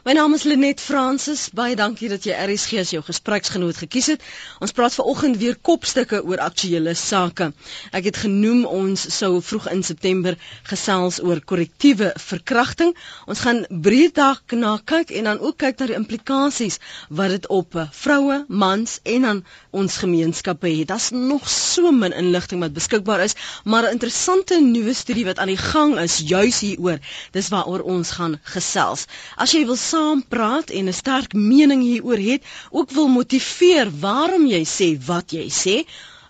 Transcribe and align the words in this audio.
My 0.00 0.12
naam 0.16 0.32
is 0.32 0.46
Lenet 0.48 0.80
Fransis. 0.80 1.50
Baie 1.52 1.74
dankie 1.76 2.08
dat 2.08 2.24
jy 2.24 2.32
RSG 2.32 2.78
as 2.80 2.90
jou 2.94 3.02
gespreksgenoot 3.04 3.76
gekies 3.82 4.06
het. 4.14 4.22
Ons 4.64 4.72
praat 4.72 4.94
vanoggend 4.96 5.36
weer 5.36 5.58
kopstukke 5.60 6.22
oor 6.24 6.40
aktuelle 6.40 6.94
sake. 6.96 7.50
Ek 7.92 8.06
het 8.08 8.16
genoem 8.22 8.62
ons 8.64 9.02
sou 9.18 9.42
vroeg 9.44 9.66
in 9.74 9.82
September 9.84 10.38
gesels 10.70 11.18
oor 11.20 11.42
korrektiewe 11.44 12.14
verkrachting. 12.16 12.94
Ons 13.28 13.42
gaan 13.44 13.60
breed 13.68 14.14
dalk 14.16 14.54
na 14.56 14.78
kyk 14.88 15.12
en 15.20 15.28
dan 15.28 15.42
ook 15.44 15.58
kyk 15.60 15.76
na 15.84 15.90
die 15.92 15.98
implikasies 15.98 16.80
wat 17.12 17.36
dit 17.36 17.50
op 17.52 17.76
vroue, 17.92 18.40
mans 18.48 18.96
en 19.04 19.28
dan 19.28 19.44
ons 19.76 20.00
gemeenskappe 20.00 20.72
het. 20.78 20.88
Daar's 20.94 21.10
nog 21.12 21.44
so 21.52 21.92
min 21.92 22.16
inligting 22.16 22.64
wat 22.64 22.72
beskikbaar 22.72 23.26
is, 23.28 23.36
maar 23.68 23.84
'n 23.84 24.00
interessante 24.00 24.62
nuwe 24.64 24.94
studie 24.96 25.28
wat 25.28 25.38
aan 25.38 25.52
die 25.52 25.60
gang 25.60 25.98
is 26.00 26.22
juis 26.24 26.60
hieroor. 26.64 26.98
Dis 27.36 27.52
waaroor 27.52 27.84
ons 27.84 28.10
gaan 28.16 28.40
gesels. 28.42 29.04
As 29.36 29.52
jy 29.52 29.66
wil 29.66 29.76
saam 29.90 30.20
praat 30.32 30.70
en 30.78 30.88
'n 30.88 30.98
sterk 31.02 31.32
mening 31.52 31.82
hieroor 31.82 32.22
het, 32.30 32.42
ook 32.70 32.90
wil 32.96 33.08
motiveer 33.08 33.86
waarom 34.06 34.44
jy 34.46 34.62
sê 34.78 34.88
wat 35.10 35.32
jy 35.36 35.46
sê, 35.62 35.76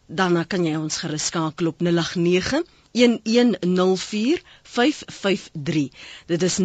dan 0.07 0.45
kan 0.47 0.65
jy 0.67 0.77
ons 0.77 0.97
gerus 1.03 1.27
skakel 1.31 1.67
op 1.73 1.79
089 1.81 2.63
1104 2.93 4.43
553. 4.71 5.89
Dit 6.27 6.43
is 6.43 6.59
0891104553. 6.59 6.65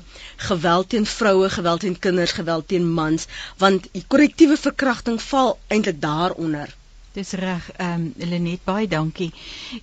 geweld 0.49 0.89
teen 0.95 1.07
vroue, 1.07 1.49
geweld 1.53 1.85
teen 1.85 1.99
kinders, 2.07 2.33
geweld 2.39 2.69
teen 2.73 2.87
mans, 2.99 3.27
want 3.61 3.89
korrektiewe 4.15 4.57
verkrachting 4.57 5.19
val 5.23 5.59
eintlik 5.69 6.01
daaronder. 6.01 6.73
Dis 7.13 7.35
reg, 7.37 7.69
ehm 7.77 8.07
um, 8.07 8.29
Lenet, 8.31 8.65
baie 8.65 8.89
dankie. 8.89 9.29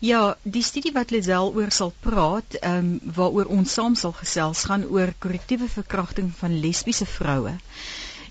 Ja, 0.02 0.36
die 0.44 0.64
studie 0.66 0.92
wat 0.96 1.12
Lisel 1.14 1.54
oor 1.54 1.70
sal 1.72 1.94
praat, 2.02 2.58
ehm 2.62 2.78
um, 2.78 3.14
waaroor 3.20 3.54
ons 3.60 3.74
saam 3.78 3.96
sal 3.96 4.16
gesels, 4.24 4.66
gaan 4.72 4.88
oor 4.90 5.14
korrektiewe 5.20 5.70
verkrachting 5.80 6.34
van 6.42 6.60
lesbiese 6.66 7.06
vroue 7.06 7.60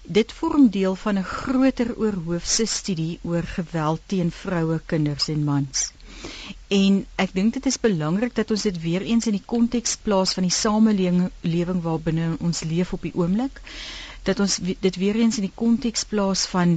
dit 0.09 0.33
vorm 0.33 0.69
deel 0.73 0.95
van 0.95 1.19
'n 1.19 1.31
groter 1.31 1.91
oorhoofse 1.97 2.67
studie 2.67 3.19
oor 3.23 3.43
geweld 3.43 4.01
teen 4.07 4.31
vroue, 4.31 4.81
kinders 4.87 5.29
en 5.29 5.45
mans. 5.45 5.93
En 6.77 6.97
ek 7.23 7.31
dink 7.37 7.55
dit 7.57 7.67
is 7.71 7.79
belangrik 7.81 8.34
dat 8.37 8.51
ons 8.55 8.62
dit 8.67 8.79
weer 8.83 9.05
eens 9.12 9.27
in 9.31 9.37
die 9.37 9.47
konteks 9.53 9.95
plaas 10.06 10.34
van 10.37 10.45
die 10.45 10.55
samelewing 10.55 11.79
waarbinne 11.87 12.27
ons 12.49 12.61
leef 12.73 12.93
op 12.93 13.06
die 13.06 13.15
oomblik, 13.17 13.62
dat 14.28 14.43
ons 14.45 14.59
dit 14.65 14.99
weer 15.03 15.17
eens 15.17 15.39
in 15.41 15.47
die 15.47 15.57
konteks 15.62 16.05
plaas 16.11 16.45
van 16.53 16.77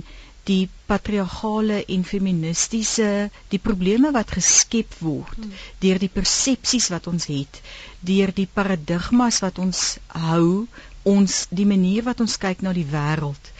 die 0.50 0.70
patriargale 0.90 1.82
en 1.96 2.08
feministiese 2.12 3.10
die 3.54 3.60
probleme 3.60 4.14
wat 4.16 4.32
geskep 4.38 4.96
word 5.04 5.38
hmm. 5.38 5.54
deur 5.84 6.00
die 6.02 6.14
persepsies 6.16 6.88
wat 6.96 7.12
ons 7.12 7.28
het, 7.30 7.62
deur 8.00 8.32
die 8.42 8.48
paradigmas 8.60 9.44
wat 9.46 9.60
ons 9.60 9.86
hou 10.32 10.66
ons 11.04 11.46
die 11.62 11.68
manier 11.76 12.08
wat 12.08 12.24
ons 12.24 12.40
kyk 12.42 12.64
na 12.66 12.74
die 12.78 12.88
wêreld 12.96 13.54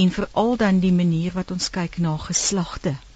en 0.00 0.14
veral 0.20 0.56
dan 0.64 0.80
die 0.82 0.96
manier 1.02 1.36
wat 1.36 1.52
ons 1.54 1.68
kyk 1.70 2.00
na 2.02 2.16
geslagte. 2.28 2.96
Ehm 2.96 3.13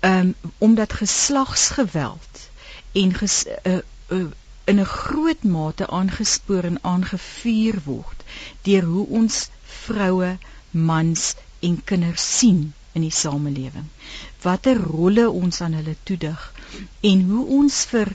um, 0.00 0.34
omdat 0.58 0.92
geslagsgeweld 0.92 2.48
en 2.92 3.14
ges, 3.14 3.44
uh, 3.66 3.78
uh, 4.08 4.26
in 4.64 4.80
'n 4.80 4.84
groot 4.84 5.42
mate 5.42 5.86
aangespoor 5.88 6.64
en 6.64 6.82
aangevuur 6.82 7.78
word 7.84 8.24
deur 8.62 8.82
hoe 8.82 9.06
ons 9.06 9.48
vroue, 9.64 10.38
mans 10.70 11.34
en 11.60 11.84
kinders 11.84 12.38
sien 12.38 12.72
in 12.92 13.00
die 13.00 13.14
samelewing. 13.14 13.86
Watter 14.42 14.76
rolle 14.76 15.30
ons 15.30 15.60
aan 15.60 15.72
hulle 15.72 15.96
toedig 16.02 16.52
en 17.00 17.22
hoe 17.30 17.46
ons 17.46 17.84
vir 17.92 18.12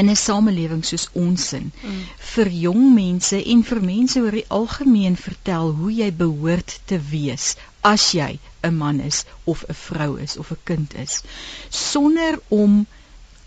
in 0.00 0.10
'n 0.10 0.16
samelewing 0.16 0.84
soos 0.84 1.06
ons 1.24 1.52
in 1.58 1.66
mm. 1.72 2.00
vir 2.34 2.48
jong 2.62 2.86
mense 2.94 3.38
en 3.52 3.60
vir 3.68 3.80
mense 3.90 4.20
oor 4.20 4.36
die 4.38 4.48
algemeen 4.56 5.16
vertel 5.26 5.70
hoe 5.80 5.92
jy 5.98 6.08
behoort 6.22 6.80
te 6.90 6.98
wees 7.10 7.54
as 7.90 8.06
jy 8.18 8.32
'n 8.68 8.74
man 8.80 8.98
is 9.10 9.24
of 9.52 9.62
'n 9.68 9.76
vrou 9.86 10.10
is 10.26 10.36
of 10.42 10.50
'n 10.50 10.62
kind 10.70 10.94
is 11.04 11.22
sonder 11.70 12.40
om 12.48 12.86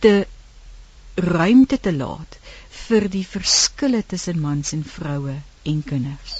te 0.05 0.13
ruimte 1.15 1.79
te 1.87 1.93
laat 1.93 2.37
vir 2.87 3.09
die 3.17 3.25
verskille 3.27 4.03
tussen 4.13 4.39
mans 4.39 4.71
en 4.77 4.83
vroue 4.97 5.35
en 5.71 5.81
kinders. 5.83 6.35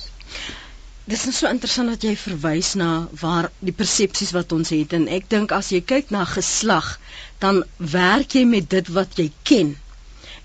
Dis 1.07 1.25
is 1.31 1.37
so 1.39 1.49
interessant 1.49 1.89
dat 1.89 2.03
jy 2.03 2.15
verwys 2.19 2.75
na 2.79 3.07
waar 3.21 3.49
die 3.59 3.75
persepsies 3.81 4.31
wat 4.35 4.51
ons 4.51 4.71
het 4.75 4.93
en 4.93 5.07
ek 5.17 5.27
dink 5.33 5.51
as 5.55 5.71
jy 5.71 5.81
kyk 5.81 6.11
na 6.15 6.23
geslag 6.27 6.93
dan 7.43 7.63
werk 7.77 8.35
jy 8.39 8.45
met 8.45 8.69
dit 8.69 8.87
wat 8.99 9.19
jy 9.19 9.27
ken 9.43 9.75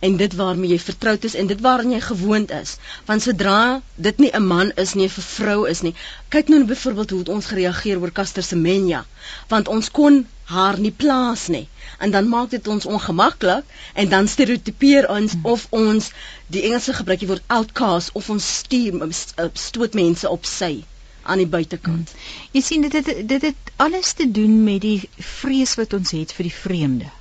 en 0.02 0.16
dit 0.18 0.32
waarmee 0.34 0.72
jy 0.72 0.78
vertroud 0.82 1.24
is 1.28 1.34
en 1.38 1.46
dit 1.50 1.60
waaraan 1.62 1.92
jy 1.94 2.00
gewoond 2.02 2.50
is. 2.56 2.70
Want 3.06 3.22
sodra 3.22 3.58
dit 4.06 4.18
nie 4.18 4.30
'n 4.38 4.46
man 4.46 4.72
is 4.84 4.94
nie, 4.98 5.06
'n 5.06 5.26
vrou 5.26 5.68
is 5.68 5.82
nie. 5.86 5.94
Kyk 6.28 6.48
nou 6.48 6.64
byvoorbeeld 6.64 7.10
hoe 7.10 7.24
ons 7.34 7.46
gereageer 7.46 8.00
oor 8.00 8.12
Caster 8.12 8.42
Semenya, 8.42 9.04
want 9.48 9.68
ons 9.68 9.90
kon 9.90 10.26
haar 10.54 10.78
nie 10.78 10.90
plaas 10.90 11.46
nie. 11.48 11.68
En 11.98 12.10
dan 12.10 12.28
maak 12.28 12.50
dit 12.50 12.68
ons 12.68 12.86
ongemaklik 12.86 13.64
en 13.94 14.08
dan 14.08 14.28
stereotipeer 14.28 15.08
ons 15.08 15.32
hmm. 15.32 15.46
of 15.46 15.66
ons 15.70 16.10
die 16.46 16.62
Engelse 16.62 16.92
gebruikie 16.92 17.28
word 17.28 17.42
outcast 17.46 18.10
of 18.12 18.30
ons 18.30 18.56
stuur 18.58 19.08
stoot 19.52 19.94
mense 19.94 20.28
op 20.28 20.44
sy 20.44 20.84
aan 21.22 21.38
die 21.38 21.46
buitekant. 21.46 22.10
Hmm. 22.10 22.48
Jy 22.52 22.60
sien 22.60 22.82
dit 22.82 22.92
het, 22.92 23.28
dit 23.28 23.42
het 23.42 23.74
alles 23.76 24.12
te 24.12 24.30
doen 24.30 24.64
met 24.64 24.80
die 24.80 25.08
vrees 25.19 25.74
wat 25.74 25.92
ons 25.92 26.10
het 26.10 26.32
vir 26.32 26.50
die 26.50 26.58
vreemde 26.60 27.19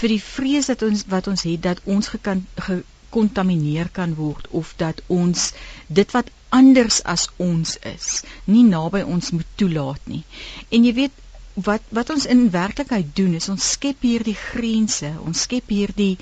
vir 0.00 0.12
die 0.14 0.22
vrees 0.22 0.70
dat 0.72 0.82
ons 0.86 1.04
wat 1.12 1.28
ons 1.32 1.44
het 1.48 1.62
dat 1.66 1.82
ons 1.84 2.08
gekan 2.14 2.42
gekontamineer 2.68 3.88
kan 3.98 4.14
word 4.18 4.48
of 4.60 4.72
dat 4.82 5.02
ons 5.18 5.52
dit 6.00 6.16
wat 6.16 6.32
anders 6.58 7.02
as 7.14 7.28
ons 7.42 7.76
is 7.92 8.08
nie 8.44 8.64
naby 8.66 9.02
ons 9.16 9.32
moet 9.36 9.54
toelaat 9.62 10.10
nie. 10.10 10.24
En 10.70 10.84
jy 10.84 10.92
weet 11.00 11.22
wat 11.68 11.82
wat 11.98 12.10
ons 12.12 12.26
in 12.36 12.50
werklikheid 12.52 13.14
doen 13.16 13.34
is 13.34 13.48
ons 13.48 13.70
skep 13.76 14.02
hierdie 14.04 14.36
grense, 14.36 15.10
ons 15.24 15.46
skep 15.48 15.72
hierdie 15.72 16.16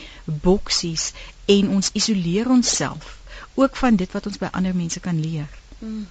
boksies 0.47 1.11
en 1.57 1.73
ons 1.79 1.91
isoleer 2.01 2.51
onsself 2.51 3.17
ook 3.55 3.77
van 3.77 3.97
dit 3.97 4.13
wat 4.15 4.27
ons 4.31 4.39
by 4.39 4.51
ander 4.53 4.75
mense 4.75 5.01
kan 5.01 5.19
leer. 5.21 5.51
Hmm. 5.79 6.07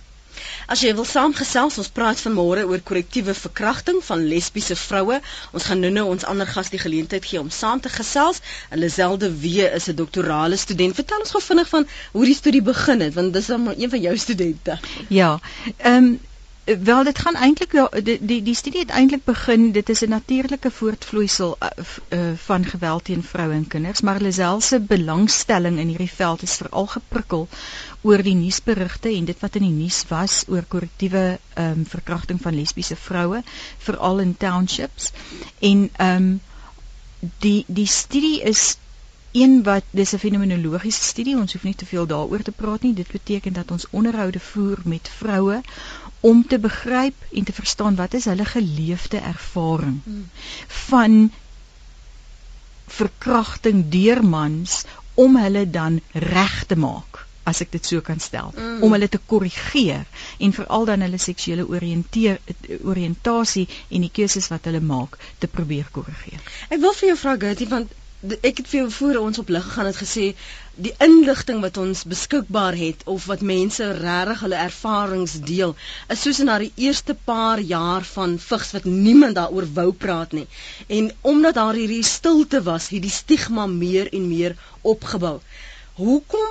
As 0.67 0.81
jy 0.81 0.93
wil 0.97 1.05
saamgesels, 1.05 1.77
ons 1.81 1.91
praat 1.97 2.21
vanmôre 2.25 2.65
oor 2.69 2.81
korrektiewe 2.89 3.33
verkrachting 3.37 4.01
van 4.07 4.25
lesbiese 4.31 4.75
vroue. 4.79 5.19
Ons 5.51 5.69
gaan 5.69 5.83
nou-nou 5.85 6.05
ons 6.15 6.25
ander 6.33 6.47
gas 6.47 6.71
die 6.73 6.81
geleentheid 6.81 7.25
gee 7.25 7.41
om 7.41 7.51
saam 7.53 7.81
te 7.83 7.91
gesels. 7.93 8.41
Liselde 8.71 9.31
Wee 9.43 9.69
is 9.79 9.89
'n 9.89 9.95
doktorale 9.95 10.57
student. 10.57 10.95
Vertel 10.95 11.19
ons 11.19 11.31
gou 11.31 11.41
vinnig 11.41 11.69
van 11.69 11.87
hoe 12.11 12.25
die 12.25 12.39
studie 12.41 12.61
begin 12.61 12.99
het, 13.01 13.13
want 13.13 13.33
dis 13.33 13.45
dan 13.45 13.73
een 13.77 13.89
van 13.89 14.01
jou 14.01 14.17
studente. 14.17 14.79
Ja. 15.07 15.39
Ehm 15.77 16.03
um, 16.03 16.19
Wel 16.63 17.03
dit 17.03 17.19
gaan 17.19 17.35
eintlik 17.35 17.71
die 18.03 18.17
die 18.25 18.41
die 18.43 18.55
studie 18.55 18.79
het 18.79 18.89
eintlik 18.89 19.23
begin. 19.23 19.71
Dit 19.71 19.89
is 19.89 20.01
'n 20.01 20.09
natuurlike 20.09 20.71
voortvloeisel 20.71 21.57
uh, 21.59 22.19
van 22.35 22.65
geweld 22.65 23.03
teen 23.03 23.23
vroue 23.23 23.53
en 23.53 23.67
kinders. 23.67 24.01
Maar 24.01 24.21
Lisel 24.21 24.61
se 24.61 24.79
belangstelling 24.79 25.77
in 25.79 25.87
hierdie 25.87 26.11
veld 26.11 26.41
is 26.41 26.55
veral 26.55 26.87
geprikkel 26.87 27.47
oor 28.01 28.23
die 28.23 28.35
nuusberigte 28.35 29.09
en 29.09 29.25
dit 29.25 29.39
wat 29.39 29.55
in 29.55 29.61
die 29.61 29.71
nuus 29.83 30.03
was 30.07 30.43
oor 30.47 30.63
korrektiewe 30.67 31.39
ehm 31.53 31.71
um, 31.71 31.85
verkrachting 31.85 32.41
van 32.41 32.55
lesbiese 32.55 32.95
vroue 32.95 33.43
veral 33.77 34.19
in 34.19 34.37
townships. 34.37 35.11
En 35.59 35.89
ehm 35.95 36.15
um, 36.15 36.41
die 37.39 37.63
die 37.67 37.87
studie 37.87 38.41
is 38.41 38.77
een 39.31 39.63
wat 39.63 39.83
dis 39.89 40.13
'n 40.13 40.17
fenomenologiese 40.17 41.03
studie, 41.03 41.37
ons 41.37 41.53
hoef 41.53 41.63
nie 41.63 41.75
te 41.75 41.85
veel 41.85 42.05
daaroor 42.05 42.41
te 42.41 42.51
praat 42.51 42.81
nie. 42.81 42.93
Dit 42.93 43.11
beteken 43.11 43.53
dat 43.53 43.71
ons 43.71 43.87
onderhoude 43.89 44.39
voer 44.39 44.79
met 44.83 45.09
vroue 45.17 45.61
om 46.23 46.41
te 46.47 46.59
begryp 46.63 47.25
en 47.31 47.47
te 47.47 47.55
verstaan 47.55 47.99
wat 47.99 48.13
is 48.19 48.29
hulle 48.31 48.45
geleefde 48.47 49.19
ervaring 49.19 49.99
hmm. 50.05 50.27
van 50.87 51.17
verkrachting 52.99 53.85
deur 53.91 54.23
mans 54.23 54.83
om 55.13 55.37
hulle 55.37 55.69
dan 55.69 56.01
reg 56.11 56.57
te 56.69 56.77
maak 56.79 57.23
as 57.43 57.59
ek 57.63 57.73
dit 57.75 57.89
so 57.91 58.01
kan 58.01 58.21
stel 58.23 58.53
mm. 58.55 58.83
om 58.85 58.93
hulle 58.95 59.09
te 59.11 59.19
korrigeer 59.31 60.05
en 60.45 60.55
veral 60.55 60.87
dan 60.89 61.03
hulle 61.05 61.19
seksuele 61.19 61.65
oriënteer 61.67 62.39
oriëntasie 62.93 63.65
en 63.89 64.05
die 64.05 64.13
keuses 64.19 64.47
wat 64.53 64.69
hulle 64.69 64.83
maak 64.83 65.17
te 65.43 65.49
probeer 65.51 65.89
korrigeer. 65.97 66.39
Ek 66.69 66.79
wil 66.79 66.95
vir 66.99 67.11
jou 67.11 67.17
vra 67.25 67.35
Gertie 67.43 67.69
want 67.73 67.91
ek 68.39 68.61
het 68.61 68.69
vir 68.71 68.79
jou 68.79 68.89
voor 68.99 69.19
ons 69.25 69.41
op 69.43 69.51
lig 69.51 69.65
gegaan 69.67 69.89
het 69.91 69.99
gesê 69.99 70.29
die 70.75 70.93
inligting 71.05 71.59
wat 71.61 71.77
ons 71.77 71.99
beskikbaar 72.09 72.73
het 72.77 73.03
of 73.05 73.25
wat 73.29 73.41
mense 73.45 73.89
regtig 73.97 74.39
hulle 74.45 74.61
ervarings 74.61 75.35
deel 75.49 75.75
is 76.15 76.23
soos 76.25 76.39
in 76.41 76.49
daai 76.49 76.71
eerste 76.85 77.13
paar 77.27 77.61
jaar 77.71 78.07
van 78.11 78.33
vigs 78.45 78.71
wat 78.77 78.87
niemand 78.89 79.37
daaroor 79.37 79.67
wou 79.75 79.91
praat 80.05 80.33
nie 80.37 80.47
en 80.97 81.11
omdat 81.33 81.59
daar 81.59 81.77
hierdie 81.77 82.01
stilte 82.13 82.63
was 82.69 82.89
het 82.95 83.05
die 83.05 83.13
stigma 83.19 83.67
meer 83.75 84.09
en 84.13 84.27
meer 84.31 84.57
opgebou. 84.81 85.35
Hoekom 86.01 86.49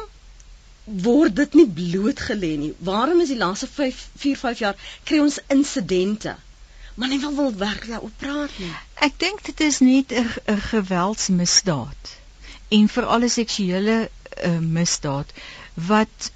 word 1.09 1.37
dit 1.43 1.59
nie 1.59 1.67
blootgelê 1.81 2.55
nie. 2.63 2.73
Waarom 2.79 3.21
is 3.27 3.35
die 3.35 3.43
laaste 3.43 3.67
5 3.67 4.07
4 4.23 4.41
5 4.47 4.65
jaar 4.67 4.89
kry 5.05 5.19
ons 5.27 5.43
insidente? 5.49 6.37
Maar 6.95 7.09
nie 7.09 7.21
wil 7.27 7.35
wil 7.43 7.55
werk 7.67 7.91
daaroor 7.91 8.15
praat 8.23 8.59
nie. 8.63 8.73
Ek 9.03 9.19
dink 9.19 9.43
dit 9.51 9.61
is 9.67 9.83
net 9.83 10.15
'n 10.15 10.59
geweldsmisdaad 10.71 12.19
en 12.79 12.89
vir 12.89 13.09
alle 13.17 13.29
seksuele 13.29 13.97
uh, 14.07 14.59
misdaad 14.61 15.33
wat 15.89 16.33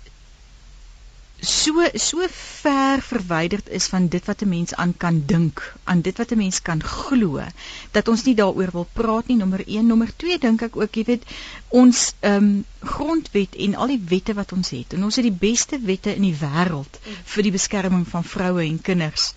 so 1.46 1.84
so 1.94 2.26
ver 2.32 3.02
verwyderd 3.02 3.68
is 3.68 3.86
van 3.92 4.08
dit 4.08 4.24
wat 4.24 4.42
'n 4.42 4.48
mens 4.48 4.74
aan 4.74 4.94
kan 4.96 5.22
dink, 5.26 5.74
aan 5.84 6.00
dit 6.00 6.16
wat 6.18 6.30
'n 6.32 6.38
mens 6.38 6.62
kan 6.62 6.82
glo, 6.82 7.42
dat 7.90 8.08
ons 8.08 8.24
nie 8.24 8.34
daaroor 8.34 8.70
wil 8.72 8.88
praat 8.92 9.26
nie. 9.26 9.36
Nommer 9.36 9.62
1, 9.66 9.86
nommer 9.86 10.16
2 10.16 10.38
dink 10.38 10.62
ek 10.62 10.76
ook, 10.76 10.94
jy 10.94 11.04
weet, 11.04 11.24
ons 11.68 12.14
ehm 12.20 12.44
um, 12.44 12.64
grondwet 12.80 13.54
en 13.54 13.74
al 13.74 13.86
die 13.86 14.02
wette 14.08 14.34
wat 14.34 14.52
ons 14.52 14.70
het. 14.70 14.92
En 14.92 15.04
ons 15.04 15.16
het 15.16 15.24
die 15.24 15.38
beste 15.48 15.78
wette 15.80 16.14
in 16.14 16.22
die 16.22 16.38
wêreld 16.40 16.98
vir 17.24 17.42
die 17.42 17.52
beskerming 17.52 18.08
van 18.08 18.24
vroue 18.24 18.62
en 18.64 18.80
kinders 18.80 19.32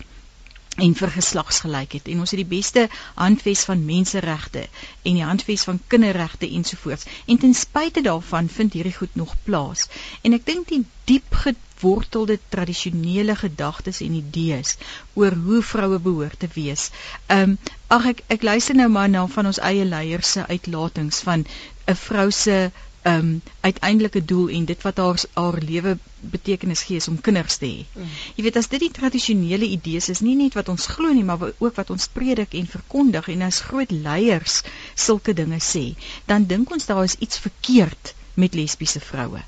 en 0.76 0.94
vir 0.94 1.10
geslagsgelykheid 1.12 2.08
en 2.12 2.20
ons 2.24 2.30
het 2.30 2.40
die 2.40 2.52
beste 2.56 2.86
handves 3.14 3.64
van 3.68 3.84
menseregte 3.84 4.62
en 5.02 5.16
die 5.18 5.24
handves 5.24 5.64
van 5.68 5.80
kinderregte 5.86 6.48
ensovoorts. 6.48 7.06
En 7.26 7.38
ten 7.38 7.54
spyte 7.54 8.00
daarvan 8.06 8.48
vind 8.48 8.72
hierdie 8.72 8.94
goed 8.94 9.14
nog 9.14 9.34
plaas. 9.44 9.88
En 10.22 10.32
ek 10.32 10.46
dink 10.46 10.68
die 10.68 10.84
diep 11.10 11.34
gewortelde 11.42 12.38
tradisionele 12.48 13.36
gedagtes 13.36 14.00
en 14.00 14.14
idees 14.20 14.76
oor 15.14 15.34
hoe 15.46 15.62
vroue 15.62 15.98
behoort 15.98 16.38
te 16.38 16.48
wees. 16.54 16.90
Um, 17.26 17.58
ag 17.88 18.06
ek 18.14 18.22
ek 18.28 18.46
luister 18.46 18.78
nou 18.78 18.88
maar 18.88 19.10
na 19.10 19.26
van 19.26 19.50
ons 19.50 19.62
eie 19.72 19.84
leiers 19.84 20.36
se 20.36 20.46
uitlatings 20.46 21.20
van 21.26 21.46
'n 21.90 21.98
vrou 22.06 22.30
se 22.30 22.70
um, 23.02 23.42
uiteindelike 23.60 24.24
doel 24.24 24.48
en 24.48 24.64
dit 24.64 24.82
wat 24.82 24.96
haar 24.96 25.22
haar 25.34 25.58
lewe 25.64 25.98
betekenis 26.20 26.82
gee 26.82 26.96
is 26.96 27.08
om 27.08 27.20
kinders 27.20 27.56
te 27.56 27.66
hê. 27.66 27.84
Mm. 27.94 28.14
Jy 28.36 28.44
weet 28.44 28.56
as 28.60 28.68
dit 28.68 28.82
die 28.84 28.92
tradisionele 28.92 29.64
idees 29.64 30.10
is 30.12 30.20
nie 30.20 30.36
net 30.36 30.56
wat 30.58 30.68
ons 30.68 30.86
glo 30.86 31.12
nie, 31.12 31.24
maar 31.24 31.50
ook 31.50 31.76
wat 31.80 31.90
ons 31.90 32.08
predik 32.12 32.54
en 32.54 32.68
verkondig 32.68 33.28
en 33.32 33.42
as 33.48 33.62
groot 33.70 33.90
leiers 33.90 34.60
sulke 34.94 35.34
dinge 35.34 35.60
sê, 35.64 35.84
dan 36.26 36.46
dink 36.46 36.70
ons 36.70 36.86
daar 36.86 37.04
is 37.04 37.16
iets 37.18 37.40
verkeerd 37.40 38.14
met 38.34 38.54
lesbiese 38.54 39.00
vroue. 39.00 39.42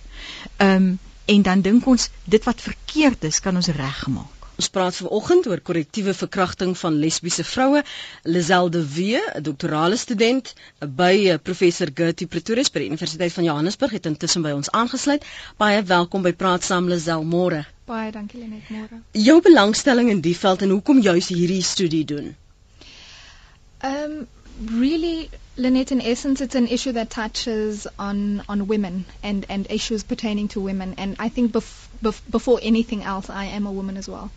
Um, 0.58 0.98
en 1.25 1.43
dan 1.43 1.60
dink 1.60 1.87
ons 1.87 2.08
dit 2.25 2.44
wat 2.44 2.60
verkeerd 2.60 3.25
is 3.25 3.40
kan 3.40 3.56
ons 3.56 3.69
regmaak. 3.76 4.41
Ons 4.62 4.70
praat 4.70 4.94
vanoggend 4.94 5.46
oor 5.50 5.58
korrektiewe 5.66 6.12
verkrachting 6.14 6.76
van 6.78 6.98
lesbiese 7.02 7.42
vroue. 7.44 7.80
Liselde 8.34 8.82
Wee, 8.94 9.18
'n 9.38 9.42
doktorale 9.42 9.96
student 9.96 10.52
by 11.00 11.14
eh, 11.32 11.38
professor 11.42 11.90
Gertie 11.94 12.28
Pretorius 12.30 12.70
by 12.70 12.78
die 12.84 12.90
Universiteit 12.92 13.32
van 13.32 13.44
Johannesburg 13.48 13.96
het 13.98 14.06
intussen 14.06 14.42
by 14.46 14.52
ons 14.54 14.70
aangesluit. 14.70 15.26
Baie 15.58 15.82
welkom 15.82 16.22
by 16.22 16.32
Praat 16.32 16.62
Saam 16.62 16.86
Lisel 16.88 17.24
môre. 17.24 17.64
Baie 17.90 18.12
dankie 18.14 18.38
Lenet 18.38 18.70
môre. 18.70 19.02
Jou 19.12 19.40
belangstelling 19.42 20.10
in 20.14 20.20
die 20.20 20.36
veld 20.38 20.62
en 20.62 20.70
hoekom 20.76 21.02
juis 21.02 21.32
hierdie 21.34 21.62
studie 21.62 22.04
doen? 22.04 22.36
Um 23.82 24.26
really 24.78 25.28
Lynette, 25.56 25.90
in 25.92 26.00
essence, 26.00 26.40
it's 26.40 26.54
an 26.54 26.68
issue 26.68 26.92
that 26.92 27.10
touches 27.10 27.86
on, 27.98 28.42
on 28.48 28.66
women 28.68 29.04
and, 29.22 29.44
and 29.50 29.66
issues 29.70 30.02
pertaining 30.04 30.48
to 30.48 30.60
women. 30.60 30.94
And 30.96 31.16
I 31.18 31.28
think 31.28 31.52
bef- 31.52 31.88
bef- 32.02 32.20
before 32.31 32.58
anything 32.62 33.02
else, 33.02 33.31
I 33.31 33.46
am 33.46 33.66
a 33.66 33.72
woman 33.72 33.96
as 33.96 34.08
well. 34.08 34.31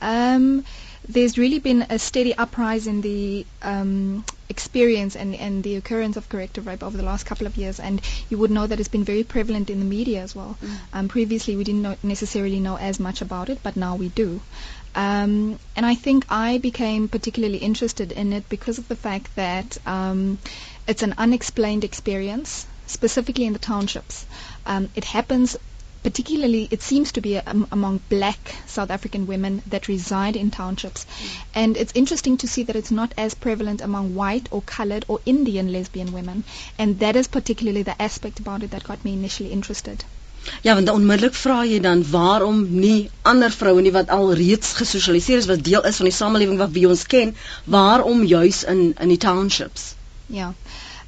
Um, 0.00 0.64
there's 1.08 1.38
really 1.38 1.58
been 1.60 1.86
a 1.88 1.98
steady 1.98 2.34
uprise 2.34 2.86
in 2.86 3.00
the 3.00 3.46
um, 3.62 4.24
experience 4.48 5.14
and, 5.14 5.34
and 5.34 5.62
the 5.62 5.76
occurrence 5.76 6.16
of 6.16 6.28
corrective 6.28 6.66
rape 6.66 6.82
over 6.82 6.96
the 6.96 7.02
last 7.04 7.24
couple 7.24 7.46
of 7.46 7.56
years. 7.56 7.78
And 7.78 8.00
you 8.28 8.38
would 8.38 8.50
know 8.50 8.66
that 8.66 8.80
it's 8.80 8.88
been 8.88 9.04
very 9.04 9.22
prevalent 9.22 9.70
in 9.70 9.78
the 9.78 9.84
media 9.84 10.22
as 10.22 10.34
well. 10.34 10.56
Mm. 10.62 10.76
Um, 10.92 11.08
previously, 11.08 11.56
we 11.56 11.64
didn't 11.64 11.82
know 11.82 11.96
necessarily 12.02 12.58
know 12.60 12.76
as 12.76 12.98
much 12.98 13.22
about 13.22 13.48
it, 13.50 13.60
but 13.62 13.76
now 13.76 13.94
we 13.96 14.08
do. 14.08 14.40
Um, 14.94 15.58
and 15.76 15.84
I 15.84 15.94
think 15.94 16.24
I 16.30 16.58
became 16.58 17.08
particularly 17.08 17.58
interested 17.58 18.12
in 18.12 18.32
it 18.32 18.48
because 18.48 18.78
of 18.78 18.88
the 18.88 18.96
fact 18.96 19.34
that 19.36 19.76
um, 19.86 20.38
it's 20.88 21.02
an 21.02 21.14
unexplained 21.18 21.84
experience, 21.84 22.66
specifically 22.86 23.44
in 23.44 23.52
the 23.52 23.58
townships. 23.58 24.24
Um, 24.64 24.88
it 24.96 25.04
happens 25.04 25.56
particularly, 26.06 26.68
it 26.70 26.82
seems 26.82 27.10
to 27.10 27.20
be 27.20 27.36
um, 27.36 27.66
among 27.72 28.00
black 28.08 28.54
South 28.66 28.90
African 28.96 29.26
women 29.26 29.60
that 29.66 29.88
reside 29.88 30.36
in 30.36 30.52
townships. 30.52 31.04
And 31.52 31.76
it's 31.76 31.96
interesting 31.96 32.36
to 32.42 32.46
see 32.46 32.62
that 32.62 32.76
it's 32.76 32.92
not 32.92 33.12
as 33.18 33.34
prevalent 33.34 33.80
among 33.80 34.14
white 34.14 34.46
or 34.52 34.62
colored 34.62 35.04
or 35.08 35.18
Indian 35.26 35.72
lesbian 35.72 36.12
women. 36.12 36.44
And 36.78 37.00
that 37.00 37.16
is 37.16 37.26
particularly 37.26 37.82
the 37.82 38.00
aspect 38.00 38.38
about 38.38 38.62
it 38.62 38.70
that 38.70 38.84
got 38.84 39.04
me 39.04 39.14
initially 39.14 39.50
interested. 39.50 40.04
Ja, 40.62 40.74
want 40.78 40.94
onmiddellik 40.94 41.34
vra 41.34 41.58
jy 41.66 41.80
dan 41.82 42.04
waarom 42.12 42.62
nie 42.70 43.10
ander 43.26 43.50
vroue 43.50 43.82
nie 43.82 43.94
wat 43.96 44.12
al 44.14 44.30
reeds 44.40 44.76
gesosialiseer 44.78 45.42
is 45.42 45.48
wat 45.50 45.64
deel 45.68 45.82
is 45.90 45.98
van 45.98 46.06
die 46.06 46.16
samelewing 46.20 46.60
wat 46.62 46.70
wie 46.76 46.86
ons 46.86 47.02
ken, 47.14 47.34
waarom 47.78 48.22
juis 48.36 48.62
in 48.74 48.92
in 48.94 49.14
die 49.16 49.22
townships? 49.26 49.94
Ja. 50.26 50.52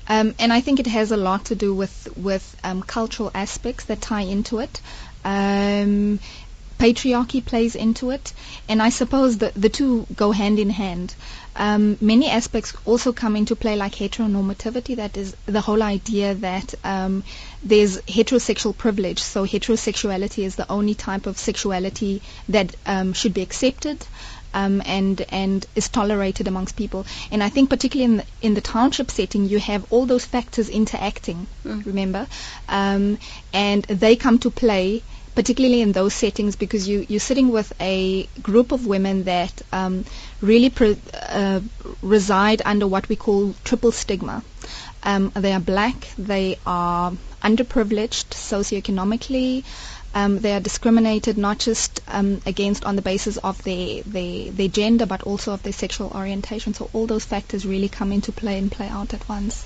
Um 0.08 0.34
and 0.38 0.52
I 0.52 0.60
think 0.60 0.80
it 0.80 0.86
has 0.86 1.12
a 1.12 1.16
lot 1.16 1.46
to 1.46 1.54
do 1.54 1.74
with 1.74 2.08
with 2.16 2.56
um 2.64 2.82
cultural 2.82 3.30
aspects 3.34 3.84
that 3.84 4.00
tie 4.00 4.22
into 4.22 4.58
it. 4.58 4.80
Um 5.24 6.20
patriarchy 6.78 7.44
plays 7.44 7.74
into 7.74 8.10
it 8.10 8.32
and 8.68 8.80
I 8.80 8.90
suppose 8.90 9.38
the 9.38 9.52
the 9.54 9.68
two 9.68 10.06
go 10.14 10.30
hand 10.30 10.58
in 10.58 10.70
hand. 10.70 11.14
Um, 11.56 11.98
many 12.00 12.28
aspects 12.30 12.72
also 12.84 13.12
come 13.12 13.34
into 13.34 13.56
play, 13.56 13.74
like 13.74 13.92
heteronormativity. 13.96 14.94
That 14.96 15.16
is 15.16 15.34
the 15.46 15.60
whole 15.60 15.82
idea 15.82 16.34
that 16.36 16.72
um, 16.84 17.24
there's 17.64 17.98
heterosexual 18.02 18.76
privilege. 18.76 19.20
So 19.20 19.44
heterosexuality 19.44 20.44
is 20.44 20.54
the 20.54 20.70
only 20.70 20.94
type 20.94 21.26
of 21.26 21.36
sexuality 21.36 22.22
that 22.48 22.76
um, 22.86 23.12
should 23.12 23.34
be 23.34 23.42
accepted. 23.42 23.98
Um, 24.54 24.82
and 24.86 25.20
and 25.28 25.66
is 25.76 25.88
tolerated 25.90 26.48
amongst 26.48 26.74
people. 26.74 27.04
And 27.30 27.42
I 27.42 27.50
think 27.50 27.68
particularly 27.68 28.12
in 28.12 28.16
the, 28.18 28.26
in 28.40 28.54
the 28.54 28.62
township 28.62 29.10
setting, 29.10 29.44
you 29.44 29.58
have 29.58 29.92
all 29.92 30.06
those 30.06 30.24
factors 30.24 30.70
interacting. 30.70 31.46
Mm. 31.66 31.84
Remember, 31.84 32.26
um, 32.68 33.18
and 33.52 33.82
they 33.84 34.16
come 34.16 34.38
to 34.38 34.50
play 34.50 35.02
particularly 35.38 35.82
in 35.82 35.92
those 35.92 36.14
settings 36.14 36.56
because 36.56 36.88
you, 36.88 37.06
you're 37.08 37.20
sitting 37.20 37.50
with 37.50 37.72
a 37.80 38.26
group 38.42 38.72
of 38.72 38.88
women 38.88 39.22
that 39.22 39.62
um, 39.72 40.04
really 40.40 40.68
pre- 40.68 40.98
uh, 41.14 41.60
reside 42.02 42.60
under 42.64 42.88
what 42.88 43.08
we 43.08 43.14
call 43.14 43.54
triple 43.62 43.92
stigma. 43.92 44.42
Um, 45.04 45.30
they 45.36 45.52
are 45.52 45.60
black, 45.60 46.08
they 46.18 46.58
are 46.66 47.12
underprivileged 47.40 48.30
socioeconomically, 48.34 49.62
um, 50.18 50.38
they 50.40 50.52
are 50.52 50.60
discriminated 50.60 51.38
not 51.38 51.58
just 51.58 52.00
um, 52.08 52.40
against 52.46 52.84
on 52.84 52.96
the 52.96 53.02
basis 53.02 53.36
of 53.36 53.62
their, 53.62 54.02
their, 54.02 54.50
their 54.50 54.68
gender 54.68 55.06
but 55.06 55.22
also 55.22 55.52
of 55.52 55.62
their 55.62 55.72
sexual 55.72 56.10
orientation. 56.14 56.74
So 56.74 56.90
all 56.92 57.06
those 57.06 57.24
factors 57.24 57.66
really 57.66 57.88
come 57.88 58.12
into 58.12 58.32
play 58.32 58.58
and 58.58 58.70
play 58.70 58.88
out 58.88 59.14
at 59.14 59.28
once. 59.28 59.64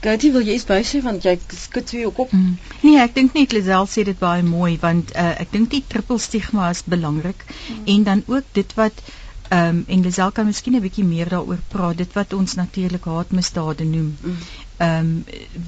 Gertie, 0.00 0.30
wil 0.30 0.44
jy 0.46 0.54
iets 0.54 0.66
bysê 0.66 1.00
want 1.02 1.24
jy 1.26 1.32
skud 1.58 1.90
so 1.90 1.98
jou 1.98 2.10
kop? 2.14 2.30
Mm. 2.30 2.52
Nee, 2.84 2.98
ek 3.02 3.16
dink 3.16 3.32
net 3.34 3.54
Lisel 3.56 3.88
sê 3.90 4.04
dit 4.06 4.18
baie 4.20 4.44
mooi 4.46 4.76
want 4.82 5.10
uh, 5.18 5.32
ek 5.42 5.50
dink 5.56 5.72
die 5.72 5.80
triple 5.94 6.20
stigma 6.22 6.68
is 6.74 6.84
belangrik 6.86 7.42
mm. 7.48 7.80
en 7.94 8.04
dan 8.10 8.22
ook 8.30 8.52
dit 8.60 8.76
wat 8.78 9.02
ehm 9.48 9.80
um, 9.80 9.80
en 9.88 10.04
Lisel 10.04 10.30
kan 10.36 10.46
miskien 10.46 10.76
'n 10.76 10.84
bietjie 10.84 11.06
meer 11.08 11.32
daaroor 11.32 11.58
praat, 11.72 11.98
dit 11.98 12.14
wat 12.20 12.36
ons 12.38 12.54
natuurlik 12.60 13.10
haatmisdade 13.10 13.88
noem. 13.90 14.14
Ehm 14.22 14.38
mm. 14.38 14.86
um, 14.86 15.12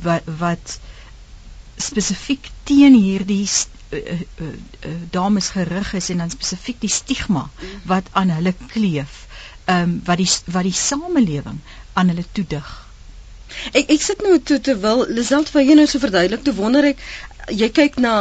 wat 0.06 0.30
wat 0.44 0.78
spesifiek 1.80 2.50
teen 2.68 2.94
hierdie 2.94 3.46
uh, 3.46 3.98
uh, 3.98 4.18
uh, 4.46 4.94
dames 5.10 5.50
gerig 5.56 5.94
is 5.98 6.10
en 6.10 6.22
dan 6.24 6.30
spesifiek 6.32 6.80
die 6.80 6.92
stigma 6.92 7.48
wat 7.90 8.10
aan 8.12 8.30
hulle 8.36 8.54
kleef, 8.74 9.26
ehm 9.64 9.82
um, 9.82 9.96
wat 10.04 10.22
die 10.22 10.30
wat 10.56 10.68
die 10.68 10.76
samelewing 10.82 11.58
aan 11.92 12.12
hulle 12.12 12.24
toedig. 12.32 12.68
Ek 13.74 13.90
ek 13.96 14.02
sit 14.02 14.22
nou 14.22 14.38
toe 14.38 14.60
terwyl 14.66 15.06
Lisel 15.08 15.46
vir 15.52 15.66
jou 15.66 15.76
nou 15.78 15.86
so 15.90 16.02
verduidelik, 16.02 16.44
toe 16.46 16.54
wonder 16.54 16.86
ek 16.92 17.02
jy 17.62 17.68
kyk 17.80 17.98
na 18.04 18.14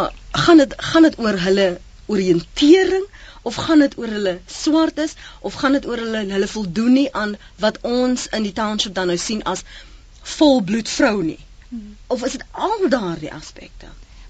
gaan 0.45 0.61
dit 0.63 0.73
gaan 0.91 1.05
dit 1.07 1.19
oor 1.21 1.37
hulle 1.45 1.67
oriëntering 2.09 3.05
of 3.49 3.55
gaan 3.65 3.83
dit 3.85 3.97
oor 3.97 4.11
hulle 4.17 4.33
swart 4.45 4.97
is 5.05 5.13
of 5.49 5.53
gaan 5.61 5.77
dit 5.77 5.85
oor 5.89 6.01
hulle 6.05 6.23
hulle 6.31 6.49
voldoen 6.53 6.95
nie 6.97 7.09
aan 7.21 7.35
wat 7.65 7.77
ons 7.91 8.25
in 8.37 8.47
die 8.47 8.55
township 8.61 8.95
dan 8.97 9.13
nou 9.13 9.17
sien 9.17 9.43
as 9.53 9.63
volbloed 10.37 10.89
vrou 10.89 11.21
nie. 11.23 11.39
Hmm. 11.69 11.95
Of 12.07 12.23
is 12.25 12.31
dit 12.31 12.43
al 12.51 12.89
daardie 12.89 13.33
aspekte? 13.33 13.85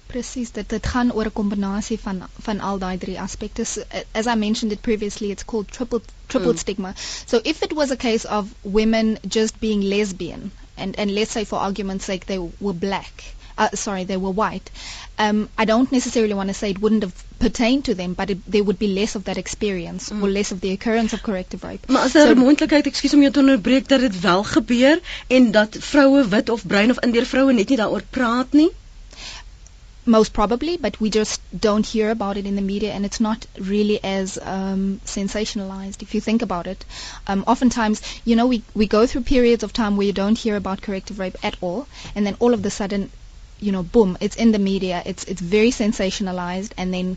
Presies, 0.06 0.50
dit 0.50 0.68
dit 0.68 0.86
gaan 0.86 1.12
oor 1.12 1.28
'n 1.30 1.32
kombinasie 1.32 1.98
van 2.00 2.22
van 2.46 2.60
al 2.60 2.78
daai 2.78 2.98
drie 2.98 3.20
aspekte. 3.20 3.64
As 4.12 4.26
I 4.26 4.34
mentioned 4.34 4.72
it 4.72 4.80
previously, 4.80 5.30
it's 5.30 5.44
called 5.44 5.68
triple 5.76 6.02
triple 6.26 6.52
mm. 6.52 6.58
stigma. 6.58 6.92
So 7.26 7.40
if 7.42 7.62
it 7.62 7.72
was 7.72 7.90
a 7.90 7.96
case 7.96 8.24
of 8.24 8.48
women 8.62 9.18
just 9.28 9.58
being 9.58 9.82
lesbian 9.82 10.50
and 10.76 10.98
and 10.98 11.10
let's 11.10 11.30
say 11.30 11.44
for 11.44 11.58
argument's 11.58 12.04
sake 12.04 12.26
they 12.26 12.38
were 12.38 12.78
black, 12.88 13.34
uh, 13.60 13.68
sorry, 13.74 14.04
they 14.04 14.16
were 14.16 14.30
white. 14.30 14.70
Um, 15.18 15.48
I 15.58 15.66
don't 15.66 15.92
necessarily 15.92 16.34
want 16.34 16.48
to 16.48 16.54
say 16.54 16.70
it 16.70 16.80
wouldn't 16.80 17.02
have 17.02 17.24
pertained 17.38 17.84
to 17.84 17.94
them, 17.94 18.14
but 18.14 18.30
it, 18.30 18.38
there 18.50 18.64
would 18.64 18.78
be 18.78 18.88
less 18.88 19.14
of 19.14 19.24
that 19.24 19.36
experience 19.36 20.08
mm. 20.08 20.22
or 20.22 20.28
less 20.28 20.50
of 20.50 20.60
the 20.62 20.72
occurrence 20.72 21.12
of 21.12 21.22
corrective 21.22 21.62
rape. 21.62 21.88
Maar 21.88 22.02
as 22.02 22.12
daar 22.12 22.30
'n 22.30 22.36
so, 22.36 22.42
moontlikheid, 22.44 22.86
ekskuus 22.86 23.14
om 23.14 23.20
jou 23.20 23.32
te 23.32 23.44
onderbreek, 23.44 23.88
dat 23.88 24.00
dit 24.00 24.20
wel 24.20 24.44
gebeur 24.44 25.00
en 25.26 25.50
dat 25.50 25.76
vroue 25.92 26.28
wit 26.28 26.48
of 26.48 26.66
bruin 26.66 26.90
of 26.90 27.00
indeer 27.00 27.26
vroue 27.26 27.52
net 27.52 27.68
nie 27.68 27.76
daaroor 27.76 28.04
praat 28.10 28.52
nie? 28.52 28.70
most 30.06 30.32
probably, 30.32 30.76
but 30.76 30.98
we 31.00 31.10
just 31.10 31.40
don't 31.58 31.86
hear 31.86 32.10
about 32.10 32.36
it 32.36 32.46
in 32.46 32.56
the 32.56 32.62
media, 32.62 32.92
and 32.92 33.04
it's 33.04 33.20
not 33.20 33.46
really 33.58 34.02
as 34.02 34.38
um, 34.42 35.00
sensationalized 35.04 36.02
if 36.02 36.14
you 36.14 36.20
think 36.20 36.42
about 36.42 36.66
it. 36.66 36.84
Um, 37.26 37.44
oftentimes, 37.46 38.02
you 38.24 38.36
know, 38.36 38.46
we, 38.46 38.62
we 38.74 38.86
go 38.86 39.06
through 39.06 39.22
periods 39.22 39.62
of 39.62 39.72
time 39.72 39.96
where 39.96 40.06
you 40.06 40.12
don't 40.12 40.38
hear 40.38 40.56
about 40.56 40.82
corrective 40.82 41.18
rape 41.18 41.36
at 41.42 41.56
all, 41.60 41.86
and 42.14 42.26
then 42.26 42.36
all 42.40 42.54
of 42.54 42.64
a 42.64 42.70
sudden, 42.70 43.10
you 43.60 43.72
know, 43.72 43.82
boom, 43.82 44.16
it's 44.20 44.36
in 44.36 44.52
the 44.52 44.58
media. 44.58 45.02
It's 45.06 45.24
it's 45.24 45.40
very 45.40 45.70
sensationalized, 45.70 46.72
and 46.76 46.92
then 46.92 47.16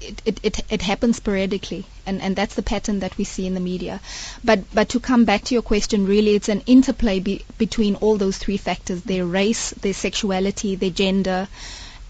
it, 0.00 0.22
it, 0.24 0.40
it, 0.42 0.60
it 0.70 0.82
happens 0.82 1.16
sporadically 1.16 1.84
and, 2.06 2.20
and 2.20 2.36
that's 2.36 2.54
the 2.54 2.62
pattern 2.62 3.00
that 3.00 3.16
we 3.16 3.24
see 3.24 3.46
in 3.46 3.54
the 3.54 3.60
media. 3.60 4.00
But 4.44 4.60
but 4.74 4.88
to 4.90 5.00
come 5.00 5.24
back 5.24 5.44
to 5.44 5.54
your 5.54 5.62
question, 5.62 6.06
really 6.06 6.34
it's 6.34 6.48
an 6.48 6.62
interplay 6.66 7.20
be, 7.20 7.44
between 7.58 7.94
all 7.96 8.16
those 8.16 8.38
three 8.38 8.56
factors, 8.56 9.02
their 9.02 9.24
race, 9.24 9.70
their 9.70 9.94
sexuality, 9.94 10.74
their 10.76 10.90
gender, 10.90 11.48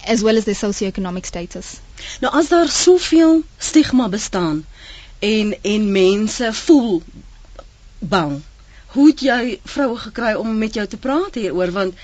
as 0.07 0.23
well 0.23 0.37
as 0.37 0.45
their 0.45 0.55
socio-economic 0.55 1.27
status. 1.27 1.81
Nou 2.21 2.33
as 2.39 2.49
daar 2.49 2.69
soveel 2.69 3.43
stigma 3.59 4.09
bestaan 4.09 4.65
en 5.21 5.55
en 5.63 5.93
mense 5.93 6.53
voel 6.53 7.03
bang. 7.99 8.41
Hoe 8.93 9.07
het 9.11 9.21
jy 9.25 9.61
vroue 9.65 9.97
gekry 9.97 10.33
om 10.35 10.59
met 10.59 10.75
jou 10.75 10.87
te 10.87 10.97
praat 10.97 11.35
hieroor 11.35 11.71
want 11.73 11.95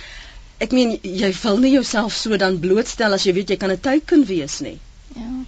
ek 0.61 0.73
meen 0.73 0.99
jy 1.03 1.33
wil 1.43 1.59
nie 1.65 1.73
jouself 1.73 2.17
so 2.17 2.37
dan 2.43 2.59
blootstel 2.63 3.15
as 3.17 3.27
jy 3.27 3.35
weet 3.39 3.51
jy 3.51 3.57
kan 3.65 3.71
'n 3.75 3.81
teiken 3.89 4.25
wees 4.31 4.61
nie. 4.61 4.79
Yeah. 5.17 5.45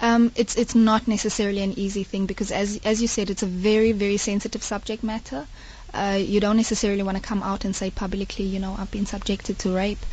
Um, 0.00 0.30
it's 0.36 0.54
it's 0.54 0.74
not 0.74 1.08
necessarily 1.08 1.62
an 1.62 1.78
easy 1.78 2.04
thing 2.04 2.26
because 2.26 2.50
as 2.50 2.78
as 2.84 3.00
you 3.02 3.08
said 3.08 3.30
it's 3.30 3.42
a 3.42 3.52
very 3.68 3.92
very 3.92 4.16
sensitive 4.16 4.62
subject 4.62 5.02
matter. 5.02 5.46
Uh, 5.92 6.18
you 6.20 6.40
don't 6.40 6.56
necessarily 6.56 7.02
want 7.02 7.16
to 7.16 7.22
come 7.22 7.42
out 7.42 7.64
and 7.64 7.74
say 7.74 7.90
publicly, 7.90 8.44
you 8.44 8.58
know, 8.58 8.76
I've 8.78 8.90
been 8.90 9.06
subjected 9.06 9.58
to 9.60 9.74
rape. 9.74 10.04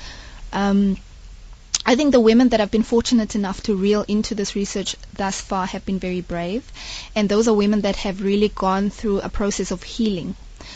Um, 0.53 0.97
I 1.85 1.95
think 1.95 2.13
the 2.13 2.19
women 2.19 2.49
that 2.49 2.59
have 2.61 2.71
been 2.71 2.83
fortunate 2.83 3.35
enough 3.35 3.61
to 3.63 3.75
reel 3.75 4.05
into 4.07 4.33
this 4.33 4.55
research 4.55 4.95
thus 5.13 5.39
far 5.41 5.67
have 5.67 5.85
been 5.85 5.99
very 5.99 6.21
brave. 6.21 6.63
And 7.15 7.29
those 7.29 7.47
are 7.47 7.53
women 7.53 7.81
that 7.81 7.97
have 7.97 8.23
really 8.23 8.49
gone 8.49 8.89
through 8.89 9.19
a 9.19 9.29
process 9.29 9.69
of 9.69 9.83
healing. 9.83 10.35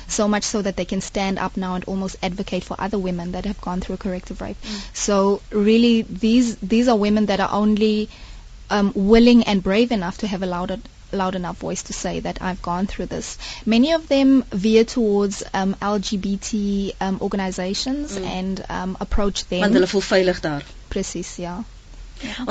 So 0.09 0.27
much 0.27 0.43
so 0.43 0.61
that 0.61 0.75
they 0.75 0.85
can 0.85 1.01
stand 1.01 1.39
up 1.39 1.57
now 1.57 1.75
and 1.75 1.83
almost 1.85 2.17
advocate 2.21 2.63
for 2.63 2.75
other 2.79 2.97
women 2.97 3.31
that 3.33 3.45
have 3.45 3.61
gone 3.61 3.81
through 3.81 3.95
a 3.95 3.97
corrective 3.97 4.41
rape. 4.41 4.61
Mm. 4.61 4.81
So 4.93 5.41
really, 5.51 6.01
these 6.01 6.55
these 6.57 6.87
are 6.87 6.97
women 6.97 7.27
that 7.27 7.39
are 7.39 7.51
only 7.51 8.09
um, 8.69 8.91
willing 8.95 9.43
and 9.43 9.63
brave 9.63 9.91
enough 9.91 10.19
to 10.19 10.27
have 10.27 10.43
allowed 10.43 10.71
it, 10.71 10.79
loud 11.11 11.35
enough 11.35 11.57
voice 11.57 11.83
to 11.83 11.93
say 11.93 12.19
that 12.19 12.41
I've 12.41 12.61
gone 12.61 12.87
through 12.87 13.07
this. 13.07 13.37
Many 13.65 13.93
of 13.93 14.07
them 14.07 14.43
veer 14.51 14.83
towards 14.83 15.43
um, 15.53 15.75
LGBT 15.81 16.95
um, 17.01 17.17
organizations 17.21 18.17
mm. 18.17 18.25
and 18.25 18.65
um, 18.69 18.97
approach 18.99 19.45
them. 19.47 19.59
Want 19.59 19.73
hulle 19.73 19.87
voel 19.87 20.01
veilig 20.01 20.39
daar. 20.39 20.63
Presies, 20.89 21.35
ja. 21.35 21.63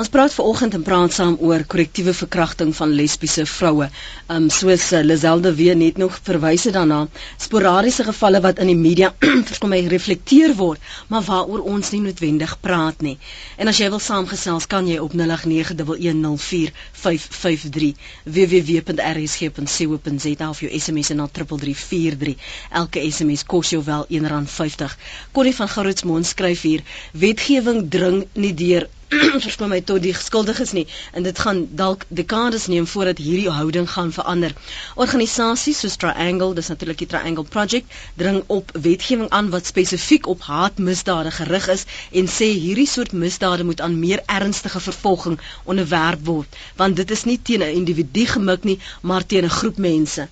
Ons 0.01 0.09
praat 0.09 0.33
veraloggend 0.33 0.73
en 0.73 0.81
praat 0.85 1.13
saam 1.13 1.35
oor 1.45 1.61
korrektiewe 1.71 2.13
verkrachting 2.17 2.69
van 2.77 2.93
lesbiese 2.97 3.43
vroue. 3.45 3.87
Um 4.35 4.45
soos 4.49 4.85
uh, 4.97 5.01
Lazelde 5.05 5.51
weer 5.59 5.75
net 5.77 5.97
nog 6.01 6.15
verwys 6.25 6.63
het 6.65 6.73
daarna, 6.73 7.03
sporadiese 7.37 8.03
gevalle 8.07 8.41
wat 8.41 8.57
in 8.63 8.67
die 8.71 8.79
media 8.79 9.11
verskom 9.49 9.75
hy 9.77 9.81
reflekteer 9.91 10.55
word, 10.57 10.81
maar 11.13 11.21
waaroor 11.27 11.61
ons 11.73 11.91
nie 11.93 12.01
noodwendig 12.07 12.53
praat 12.65 12.97
nie. 13.05 13.17
En 13.61 13.69
as 13.69 13.77
jy 13.77 13.87
wil 13.93 14.01
saamgesels, 14.01 14.65
kan 14.73 14.89
jy 14.89 14.97
op 15.03 15.13
0891104553 15.13 17.93
www.rsg.co.za 18.25 20.49
of 20.49 20.65
jou 20.65 20.71
SMS 20.81 21.13
na 21.13 21.29
3343. 21.29 22.33
Elke 22.81 23.05
SMS 23.05 23.45
kos 23.45 23.69
jou 23.77 23.85
wel 23.85 24.09
R1.50. 24.09 24.97
Connie 25.33 25.57
van 25.61 25.69
Garoetsmond 25.77 26.25
skryf 26.25 26.61
hier: 26.65 26.81
Wetgewing 27.13 27.85
dring 27.93 28.25
nie 28.33 28.57
deur 28.57 28.89
verstaan 29.43 29.71
my 29.73 29.79
tot 29.81 30.03
die 30.03 30.13
skuldiges 30.13 30.71
nie. 30.77 30.83
En 31.17 31.23
dit 31.25 31.39
gaan 31.39 31.59
dalk 31.81 32.03
dekades 32.19 32.67
neem 32.69 32.87
voordat 32.87 33.17
hierdie 33.17 33.49
houding 33.49 33.87
gaan 33.91 34.11
verander. 34.13 34.53
Organisasies 34.95 35.79
soos 35.83 35.97
Triangle, 36.03 36.53
dis 36.53 36.69
natuurlik 36.69 37.01
die 37.01 37.07
Triangle 37.13 37.45
Project, 37.55 37.97
dring 38.21 38.43
op 38.47 38.69
wetgewing 38.87 39.29
aan 39.39 39.49
wat 39.55 39.65
spesifiek 39.65 40.29
op 40.35 40.45
haatmisdade 40.51 41.31
gerig 41.39 41.67
is 41.75 41.85
en 42.21 42.29
sê 42.37 42.51
hierdie 42.53 42.87
soort 42.93 43.17
misdade 43.25 43.65
moet 43.65 43.81
aan 43.81 43.99
meer 43.99 44.21
ernstige 44.25 44.79
vervolging 44.79 45.39
onderwerp 45.63 46.25
word, 46.25 46.61
want 46.75 47.01
dit 47.01 47.11
is 47.17 47.25
nie 47.25 47.39
teen 47.41 47.65
'n 47.65 47.77
individu 47.81 48.25
gemik 48.35 48.63
nie, 48.63 48.79
maar 49.01 49.25
teen 49.25 49.43
'n 49.49 49.57
groep 49.59 49.77
mense 49.77 50.29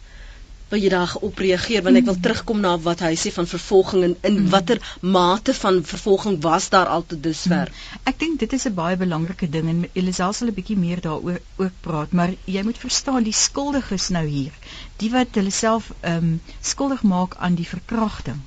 wil 0.69 0.81
jy 0.83 0.89
daar 0.91 1.13
op 1.21 1.39
reageer 1.39 1.83
want 1.85 1.99
ek 1.99 2.07
wil 2.09 2.17
mm. 2.17 2.23
terugkom 2.25 2.59
na 2.63 2.73
wat 2.87 3.03
hy 3.05 3.13
sê 3.15 3.31
van 3.35 3.47
vervolging 3.47 4.03
en 4.07 4.15
in 4.29 4.39
mm. 4.41 4.49
watter 4.53 4.81
mate 5.01 5.53
van 5.53 5.79
vervolging 5.91 6.41
was 6.43 6.69
daar 6.73 6.91
al 6.91 7.05
tot 7.07 7.23
dusver. 7.23 7.71
Mm. 7.71 8.01
Ek 8.11 8.19
dink 8.19 8.39
dit 8.39 8.53
is 8.53 8.67
'n 8.67 8.73
baie 8.73 8.97
belangrike 8.97 9.49
ding 9.49 9.69
en 9.69 9.85
Elisel 9.93 10.33
sal 10.33 10.47
'n 10.47 10.57
bietjie 10.59 10.77
meer 10.77 11.01
daaroor 11.01 11.39
ook 11.57 11.75
praat, 11.81 12.11
maar 12.11 12.33
jy 12.45 12.63
moet 12.63 12.77
verstaan 12.77 13.23
die 13.23 13.37
skuldiges 13.45 14.09
nou 14.09 14.25
hier, 14.25 14.53
die 14.97 15.11
wat 15.11 15.39
hulle 15.39 15.51
self 15.51 15.91
ehm 16.01 16.17
um, 16.17 16.41
skuldig 16.61 17.03
maak 17.03 17.35
aan 17.39 17.55
die 17.55 17.67
verkrachting 17.67 18.41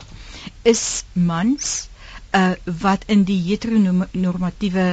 is 0.63 1.05
mans 1.13 1.89
uh 2.37 2.53
wat 2.65 3.05
in 3.07 3.25
die 3.25 3.41
heteronormatiewe 3.49 4.87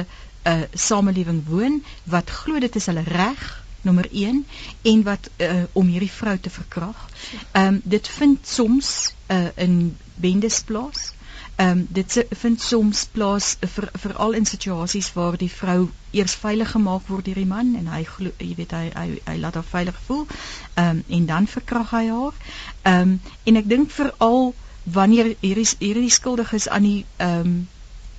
uh 0.52 0.62
samelewing 0.74 1.44
woon 1.46 1.82
wat 2.04 2.30
glo 2.30 2.58
dit 2.58 2.76
is 2.76 2.86
hulle 2.90 3.04
reg 3.06 3.44
nommer 3.82 4.08
1 4.10 4.46
en 4.82 5.02
wat 5.02 5.30
uh, 5.36 5.62
om 5.72 5.86
hierdie 5.86 6.10
vrou 6.10 6.38
te 6.38 6.50
verkrag. 6.50 7.08
Ehm 7.52 7.66
um, 7.66 7.80
dit 7.84 8.08
vind 8.08 8.38
soms 8.46 9.14
uh, 9.26 9.46
in 9.54 9.96
bendes 10.14 10.62
plaas. 10.62 11.12
Ehm 11.56 11.70
um, 11.70 11.86
dit 11.90 12.26
vind 12.30 12.60
soms 12.60 13.04
plaas 13.12 13.56
vir 13.60 13.88
veral 13.92 14.32
in 14.32 14.46
situasies 14.46 15.12
waar 15.12 15.36
die 15.36 15.50
vrou 15.50 15.88
eers 16.10 16.34
veilig 16.34 16.70
gemaak 16.70 17.06
word 17.06 17.24
deur 17.24 17.40
die 17.42 17.46
man 17.46 17.74
en 17.74 17.86
hy 17.92 18.04
glo, 18.04 18.30
jy 18.38 18.54
weet 18.56 18.70
hy 18.70 18.84
hy, 18.94 19.08
hy 19.24 19.36
laat 19.38 19.54
haar 19.54 19.70
veilig 19.70 19.98
voel. 20.06 20.26
Ehm 20.74 20.88
um, 20.88 21.04
en 21.08 21.26
dan 21.26 21.46
verkrag 21.46 21.90
hy 21.90 22.06
haar. 22.08 22.34
Ehm 22.82 23.00
um, 23.00 23.20
en 23.44 23.62
ek 23.62 23.68
dink 23.74 23.90
veral 23.90 24.54
wanneer 24.84 25.34
hierdie 25.40 25.68
hierdie 25.78 26.10
skuldiges 26.10 26.68
aan 26.68 26.86
die 26.86 27.04
ehm 27.16 27.40
um, 27.40 27.68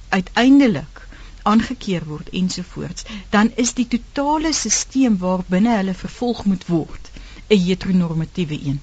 uiteindelik 0.10 0.99
aangekeer 1.52 2.06
word 2.10 2.30
ensovoorts, 2.42 3.06
dan 3.36 3.52
is 3.64 3.74
die 3.78 3.88
totale 3.96 4.52
stelsel 4.54 5.18
waarbinne 5.24 5.76
hulle 5.78 5.96
vervolg 6.04 6.46
moet 6.52 6.68
word 6.68 7.10
'n 7.48 7.66
heteronormatiewe 7.66 8.60
een. 8.68 8.80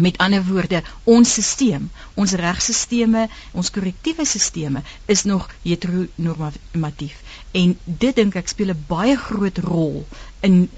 Met 0.00 0.18
ander 0.18 0.44
woorde, 0.46 0.82
ons 1.04 1.32
stelsel, 1.32 1.88
ons 2.14 2.32
regstelsels, 2.32 3.40
ons 3.52 3.70
korrektiewe 3.70 4.24
stelsels 4.24 4.94
is 5.06 5.24
nog 5.24 5.48
heteronormatief 5.62 7.16
en 7.52 7.78
dit 7.84 8.16
dink 8.16 8.34
ek 8.34 8.48
speel 8.48 8.72
'n 8.74 8.84
baie 8.86 9.16
groot 9.16 9.58
rol 9.58 10.06
in 10.40 10.68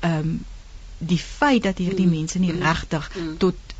ehm 0.00 0.18
um, 0.18 0.38
die 0.98 1.18
feit 1.18 1.62
dat 1.62 1.78
hierdie 1.78 2.06
mm, 2.06 2.14
mense 2.18 2.38
nie 2.38 2.52
mm, 2.52 2.62
regtig 2.62 3.10
mm. 3.14 3.36
tot 3.38 3.74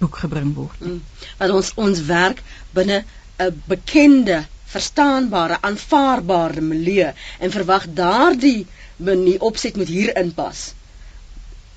boek 0.00 0.16
gebring 0.24 0.54
word 0.56 0.80
nie. 0.80 0.92
Mm. 0.92 1.02
Want 1.38 1.52
ons 1.52 1.72
ons 1.74 2.00
werk 2.08 2.42
binne 2.76 3.04
'n 3.38 3.62
bekende 3.68 4.46
verstaanbare, 4.66 5.58
aanvaarbare 5.60 6.60
milieu 6.60 7.12
en 7.38 7.54
verwag 7.54 7.86
daardie 7.94 8.66
manier 8.96 9.40
opset 9.40 9.76
moet 9.76 9.92
hier 9.92 10.16
inpas. 10.16 10.72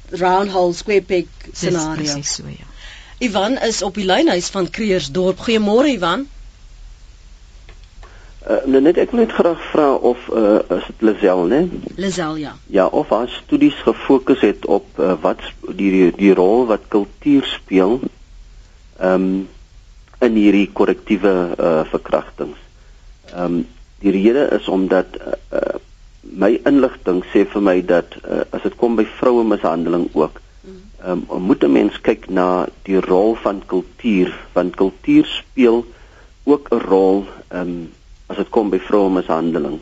Round 0.10 0.51
hole 0.51 0.74
square 0.74 1.05
peg 1.05 1.27
scenario. 1.53 2.15
Dis 2.15 2.36
so 2.39 2.48
ja. 2.48 2.65
Ivan 3.19 3.58
is 3.60 3.81
op 3.81 3.98
die 4.00 4.08
lynhuis 4.08 4.48
van 4.50 4.69
Kreersdorp. 4.69 5.41
Goeiemôre 5.43 5.91
Ivan. 5.91 6.27
Uh, 8.50 8.79
net 8.79 8.98
ek 8.98 9.12
wil 9.12 9.25
net 9.25 9.34
graag 9.36 9.60
vra 9.74 9.89
of 9.93 10.22
uh, 10.31 10.62
is 10.77 10.86
dit 10.88 11.03
Lazel, 11.03 11.43
né? 11.51 11.60
Lazel 12.00 12.39
ja. 12.39 12.53
Ja, 12.72 12.86
of 12.88 13.12
haar 13.12 13.27
studies 13.29 13.75
gefokus 13.84 14.39
het 14.41 14.65
op 14.65 14.88
uh, 14.98 15.17
wat 15.22 15.43
die 15.75 16.08
die 16.15 16.31
rol 16.34 16.65
wat 16.72 16.88
kultuur 16.88 17.46
speel. 17.60 18.00
Ehm 18.98 19.29
um, 19.29 19.48
in 20.19 20.36
hierdie 20.36 20.67
korrektiewe 20.75 21.31
uh, 21.55 21.84
verkrachtings. 21.88 22.60
Ehm 23.33 23.43
um, 23.45 23.67
die 24.00 24.12
rede 24.12 24.48
is 24.55 24.67
omdat 24.67 25.17
uh, 25.19 25.33
uh, 25.59 25.79
my 26.21 26.59
inligting 26.63 27.24
sê 27.33 27.43
vir 27.51 27.62
my 27.62 27.81
dat 27.86 28.15
uh, 28.24 28.45
as 28.55 28.63
dit 28.63 28.75
kom 28.79 28.95
by 28.95 29.03
vroue 29.17 29.43
mishandeling 29.43 30.07
ook 30.13 30.39
ehm 31.03 31.24
um, 31.31 31.41
moet 31.41 31.63
'n 31.63 31.71
mens 31.71 32.01
kyk 32.01 32.29
na 32.29 32.67
die 32.83 33.00
rol 33.00 33.36
van 33.36 33.62
kultuur 33.65 34.33
want 34.53 34.75
kultuur 34.75 35.25
speel 35.25 35.86
ook 36.43 36.67
'n 36.69 36.79
rol 36.79 37.25
ehm 37.48 37.62
um, 37.62 37.91
as 38.27 38.38
dit 38.38 38.50
kom 38.50 38.69
by 38.69 38.79
vroue 38.79 39.09
mishandeling. 39.09 39.79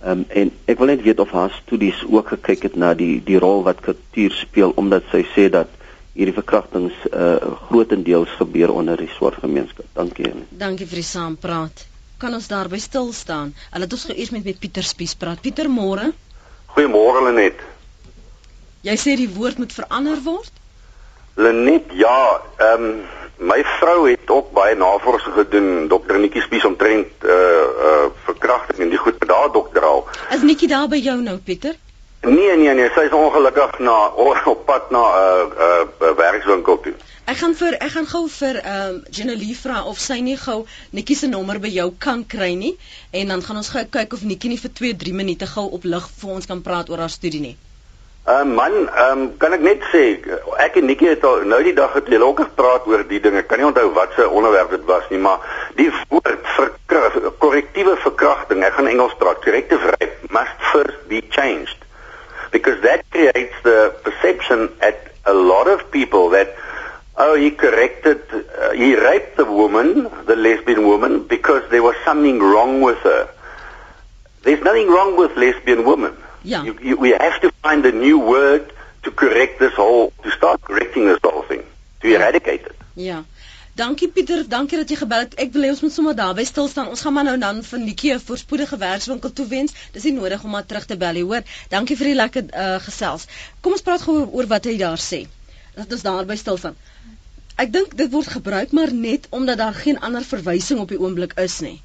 Ehm 0.00 0.10
um, 0.10 0.24
en 0.28 0.50
ek 0.64 0.78
wil 0.78 0.86
net 0.86 1.02
weet 1.02 1.20
of 1.20 1.30
haar 1.30 1.50
studies 1.62 2.04
ook 2.08 2.28
gekyk 2.28 2.62
het 2.62 2.76
na 2.76 2.94
die 2.94 3.22
die 3.24 3.38
rol 3.38 3.62
wat 3.62 3.80
kultuur 3.80 4.30
speel 4.30 4.72
omdat 4.76 5.02
sy 5.10 5.24
sê 5.34 5.48
dat 5.48 5.68
hierdie 6.12 6.34
verkrachtings 6.34 6.94
uh 7.12 7.36
grootendeels 7.68 8.30
gebeur 8.38 8.72
onder 8.72 8.96
die 8.96 9.12
swart 9.16 9.34
gemeenskap. 9.34 9.86
Dankie. 9.92 10.32
Dankie 10.48 10.86
vir 10.86 11.02
die 11.02 11.10
saampraat. 11.10 11.86
Kan 12.18 12.32
ons 12.32 12.48
daarby 12.48 12.78
stil 12.80 13.10
staan? 13.12 13.50
Hulle 13.70 13.84
het 13.84 13.92
ons 13.92 14.06
geëers 14.08 14.30
met 14.32 14.44
met 14.44 14.58
Pieter 14.58 14.84
Spies 14.84 15.14
praat. 15.14 15.40
Pieter, 15.40 15.68
môre. 15.68 16.12
Goeiemôre 16.72 17.26
Lenet. 17.26 17.60
Jy 18.86 18.94
sê 19.02 19.16
die 19.20 19.28
woord 19.28 19.58
moet 19.60 19.74
verander 19.76 20.22
word? 20.24 20.52
Lenet, 21.36 21.92
ja, 21.92 22.16
ehm 22.56 22.88
um, 22.88 23.04
my 23.36 23.58
vrou 23.78 24.06
het 24.08 24.30
ook 24.32 24.52
baie 24.56 24.76
navorsing 24.80 25.34
gedoen, 25.36 25.88
dokter 25.92 26.16
Nikkie 26.18 26.40
Spies 26.40 26.64
omtrent 26.64 27.24
uh 27.24 27.34
uh 27.88 28.06
verkrachting 28.24 28.86
en 28.86 28.94
die 28.94 29.00
goed 29.02 29.20
daar 29.28 29.52
dokter 29.52 29.84
al. 29.84 30.06
Is 30.32 30.40
Nikkie 30.42 30.68
daar 30.72 30.88
by 30.88 30.96
jou 30.96 31.18
nou, 31.20 31.36
Pieter? 31.36 31.76
Nee 32.20 32.56
nee 32.56 32.72
nee, 32.74 32.88
sy 32.94 33.04
is 33.10 33.12
ongelukkig 33.12 33.76
na 33.78 33.96
op 34.52 34.64
pad 34.66 34.90
na 34.90 35.04
'n 35.04 35.52
uh, 35.52 35.66
uh, 35.66 35.84
uh, 36.00 36.16
werkswinkel 36.16 36.80
toe. 36.80 36.94
Ek 37.26 37.40
gaan 37.40 37.56
vir 37.58 37.74
ek 37.82 37.90
gaan 37.90 38.06
gou 38.06 38.24
vir 38.30 38.60
ehm 38.62 38.96
um, 38.96 38.98
Jenelie 39.10 39.56
vra 39.58 39.82
of 39.90 39.98
sy 39.98 40.20
nie 40.22 40.36
gou 40.38 40.60
Nikkie 40.94 41.16
se 41.18 41.26
nommer 41.26 41.58
by 41.58 41.70
jou 41.74 41.88
kan 41.98 42.24
kry 42.34 42.52
nie 42.54 42.76
en 43.10 43.32
dan 43.34 43.42
gaan 43.42 43.58
ons 43.62 43.70
gou 43.74 43.82
kyk 43.98 44.12
of 44.14 44.22
Nikkie 44.22 44.52
nie 44.52 44.60
vir 44.62 44.72
2, 44.80 44.96
3 45.04 45.14
minute 45.20 45.48
gou 45.54 45.64
op 45.78 45.88
lig 45.94 46.06
vir 46.20 46.34
ons 46.36 46.46
kan 46.46 46.62
praat 46.62 46.92
oor 46.92 47.02
haar 47.02 47.10
studie 47.10 47.40
nie. 47.42 47.56
Uh 48.26 48.44
man, 48.46 48.76
ehm 48.86 49.24
um, 49.24 49.24
kan 49.42 49.56
ek 49.58 49.64
net 49.66 49.82
sê 49.90 50.04
ek 50.62 50.78
en 50.78 50.86
Nikkie 50.90 51.10
het 51.10 51.26
al 51.26 51.42
nou 51.50 51.58
die 51.66 51.74
dag 51.74 51.98
het 51.98 52.12
julle 52.14 52.28
ook 52.30 52.44
gepraat 52.44 52.86
oor 52.90 53.02
die 53.10 53.20
dinge. 53.22 53.42
Kan 53.42 53.58
nie 53.62 53.66
onthou 53.68 53.88
wat 53.98 54.14
se 54.14 54.28
onderwerp 54.28 54.70
dit 54.76 54.86
was 54.90 55.10
nie, 55.10 55.18
maar 55.18 55.42
die 55.78 55.90
woord 56.14 56.46
korrektiewe 57.42 57.96
verkrachting, 58.02 58.62
ek 58.66 58.78
gaan 58.78 58.90
Engels 58.90 59.14
praat, 59.18 59.42
corrective 59.44 59.94
rape 59.96 60.30
must 60.30 60.62
first 60.72 61.02
be 61.10 61.22
changed 61.30 61.82
because 62.52 62.80
that 62.82 63.02
creates 63.10 63.54
the 63.62 63.94
perception 64.06 64.70
at 64.80 65.10
a 65.26 65.34
lot 65.34 65.66
of 65.66 65.90
people 65.90 66.30
that 66.30 66.54
oh 67.18 67.34
he 67.34 67.50
corrected 67.50 68.20
uh, 68.32 68.72
he 68.72 68.94
raped 68.94 69.36
the 69.36 69.44
woman 69.44 70.08
the 70.26 70.36
lesbian 70.36 70.86
woman 70.86 71.26
because 71.26 71.62
there 71.70 71.82
was 71.82 71.96
something 72.04 72.38
wrong 72.40 72.80
with 72.82 72.98
her 72.98 73.28
there's 74.42 74.62
nothing 74.62 74.88
wrong 74.88 75.16
with 75.16 75.36
lesbian 75.36 75.84
women 75.84 76.14
yeah. 76.42 76.64
you, 76.64 76.78
you, 76.82 76.96
we 76.96 77.10
have 77.10 77.40
to 77.40 77.50
find 77.62 77.84
a 77.86 77.92
new 77.92 78.18
word 78.18 78.72
to 79.02 79.10
correct 79.10 79.58
this 79.58 79.72
whole 79.74 80.12
to 80.22 80.30
start 80.30 80.60
correcting 80.60 81.06
this 81.06 81.18
whole 81.22 81.42
thing 81.42 81.64
to 82.00 82.14
eradicate 82.14 82.62
it 82.66 82.76
yeah 82.94 83.22
Dankie 83.76 84.08
Pieter, 84.08 84.40
dankie 84.48 84.78
dat 84.80 84.88
jy 84.88 84.96
gebel 84.96 85.26
het. 85.26 85.34
Ek 85.36 85.50
wil 85.52 85.66
hê 85.66 85.70
ons 85.74 85.82
moet 85.84 85.92
sommer 85.92 86.14
daarby 86.16 86.46
stil 86.48 86.64
staan. 86.72 86.86
Ons 86.88 87.02
gaan 87.04 87.12
maar 87.12 87.26
nou 87.28 87.34
dan 87.42 87.58
vir 87.60 87.82
Nikkie 87.82 88.14
'n 88.14 88.22
voorspoedige 88.24 88.78
werkswinkel 88.80 89.32
toe 89.36 89.46
wens. 89.50 89.74
Dis 89.92 90.08
nie 90.08 90.14
nodig 90.16 90.44
om 90.44 90.50
maar 90.56 90.64
terug 90.64 90.86
te 90.88 90.96
bel 90.96 91.12
nie, 91.12 91.24
hoor. 91.28 91.44
Dankie 91.68 91.96
vir 92.00 92.06
die 92.06 92.14
lekker 92.16 92.44
uh, 92.56 92.80
gesels. 92.80 93.26
Kom 93.60 93.76
ons 93.76 93.84
praat 93.84 94.00
gou 94.00 94.16
oor 94.32 94.48
wat 94.48 94.64
hy 94.64 94.78
daar 94.80 94.96
sê. 94.96 95.26
Dat 95.76 95.92
ons 95.92 96.04
daarby 96.06 96.36
stil 96.40 96.56
staan. 96.60 96.76
Ek 97.60 97.72
dink 97.72 97.96
dit 97.96 98.10
word 98.12 98.28
gebruik 98.36 98.72
maar 98.76 98.92
net 98.94 99.26
omdat 99.38 99.60
daar 99.62 99.74
geen 99.74 100.00
ander 100.00 100.24
verwysing 100.24 100.80
op 100.80 100.92
die 100.92 101.00
oomblik 101.00 101.36
is 101.40 101.60
nie. 101.64 101.78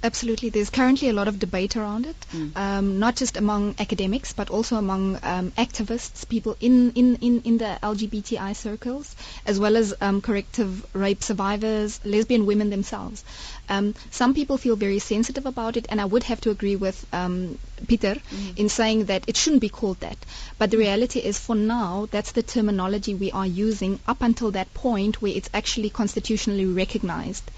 Absolutely. 0.00 0.50
There's 0.50 0.70
currently 0.70 1.08
a 1.08 1.12
lot 1.12 1.26
of 1.26 1.40
debate 1.40 1.76
around 1.76 2.06
it, 2.06 2.16
mm. 2.32 2.56
um, 2.56 3.00
not 3.00 3.16
just 3.16 3.36
among 3.36 3.74
academics, 3.80 4.32
but 4.32 4.48
also 4.48 4.76
among 4.76 5.18
um, 5.24 5.50
activists, 5.58 6.28
people 6.28 6.56
in, 6.60 6.92
in, 6.92 7.16
in, 7.16 7.42
in 7.42 7.58
the 7.58 7.78
LGBTI 7.82 8.54
circles, 8.54 9.16
as 9.44 9.58
well 9.58 9.76
as 9.76 9.92
um, 10.00 10.20
corrective 10.20 10.86
rape 10.94 11.24
survivors, 11.24 11.98
lesbian 12.04 12.46
women 12.46 12.70
themselves. 12.70 13.24
Um, 13.68 13.96
some 14.10 14.34
people 14.34 14.56
feel 14.56 14.76
very 14.76 15.00
sensitive 15.00 15.46
about 15.46 15.76
it, 15.76 15.86
and 15.90 16.00
I 16.00 16.04
would 16.04 16.22
have 16.24 16.40
to 16.42 16.50
agree 16.50 16.76
with 16.76 17.04
um, 17.12 17.58
Peter 17.88 18.14
mm. 18.14 18.56
in 18.56 18.68
saying 18.68 19.06
that 19.06 19.24
it 19.26 19.36
shouldn't 19.36 19.62
be 19.62 19.68
called 19.68 19.98
that. 20.00 20.18
But 20.58 20.70
the 20.70 20.78
reality 20.78 21.18
is, 21.18 21.40
for 21.40 21.56
now, 21.56 22.06
that's 22.12 22.32
the 22.32 22.44
terminology 22.44 23.16
we 23.16 23.32
are 23.32 23.46
using 23.46 23.98
up 24.06 24.22
until 24.22 24.52
that 24.52 24.72
point 24.74 25.20
where 25.20 25.32
it's 25.34 25.50
actually 25.52 25.90
constitutionally 25.90 26.66
recognized. 26.66 27.50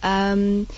Um, 0.00 0.68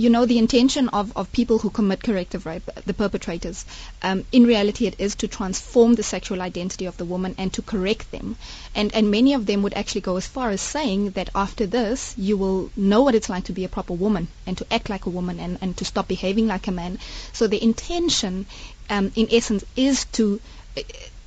you 0.00 0.08
know, 0.08 0.24
the 0.24 0.38
intention 0.38 0.88
of, 0.88 1.14
of 1.16 1.30
people 1.30 1.58
who 1.58 1.70
commit 1.70 2.02
corrective 2.02 2.46
rape, 2.46 2.68
the 2.86 2.94
perpetrators, 2.94 3.64
um, 4.02 4.24
in 4.32 4.44
reality 4.44 4.86
it 4.86 4.98
is 4.98 5.14
to 5.16 5.28
transform 5.28 5.94
the 5.94 6.02
sexual 6.02 6.40
identity 6.40 6.86
of 6.86 6.96
the 6.96 7.04
woman 7.04 7.34
and 7.36 7.52
to 7.52 7.62
correct 7.62 8.10
them. 8.10 8.36
And, 8.74 8.94
and 8.94 9.10
many 9.10 9.34
of 9.34 9.44
them 9.44 9.62
would 9.62 9.74
actually 9.74 10.00
go 10.00 10.16
as 10.16 10.26
far 10.26 10.50
as 10.50 10.62
saying 10.62 11.10
that 11.10 11.28
after 11.34 11.66
this, 11.66 12.14
you 12.16 12.38
will 12.38 12.70
know 12.76 13.02
what 13.02 13.14
it's 13.14 13.28
like 13.28 13.44
to 13.44 13.52
be 13.52 13.64
a 13.64 13.68
proper 13.68 13.92
woman 13.92 14.28
and 14.46 14.56
to 14.58 14.66
act 14.72 14.88
like 14.88 15.04
a 15.06 15.10
woman 15.10 15.38
and, 15.38 15.58
and 15.60 15.76
to 15.76 15.84
stop 15.84 16.08
behaving 16.08 16.46
like 16.46 16.66
a 16.66 16.72
man. 16.72 16.98
So 17.32 17.46
the 17.46 17.62
intention, 17.62 18.46
um, 18.88 19.12
in 19.16 19.28
essence, 19.30 19.64
is 19.76 20.06
to 20.12 20.40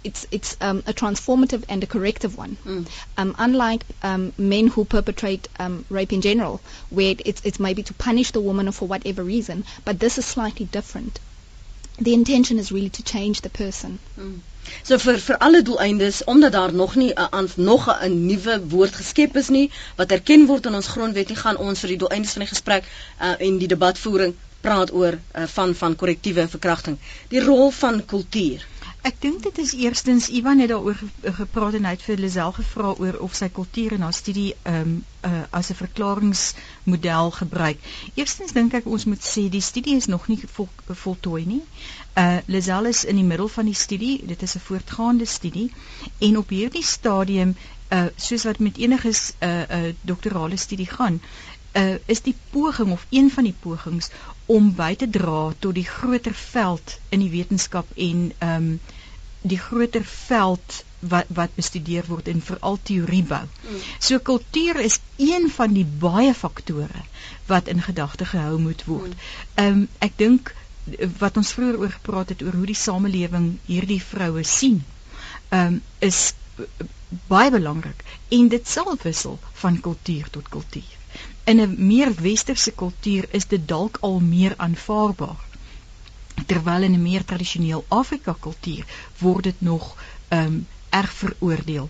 it's 0.03 0.27
it's 0.31 0.57
um, 0.61 0.83
a 0.87 0.93
transformative 0.93 1.63
and 1.69 1.83
a 1.83 1.87
corrective 1.87 2.37
one. 2.37 2.57
Mm. 2.65 2.87
Um, 3.17 3.35
unlike 3.37 3.83
um, 4.01 4.33
men 4.37 4.67
who 4.67 4.85
perpetrate 4.85 5.47
um, 5.59 5.85
rape 5.89 6.13
in 6.13 6.21
general, 6.21 6.61
where 6.89 7.15
it's 7.25 7.41
it's 7.43 7.59
maybe 7.59 7.83
to 7.83 7.93
punish 7.93 8.31
the 8.31 8.41
woman 8.41 8.71
for 8.71 8.87
whatever 8.87 9.23
reason, 9.23 9.65
but 9.85 9.99
this 9.99 10.17
is 10.17 10.25
slightly 10.25 10.65
different. 10.65 11.19
The 11.99 12.13
intention 12.13 12.57
is 12.59 12.71
really 12.71 12.89
to 12.89 13.03
change 13.03 13.41
the 13.41 13.49
person. 13.49 13.99
Mm. 14.19 14.39
So 14.87 14.97
vir 14.97 15.17
vir 15.23 15.37
alle 15.45 15.61
doeleindes 15.61 16.23
omdat 16.33 16.51
daar 16.51 16.73
nog 16.73 16.95
nie 16.95 17.13
'n 17.13 17.49
nog 17.55 17.87
'n 17.89 18.25
nuwe 18.25 18.55
woord 18.73 18.95
geskep 18.95 19.35
is 19.41 19.49
nie 19.49 19.71
wat 19.95 20.11
erken 20.11 20.45
word 20.45 20.65
in 20.65 20.75
ons 20.79 20.87
grondwet 20.87 21.27
nie 21.27 21.41
gaan 21.41 21.57
ons 21.57 21.79
vir 21.79 21.89
die 21.89 21.97
doeleindes 22.03 22.31
van 22.37 22.45
die 22.45 22.51
gesprek 22.53 22.83
uh, 22.85 23.33
en 23.47 23.57
die 23.57 23.67
debatvoering 23.67 24.35
praat 24.61 24.93
oor 24.93 25.19
uh, 25.19 25.43
van 25.55 25.75
van 25.75 25.95
korrektiewe 25.95 26.47
verkrachting 26.47 26.97
die 27.35 27.43
rol 27.43 27.71
van 27.71 28.05
kultuur 28.05 28.65
Ek 29.03 29.17
dink 29.19 29.41
dit 29.43 29.57
is 29.59 29.73
eerstens 29.75 30.29
Ivan 30.31 30.61
het 30.63 30.69
daaroor 30.71 30.99
gepraat 31.39 31.75
en 31.75 31.83
hy 31.83 31.91
het 31.91 32.03
vir 32.07 32.21
Lisel 32.23 32.53
gevra 32.55 32.93
oor 33.03 33.17
of 33.25 33.33
sy 33.35 33.49
kultuur 33.51 33.97
en 33.97 34.05
haar 34.07 34.15
studie 34.15 34.53
ehm 34.61 34.77
um, 34.79 34.93
uh, 35.27 35.41
as 35.59 35.71
'n 35.73 35.75
verklaringsmodel 35.79 37.31
gebruik. 37.39 37.83
Eerstens 38.15 38.55
dink 38.55 38.73
ek 38.79 38.87
ons 38.87 39.05
moet 39.05 39.23
sê 39.31 39.43
die 39.51 39.61
studie 39.61 39.97
is 39.99 40.07
nog 40.07 40.27
nie 40.31 40.39
vol, 40.55 40.69
voltooi 40.87 41.43
nie. 41.45 41.61
Uh 42.15 42.39
Lisel 42.45 42.87
is 42.93 43.03
in 43.03 43.19
die 43.19 43.27
middel 43.27 43.51
van 43.51 43.65
die 43.65 43.79
studie. 43.83 44.25
Dit 44.25 44.41
is 44.41 44.55
'n 44.55 44.65
voortgaande 44.69 45.25
studie 45.25 45.71
en 46.19 46.37
op 46.37 46.49
hierdie 46.49 46.87
stadium 46.95 47.55
uh 47.91 48.05
soos 48.15 48.43
wat 48.43 48.59
met 48.59 48.77
enige 48.77 49.11
uh 49.39 49.49
uh 49.79 49.93
doktorale 50.01 50.57
studie 50.57 50.87
gaan, 50.87 51.21
uh 51.79 51.95
is 52.05 52.21
die 52.21 52.35
poging 52.51 52.91
of 52.91 53.05
een 53.09 53.31
van 53.31 53.43
die 53.43 53.55
pogings 53.59 54.09
om 54.45 54.73
by 54.77 54.93
te 54.95 55.09
dra 55.09 55.53
tot 55.59 55.75
die 55.75 55.87
groter 55.87 56.33
veld 56.33 56.97
in 57.09 57.23
die 57.23 57.31
wetenskap 57.33 57.89
en 57.95 58.31
ehm 58.37 58.67
um, 58.73 58.79
die 59.43 59.59
groter 59.59 60.05
veld 60.07 60.83
wat 60.99 61.31
wat 61.37 61.55
bestudeer 61.55 62.05
word 62.07 62.29
en 62.31 62.41
veral 62.41 62.77
teorie 62.89 63.23
bou. 63.27 63.41
Mm. 63.43 63.79
So 63.99 64.19
kultuur 64.19 64.79
is 64.79 64.99
een 65.19 65.49
van 65.51 65.73
die 65.75 65.85
baie 65.85 66.33
faktore 66.33 67.03
wat 67.49 67.67
in 67.67 67.81
gedagte 67.81 68.25
gehou 68.25 68.59
moet 68.59 68.85
word. 68.87 69.11
Mm. 69.11 69.25
Ehm 69.55 69.81
um, 69.81 69.87
ek 69.99 70.15
dink 70.17 70.53
wat 71.19 71.37
ons 71.39 71.51
vroeër 71.57 71.79
oor 71.79 71.91
gepraat 71.97 72.31
het 72.35 72.41
oor 72.43 72.55
hoe 72.59 72.71
die 72.71 72.79
samelewing 72.85 73.51
hierdie 73.67 74.01
vroue 74.03 74.43
sien, 74.47 74.83
ehm 75.49 75.75
um, 75.75 75.81
is 75.99 76.33
baie 77.27 77.51
belangrik 77.51 78.03
en 78.29 78.47
dit 78.47 78.67
sal 78.67 78.97
wissel 79.03 79.39
van 79.61 79.79
kultuur 79.79 80.29
tot 80.29 80.49
kultuur 80.49 80.99
in 81.45 81.61
'n 81.61 81.75
meer 81.87 82.13
westerse 82.21 82.71
kultuur 82.71 83.25
is 83.29 83.47
dit 83.47 83.67
dalk 83.67 83.97
al 84.01 84.19
meer 84.19 84.53
aanvaarbaar. 84.57 85.41
Terwyl 86.45 86.81
in 86.81 86.93
'n 86.93 87.01
meer 87.01 87.25
tradisioneel 87.25 87.85
Afrika 87.87 88.35
kultuur 88.39 88.85
word 89.17 89.43
dit 89.43 89.61
nog 89.61 89.95
ehm 90.27 90.45
um, 90.45 90.67
erg 90.89 91.13
veroordeel. 91.13 91.89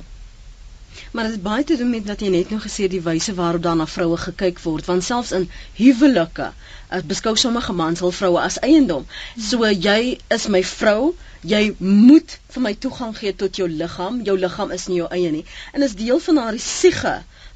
Maar 1.11 1.23
dit 1.23 1.33
is 1.33 1.41
baie 1.41 1.63
te 1.63 1.77
doen 1.77 1.89
met 1.89 2.05
dat 2.05 2.19
jy 2.19 2.29
net 2.29 2.49
nou 2.49 2.61
gesê 2.61 2.87
die 2.87 3.01
wyse 3.01 3.33
waarop 3.33 3.61
dan 3.61 3.77
na 3.77 3.87
vroue 3.87 4.17
gekyk 4.17 4.59
word, 4.59 4.85
want 4.85 5.03
selfs 5.03 5.31
in 5.31 5.49
huwelike 5.73 6.47
uh, 6.49 7.01
beskou 7.11 7.35
sommige 7.35 7.73
mans 7.73 7.99
hul 7.99 8.11
vroue 8.11 8.41
as 8.41 8.59
eiendom. 8.59 9.05
So 9.49 9.69
jy 9.69 10.17
is 10.37 10.47
my 10.47 10.63
vrou, 10.63 11.13
jy 11.41 11.75
moet 11.77 12.39
vir 12.55 12.65
my 12.67 12.73
toegang 12.73 13.17
gee 13.17 13.35
tot 13.35 13.55
jou 13.55 13.69
liggaam. 13.69 14.21
Jou 14.23 14.37
liggaam 14.37 14.71
is 14.71 14.87
nie 14.87 15.01
jou 15.01 15.09
eie 15.11 15.31
nie. 15.31 15.45
En 15.73 15.81
is 15.81 15.95
deel 15.95 16.19
van 16.19 16.37
haar 16.37 16.59
siege 16.59 17.15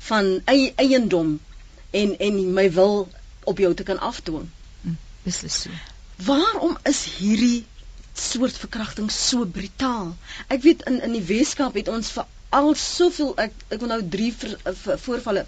van 0.10 0.33
eie, 0.45 0.73
eiendom 0.75 1.39
en 1.91 2.17
en 2.19 2.54
my 2.54 2.71
wil 2.71 3.10
op 3.43 3.58
jou 3.58 3.73
te 3.73 3.84
kan 3.84 4.00
afdwing. 4.00 4.50
Hm, 4.82 4.95
beslis 5.23 5.62
so. 5.62 5.69
Waarom 6.15 6.78
is 6.84 7.04
hierdie 7.17 7.65
soort 8.13 8.58
verkrachting 8.58 9.12
so 9.12 9.45
brutaal? 9.45 10.15
Ek 10.47 10.62
weet 10.62 10.84
in 10.89 11.02
in 11.02 11.12
die 11.12 11.23
Weskaap 11.23 11.78
het 11.78 11.88
ons 11.88 12.12
vir 12.15 12.26
al 12.50 12.73
soveel 12.80 13.34
ek 13.38 13.54
ek 13.76 13.80
wil 13.80 13.91
nou 13.91 14.02
3 14.17 14.34
voorvalle 15.04 15.45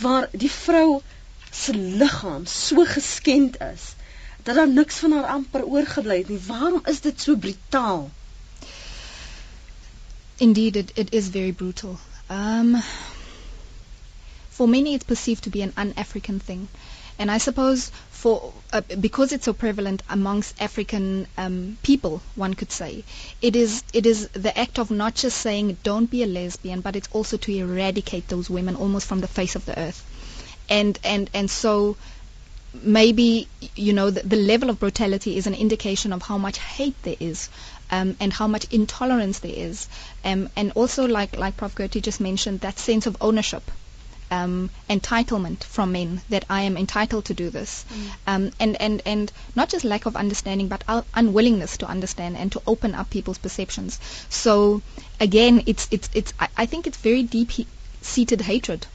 waar 0.00 0.28
die 0.32 0.50
vrou 0.50 1.00
se 1.50 1.74
liggaam 1.74 2.46
so 2.46 2.84
geskend 2.88 3.58
is 3.60 3.92
dat 4.42 4.54
daar 4.54 4.68
niks 4.68 4.94
van 5.04 5.12
haar 5.12 5.24
amper 5.24 5.64
oorgebly 5.64 6.16
het 6.18 6.28
nie. 6.28 6.40
Waarom 6.46 6.80
is 6.84 7.00
dit 7.00 7.20
so 7.20 7.36
brutaal? 7.36 8.10
Indeed 10.36 10.76
it, 10.76 10.90
it 10.94 11.12
is 11.12 11.28
very 11.28 11.52
brutal. 11.52 11.98
Um 12.30 12.76
for 14.60 14.68
many 14.68 14.92
it's 14.94 15.04
perceived 15.04 15.44
to 15.44 15.48
be 15.48 15.62
an 15.62 15.72
un-African 15.74 16.38
thing. 16.38 16.68
And 17.18 17.30
I 17.30 17.38
suppose 17.38 17.90
for 18.10 18.52
uh, 18.74 18.82
because 19.00 19.32
it's 19.32 19.46
so 19.46 19.54
prevalent 19.54 20.02
amongst 20.10 20.60
African 20.60 21.26
um, 21.38 21.78
people, 21.82 22.20
one 22.34 22.52
could 22.52 22.70
say, 22.70 23.04
it 23.40 23.56
is 23.56 23.82
it 23.94 24.04
is 24.04 24.28
the 24.48 24.52
act 24.64 24.78
of 24.78 24.90
not 24.90 25.14
just 25.14 25.38
saying 25.38 25.78
don't 25.82 26.10
be 26.10 26.22
a 26.24 26.26
lesbian, 26.26 26.82
but 26.82 26.94
it's 26.94 27.08
also 27.12 27.38
to 27.38 27.56
eradicate 27.56 28.28
those 28.28 28.50
women 28.50 28.76
almost 28.76 29.06
from 29.06 29.22
the 29.22 29.32
face 29.38 29.56
of 29.56 29.64
the 29.64 29.78
earth. 29.78 30.04
And 30.68 30.98
and 31.04 31.30
and 31.32 31.50
so 31.50 31.96
maybe 32.74 33.48
you 33.74 33.94
know 33.94 34.10
the, 34.10 34.20
the 34.36 34.36
level 34.52 34.68
of 34.68 34.78
brutality 34.78 35.38
is 35.38 35.46
an 35.46 35.54
indication 35.54 36.12
of 36.12 36.20
how 36.20 36.36
much 36.36 36.58
hate 36.58 37.02
there 37.02 37.16
is 37.18 37.48
um, 37.90 38.14
and 38.20 38.30
how 38.30 38.46
much 38.46 38.66
intolerance 38.70 39.38
there 39.38 39.58
is 39.68 39.88
um, 40.22 40.48
and 40.54 40.72
also 40.72 41.06
like 41.08 41.38
like 41.38 41.56
Prof 41.56 41.74
Gertie 41.74 42.02
just 42.02 42.20
mentioned 42.20 42.60
that 42.60 42.78
sense 42.78 43.06
of 43.06 43.16
ownership 43.22 43.62
um, 44.30 44.70
entitlement 44.88 45.64
from 45.64 45.92
men 45.92 46.22
that 46.28 46.44
I 46.48 46.62
am 46.62 46.76
entitled 46.76 47.24
to 47.26 47.34
do 47.34 47.50
this, 47.50 47.84
mm. 47.90 48.10
um, 48.26 48.50
and 48.60 48.80
and 48.80 49.02
and 49.04 49.32
not 49.54 49.68
just 49.68 49.84
lack 49.84 50.06
of 50.06 50.16
understanding, 50.16 50.68
but 50.68 50.84
unwillingness 51.14 51.76
to 51.78 51.86
understand 51.86 52.36
and 52.36 52.52
to 52.52 52.62
open 52.66 52.94
up 52.94 53.10
people's 53.10 53.38
perceptions. 53.38 53.98
So 54.28 54.82
again, 55.18 55.62
it's 55.66 55.88
it's 55.90 56.08
it's 56.14 56.32
I, 56.38 56.48
I 56.56 56.66
think 56.66 56.86
it's 56.86 56.98
very 56.98 57.22
deep 57.22 57.50
he- 57.50 57.66
seated 58.02 58.40
hatred. 58.40 58.86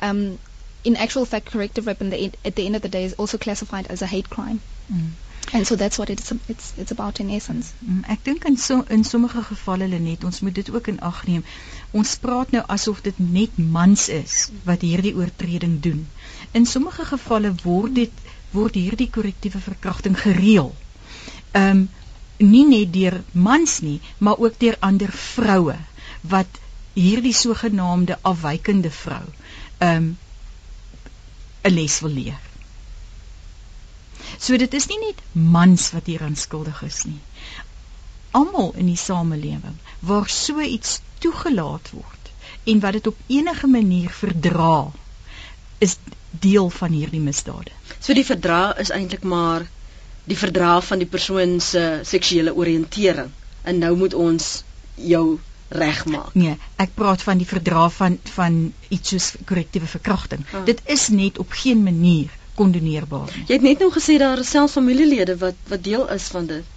Um, 0.00 0.38
in 0.84 0.96
actual 0.96 1.24
fact, 1.24 1.46
corrective 1.46 1.86
rape 1.86 1.98
the, 1.98 2.32
at 2.44 2.54
the 2.56 2.66
end 2.66 2.76
of 2.76 2.82
the 2.82 2.88
day 2.90 3.04
is 3.04 3.14
also 3.14 3.38
classified 3.38 3.86
as 3.88 4.02
a 4.02 4.06
hate 4.06 4.28
crime. 4.28 4.60
Mm. 4.92 5.10
And 5.52 5.66
so 5.66 5.76
that's 5.76 5.98
what 5.98 6.10
it's 6.10 6.32
it's 6.48 6.72
it's 6.76 6.90
about 6.90 7.20
in 7.20 7.30
essence. 7.30 7.72
Mm, 7.86 8.02
ek 8.08 8.24
dink 8.24 8.44
in 8.44 8.56
so 8.56 8.82
in 8.96 9.04
sommige 9.04 9.42
gevalle 9.48 9.88
Lenet, 9.88 10.24
ons 10.24 10.40
moet 10.40 10.54
dit 10.54 10.70
ook 10.70 10.88
in 10.92 11.00
ag 11.00 11.20
neem. 11.26 11.44
Ons 11.92 12.14
praat 12.22 12.50
nou 12.50 12.62
asof 12.76 13.02
dit 13.02 13.18
net 13.18 13.58
mans 13.58 14.08
is 14.08 14.38
wat 14.64 14.86
hierdie 14.86 15.14
oortreding 15.14 15.80
doen. 15.80 16.06
In 16.52 16.66
sommige 16.66 17.04
gevalle 17.10 17.54
word 17.62 17.94
dit 18.00 18.24
word 18.54 18.78
hierdie 18.78 19.10
korrektiewe 19.10 19.60
verkrachting 19.68 20.18
gereël. 20.26 20.74
Ehm 21.52 21.84
um, 21.84 21.86
nie 22.38 22.64
net 22.66 22.90
deur 22.92 23.20
mans 23.32 23.76
nie, 23.80 24.00
maar 24.18 24.40
ook 24.42 24.58
deur 24.58 24.74
ander 24.82 25.12
vroue 25.12 25.76
wat 26.32 26.58
hierdie 26.98 27.34
sogenaamde 27.34 28.18
afwykende 28.22 28.90
vrou 28.90 29.22
ehm 29.78 29.96
um, 29.96 30.16
'n 31.64 31.74
les 31.74 32.00
wil 32.00 32.10
leer. 32.10 32.43
So 34.38 34.56
dit 34.56 34.74
is 34.74 34.86
nie 34.90 34.98
net 35.02 35.22
mans 35.32 35.90
wat 35.94 36.10
hier 36.10 36.22
aanskuldig 36.22 36.82
is 36.82 37.04
nie. 37.04 37.20
Almal 38.34 38.72
in 38.80 38.90
die 38.90 38.98
samelewing 38.98 39.78
waar 40.00 40.28
so 40.28 40.60
iets 40.60 41.00
toegelaat 41.24 41.90
word 41.94 42.32
en 42.64 42.80
wat 42.80 42.98
dit 42.98 43.06
op 43.06 43.16
enige 43.26 43.66
manier 43.66 44.10
verdra 44.10 44.90
is 45.78 45.96
deel 46.30 46.70
van 46.70 46.92
hierdie 46.92 47.20
misdade. 47.20 47.72
So 48.00 48.14
die 48.16 48.26
verdra 48.26 48.74
is 48.80 48.90
eintlik 48.90 49.22
maar 49.22 49.66
die 50.24 50.38
verdra 50.38 50.80
van 50.80 51.02
die 51.02 51.08
persoon 51.08 51.58
se 51.60 52.00
seksuele 52.08 52.54
oriëntering 52.54 53.30
en 53.62 53.78
nou 53.78 53.96
moet 53.96 54.14
ons 54.14 54.62
jou 54.94 55.38
regmaak. 55.74 56.34
Nee, 56.38 56.56
ek 56.80 56.94
praat 56.94 57.22
van 57.24 57.40
die 57.40 57.48
verdra 57.48 57.88
van 57.90 58.18
van 58.36 58.58
iets 58.88 59.14
soos 59.14 59.28
korrektiewe 59.48 59.88
verkrachting. 59.90 60.44
Ah. 60.52 60.64
Dit 60.64 60.80
is 60.96 61.08
net 61.08 61.38
op 61.38 61.52
geen 61.64 61.82
manier 61.82 62.32
kondoneerbaar 62.58 63.30
nie. 63.34 63.44
Jy 63.48 63.58
het 63.58 63.66
net 63.66 63.82
nou 63.84 63.90
gesê 63.94 64.18
daar 64.22 64.42
is 64.42 64.50
selfs 64.56 64.76
familielede 64.78 65.36
wat 65.42 65.58
wat 65.72 65.84
deel 65.84 66.08
is 66.18 66.28
van 66.36 66.46
dit. 66.50 66.73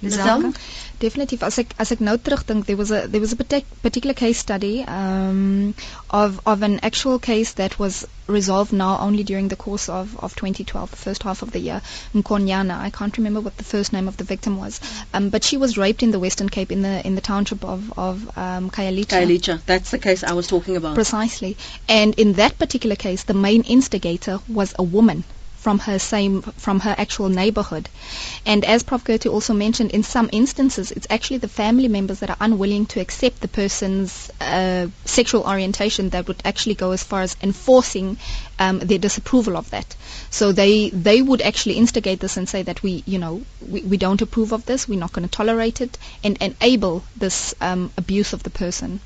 Definitief 0.00 1.42
as 1.46 1.58
ek 1.60 1.74
as 1.82 1.90
ek 1.94 2.00
nou 2.06 2.16
terugdink 2.26 2.66
there 2.66 2.76
was 2.80 2.90
a 2.90 3.06
there 3.12 3.20
was 3.20 3.32
a 3.32 3.36
particular 3.36 4.14
case 4.20 4.38
study 4.44 4.84
um 4.96 5.74
of 6.10 6.40
of 6.52 6.62
an 6.62 6.78
actual 6.88 7.18
case 7.18 7.52
that 7.60 7.78
was 7.78 7.98
resolved 8.26 8.72
now 8.72 8.98
only 9.06 9.24
during 9.30 9.48
the 9.48 9.56
course 9.64 9.88
of 9.88 10.16
of 10.18 10.34
2012 10.40 10.90
the 10.90 10.96
first 10.96 11.22
half 11.28 11.42
of 11.42 11.50
the 11.52 11.60
year 11.60 11.80
in 12.14 12.22
Konyana 12.22 12.76
I 12.88 12.90
can't 12.90 13.16
remember 13.20 13.40
what 13.40 13.56
the 13.56 13.64
first 13.70 13.92
name 13.92 14.08
of 14.08 14.16
the 14.16 14.24
victim 14.24 14.56
was. 14.58 14.80
Um 15.14 15.30
but 15.30 15.44
she 15.44 15.56
was 15.56 15.78
raped 15.78 16.02
in 16.02 16.12
the 16.12 16.22
Western 16.26 16.48
Cape 16.58 16.70
in 16.72 16.82
the 16.82 16.94
in 17.06 17.14
the 17.14 17.24
township 17.30 17.64
of 17.64 17.92
of 18.08 18.28
um 18.36 18.70
Khayelitsha. 18.70 19.16
Khayelitsha. 19.16 19.58
That's 19.72 19.90
the 19.96 19.98
case 19.98 20.22
I 20.24 20.34
was 20.42 20.46
talking 20.54 20.76
about. 20.76 20.94
Precisely. 20.94 21.56
And 21.88 22.14
in 22.26 22.34
that 22.44 22.58
particular 22.58 22.96
case 23.08 23.24
the 23.32 23.34
main 23.48 23.62
instigator 23.78 24.38
was 24.60 24.74
a 24.78 24.82
woman 24.98 25.24
from 25.68 25.80
her 25.80 25.98
same 25.98 26.40
from 26.40 26.80
her 26.80 26.94
actual 26.96 27.28
neighborhood. 27.28 27.90
And 28.46 28.64
as 28.64 28.82
Prof. 28.82 29.04
Goethe 29.04 29.26
also 29.26 29.52
mentioned, 29.52 29.90
in 29.90 30.02
some 30.02 30.30
instances, 30.32 30.90
it's 30.90 31.06
actually 31.10 31.40
the 31.40 31.48
family 31.56 31.88
members 31.88 32.20
that 32.20 32.30
are 32.30 32.38
unwilling 32.40 32.86
to 32.92 33.00
accept 33.00 33.42
the 33.42 33.48
person's 33.48 34.30
uh, 34.40 34.86
sexual 35.04 35.42
orientation 35.42 36.08
that 36.14 36.26
would 36.26 36.40
actually 36.42 36.74
go 36.74 36.92
as 36.92 37.02
far 37.02 37.20
as 37.20 37.36
enforcing 37.42 38.16
um, 38.58 38.78
their 38.78 38.96
disapproval 39.06 39.58
of 39.58 39.68
that. 39.68 39.94
So 40.30 40.52
they 40.52 40.88
they 40.88 41.20
would 41.20 41.42
actually 41.42 41.74
instigate 41.74 42.20
this 42.20 42.38
and 42.38 42.48
say 42.48 42.62
that 42.62 42.82
we 42.82 43.02
you 43.04 43.18
know 43.18 43.42
we, 43.74 43.82
we 43.82 43.98
don't 43.98 44.22
approve 44.22 44.52
of 44.52 44.64
this, 44.64 44.88
we're 44.88 45.04
not 45.04 45.12
going 45.12 45.28
to 45.28 45.36
tolerate 45.36 45.82
it, 45.82 45.98
and 46.24 46.38
enable 46.40 47.04
this 47.26 47.54
um, 47.60 47.90
abuse 47.98 48.32
of 48.32 48.42
the 48.42 48.56
person. 48.64 49.00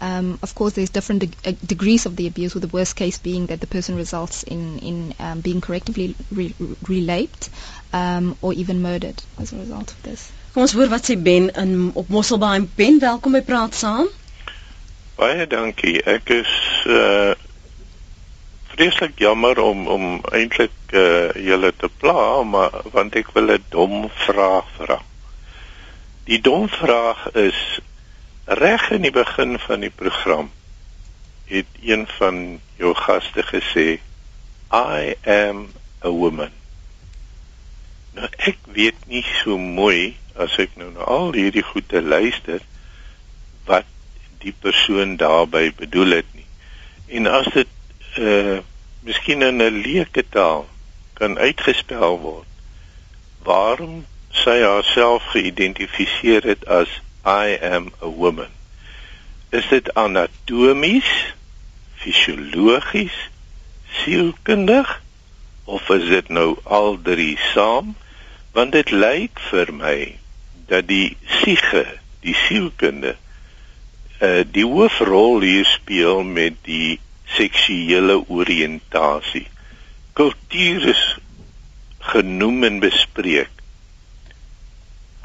Um, 0.00 0.38
of 0.42 0.54
course, 0.54 0.74
there's 0.74 0.90
different 0.90 1.20
de- 1.22 1.50
uh, 1.50 1.52
degrees 1.66 2.06
of 2.06 2.14
the 2.16 2.26
abuse, 2.26 2.54
with 2.54 2.62
the 2.62 2.76
worst 2.76 2.94
case 2.94 3.18
being 3.18 3.46
that 3.46 3.60
the 3.60 3.66
person 3.66 3.96
results 3.96 4.42
in, 4.44 4.78
in 4.78 5.14
um, 5.18 5.40
being 5.40 5.60
correctively 5.60 6.14
re- 6.30 6.54
relaped 6.86 7.50
um, 7.92 8.36
or 8.40 8.52
even 8.52 8.80
murdered 8.82 9.20
as 9.38 9.52
a 9.52 9.56
result 9.56 9.90
of 9.90 10.02
this. 10.02 10.30
Kom 10.54 10.62
ons 10.64 10.72
hoor 10.72 10.88
wat 10.90 11.04
sê 11.06 11.14
Ben 11.22 11.50
in 11.60 11.90
op 11.94 12.08
Mosselbaai. 12.08 12.68
Ben, 12.78 12.96
welkom 12.98 13.36
by 13.36 13.42
Praat 13.46 13.74
Saam. 13.78 14.08
Baie 15.18 15.46
dankie. 15.50 15.98
Ek 16.02 16.30
is 16.30 16.54
uh 16.86 17.34
vreeslik 18.78 19.18
jammer 19.18 19.58
om 19.58 19.86
om 19.90 20.04
eintlik 20.30 20.94
uh 20.94 21.34
julle 21.34 21.72
te 21.76 21.90
pla, 22.00 22.42
maar 22.46 22.74
want 22.94 23.16
ek 23.18 23.32
wil 23.34 23.50
'n 23.54 23.64
dom 23.74 24.08
vraag 24.24 24.66
vra. 24.78 24.98
Die 26.30 26.40
dom 26.40 26.68
vraag 26.68 27.30
is 27.34 27.58
Reg 28.48 28.90
in 28.90 29.02
die 29.04 29.12
begin 29.12 29.58
van 29.60 29.82
die 29.84 29.92
program 29.92 30.46
het 31.44 31.66
een 31.84 32.06
van 32.16 32.60
jou 32.80 32.94
gaste 32.96 33.42
gesê 33.44 34.00
I 34.72 35.16
am 35.28 35.66
a 36.00 36.08
woman. 36.08 36.54
Nou 38.16 38.28
ek 38.38 38.56
weet 38.72 39.04
nie 39.12 39.24
so 39.42 39.58
mooi 39.60 40.16
as 40.32 40.56
ek 40.64 40.78
nou 40.80 40.88
na 40.94 41.04
al 41.04 41.36
hierdie 41.36 41.64
goeie 41.64 42.00
luister 42.00 42.64
wat 43.68 43.88
die 44.40 44.54
persoon 44.56 45.18
daarby 45.20 45.68
bedoel 45.76 46.16
het 46.20 46.30
nie. 46.32 46.48
En 47.20 47.28
as 47.28 47.50
dit 47.52 47.76
uh 48.16 48.58
miskien 49.04 49.44
in 49.44 49.60
'n 49.60 49.82
leuke 49.84 50.24
taal 50.28 50.64
kan 51.20 51.36
uitgespel 51.38 52.16
word, 52.24 52.48
waarom 53.44 54.06
sy 54.32 54.56
haarself 54.64 55.28
geïdentifiseer 55.36 56.48
het 56.48 56.64
as 56.66 56.96
I 57.24 57.58
am 57.60 57.92
a 58.00 58.08
woman. 58.08 58.48
Is 59.50 59.68
dit 59.68 59.94
anatomies, 59.94 61.08
fisiologies, 61.96 63.16
sielkundig 64.02 65.00
of 65.64 65.90
is 65.90 66.08
dit 66.08 66.28
nou 66.28 66.58
al 66.64 66.98
drie 67.02 67.38
saam? 67.52 67.96
Want 68.52 68.72
dit 68.72 68.90
lyk 68.90 69.40
vir 69.50 69.72
my 69.74 69.96
dat 70.68 70.88
die 70.88 71.16
siege, 71.40 71.84
die 72.24 72.36
sielkunde, 72.46 73.16
uh 74.20 74.42
die 74.44 74.66
hoofrol 74.66 75.40
hier 75.46 75.68
speel 75.68 76.24
met 76.26 76.56
die 76.66 76.98
seksuele 77.36 78.18
oriëntasie. 78.28 79.46
Kultuur 80.18 80.88
is 80.94 81.04
genoem 82.12 82.64
en 82.64 82.80
bespreek 82.82 83.57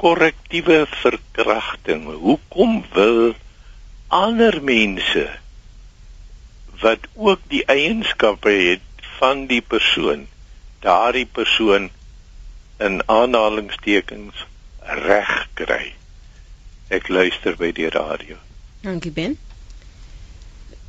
korrektiewe 0.04 0.84
verkrachting. 1.00 2.04
Hoekom 2.04 2.84
wil 2.92 3.34
ander 4.12 4.60
mense 4.62 5.24
wat 6.82 7.06
ook 7.14 7.40
die 7.48 7.62
eienskappe 7.72 8.52
het 8.52 9.06
van 9.16 9.46
die 9.48 9.62
persoon, 9.62 10.26
daardie 10.84 11.24
persoon 11.24 11.88
in 12.76 13.00
aanhalingstekens 13.08 14.44
reg 15.06 15.32
kry? 15.56 15.94
Ek 16.92 17.08
luister 17.08 17.56
by 17.56 17.72
die 17.72 17.88
radio. 17.88 18.36
Dankie 18.84 19.14
Ben. 19.16 19.38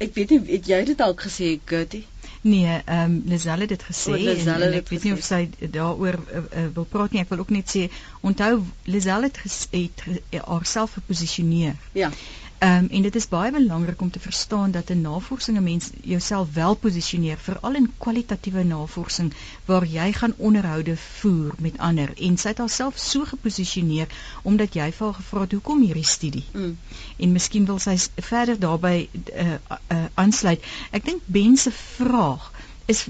Ek 0.04 0.12
weet 0.18 0.36
nie 0.36 0.42
het 0.58 0.68
jy 0.68 0.82
dit 0.92 1.00
al 1.00 1.16
gesê 1.24 1.54
Gertie? 1.64 2.04
Nee, 2.46 2.82
ehm 2.86 3.12
um, 3.12 3.22
Liselle 3.26 3.60
het 3.60 3.70
dit 3.70 3.84
gesê 3.84 4.12
oh, 4.12 4.30
en, 4.30 4.62
en 4.62 4.74
ek 4.78 4.90
weet 4.94 5.06
nie 5.08 5.14
of 5.16 5.24
sy 5.26 5.40
daaroor 5.74 6.20
uh, 6.20 6.42
uh, 6.42 6.66
wil 6.76 6.86
praat 6.86 7.16
nie. 7.16 7.24
Ek 7.24 7.32
wil 7.34 7.42
ook 7.42 7.54
net 7.56 7.72
sê 7.74 7.88
onthou 8.22 8.60
Liselle 8.86 9.32
het, 9.32 9.40
het 9.72 10.04
haarself 10.46 10.94
geposisioneer. 11.00 11.74
Ja. 11.98 12.12
Ehm 12.58 12.84
um, 12.84 12.88
en 12.90 13.02
dit 13.02 13.16
is 13.16 13.28
baie 13.28 13.52
belangrik 13.52 14.02
om 14.02 14.12
te 14.12 14.20
verstaan 14.20 14.72
dat 14.72 14.90
'n 14.90 15.02
navorsing 15.02 15.58
'n 15.58 15.64
mens 15.64 15.90
jouself 16.02 16.54
wel 16.54 16.76
posisioneer 16.76 17.38
veral 17.38 17.76
in 17.76 17.94
kwalitatiewe 17.98 18.64
navorsing 18.64 19.34
waar 19.66 19.86
jy 19.86 20.14
gaan 20.14 20.34
onderhoude 20.38 20.98
voer 20.98 21.54
met 21.58 21.78
ander 21.78 22.14
en 22.18 22.38
sy 22.38 22.48
het 22.48 22.58
haarself 22.58 22.98
so 22.98 23.26
geposisioneer 23.26 24.08
omdat 24.42 24.74
jy 24.74 24.92
vir 24.92 25.06
haar 25.06 25.16
gevra 25.16 25.42
het 25.42 25.52
hoekom 25.52 25.82
hierdie 25.82 26.06
studie. 26.06 26.46
Mm. 26.54 26.78
En 27.18 27.32
miskien 27.32 27.66
wil 27.66 27.80
sy 27.80 27.98
verder 28.16 28.60
daarbey 28.60 29.10
uh, 29.36 29.54
uh, 29.92 30.06
aansluit. 30.14 30.64
Ek 30.92 31.06
dink 31.06 31.22
Ben 31.26 31.58
se 31.58 31.72
vraag 31.72 32.52
is 32.86 33.06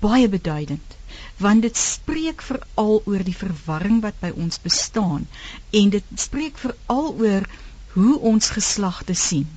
baie 0.00 0.28
beduidend 0.28 0.96
want 1.36 1.62
dit 1.62 1.76
spreek 1.76 2.42
veral 2.42 3.02
oor 3.04 3.24
die 3.24 3.36
verwarring 3.36 4.00
wat 4.02 4.20
by 4.20 4.30
ons 4.36 4.60
bestaan 4.62 5.26
en 5.70 5.90
dit 5.90 6.04
spreek 6.14 6.58
veral 6.58 7.14
oor 7.18 7.48
hoe 7.92 8.18
ons 8.20 8.50
geslagte 8.50 9.14
sien. 9.14 9.48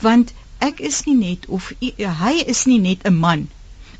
Want 0.00 0.32
ek 0.58 0.80
is 0.80 1.02
nie 1.04 1.16
net 1.16 1.46
of 1.46 1.72
hy 2.22 2.34
is 2.46 2.64
nie 2.70 2.78
net 2.78 3.02
'n 3.08 3.18
man 3.18 3.48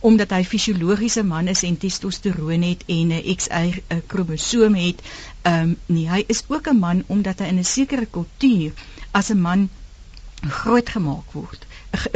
omdat 0.03 0.33
hy 0.35 0.43
fisiologiese 0.45 1.23
man 1.23 1.49
is 1.49 1.63
en 1.63 1.77
testosteroon 1.79 2.63
het 2.67 2.83
en 2.87 3.13
'n 3.15 3.37
XY 3.37 3.83
kromosoom 4.07 4.75
het 4.75 5.03
ehm 5.43 5.63
um, 5.63 5.77
nee 5.87 6.09
hy 6.11 6.25
is 6.27 6.43
ook 6.49 6.67
'n 6.69 6.79
man 6.79 7.05
omdat 7.07 7.39
hy 7.39 7.47
in 7.53 7.59
'n 7.59 7.65
sekere 7.65 8.07
kultuur 8.07 8.73
as 9.11 9.31
'n 9.31 9.41
man 9.41 9.69
grootgemaak 10.49 11.33
word 11.33 11.67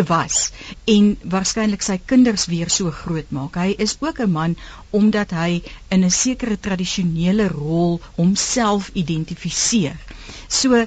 was 0.08 0.50
en 0.84 1.10
waarskynlik 1.34 1.82
sy 1.84 1.98
kinders 2.12 2.46
weer 2.50 2.70
so 2.72 2.90
groot 2.90 3.30
maak. 3.30 3.58
Hy 3.60 3.74
is 3.78 3.96
ook 4.00 4.20
'n 4.20 4.32
man 4.32 4.56
omdat 4.90 5.30
hy 5.30 5.62
in 5.88 6.04
'n 6.04 6.10
sekere 6.10 6.56
tradisionele 6.60 7.48
rol 7.48 8.00
homself 8.16 8.90
identifiseer. 8.94 9.98
So 10.48 10.74
uh, 10.74 10.86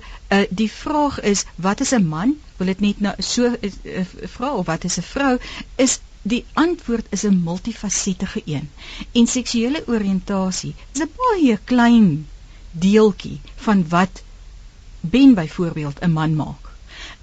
die 0.49 0.71
vraag 0.71 1.19
is 1.21 1.45
wat 1.55 1.79
is 1.79 1.93
'n 1.93 2.07
man? 2.07 2.35
Wil 2.57 2.67
dit 2.67 2.79
net 2.79 2.99
nou 2.99 3.15
so 3.17 3.47
'n 3.47 3.73
uh, 3.83 4.05
vrou 4.35 4.57
of 4.57 4.65
wat 4.65 4.83
is 4.83 4.97
'n 4.97 5.01
vrou? 5.01 5.37
Is 5.75 5.99
die 6.21 6.45
antwoord 6.53 7.05
is 7.09 7.23
'n 7.23 7.43
multifasette 7.43 8.27
een. 8.45 8.69
En 9.11 9.27
seksuele 9.27 9.83
oriëntasie 9.87 10.73
is 10.93 11.01
'n 11.01 11.11
baie 11.15 11.59
klein 11.63 12.27
deeltjie 12.71 13.39
van 13.55 13.85
wat 13.89 14.23
Ben 15.01 15.33
byvoorbeeld 15.33 15.99
'n 16.01 16.11
man 16.11 16.35
maak. 16.35 16.68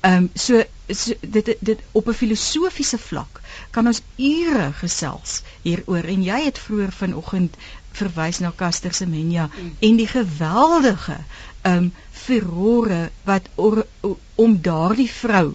Ehm 0.01 0.17
um, 0.17 0.31
so, 0.35 0.63
so 0.89 1.15
dit 1.21 1.55
dit 1.61 1.81
op 1.93 2.09
'n 2.09 2.21
filosofiese 2.23 2.99
vlak 2.99 3.41
kan 3.71 3.87
ons 3.87 4.03
ure 4.17 4.73
gesels 4.73 5.43
hieroor 5.63 6.05
en 6.15 6.23
jy 6.23 6.41
het 6.45 6.59
vroeër 6.59 6.93
vanoggend 6.93 7.57
verwys 7.93 8.39
na 8.39 8.53
Caster 8.57 8.95
Semenya 8.95 9.47
mm. 9.47 9.77
en 9.81 9.97
die 9.97 10.09
geweldige 10.13 11.19
ehm 11.63 11.77
um, 11.77 11.93
furore 12.27 13.11
wat 13.25 13.49
or, 13.55 13.87
or, 14.01 14.17
om 14.35 14.59
daardie 14.63 15.11
vrou 15.11 15.55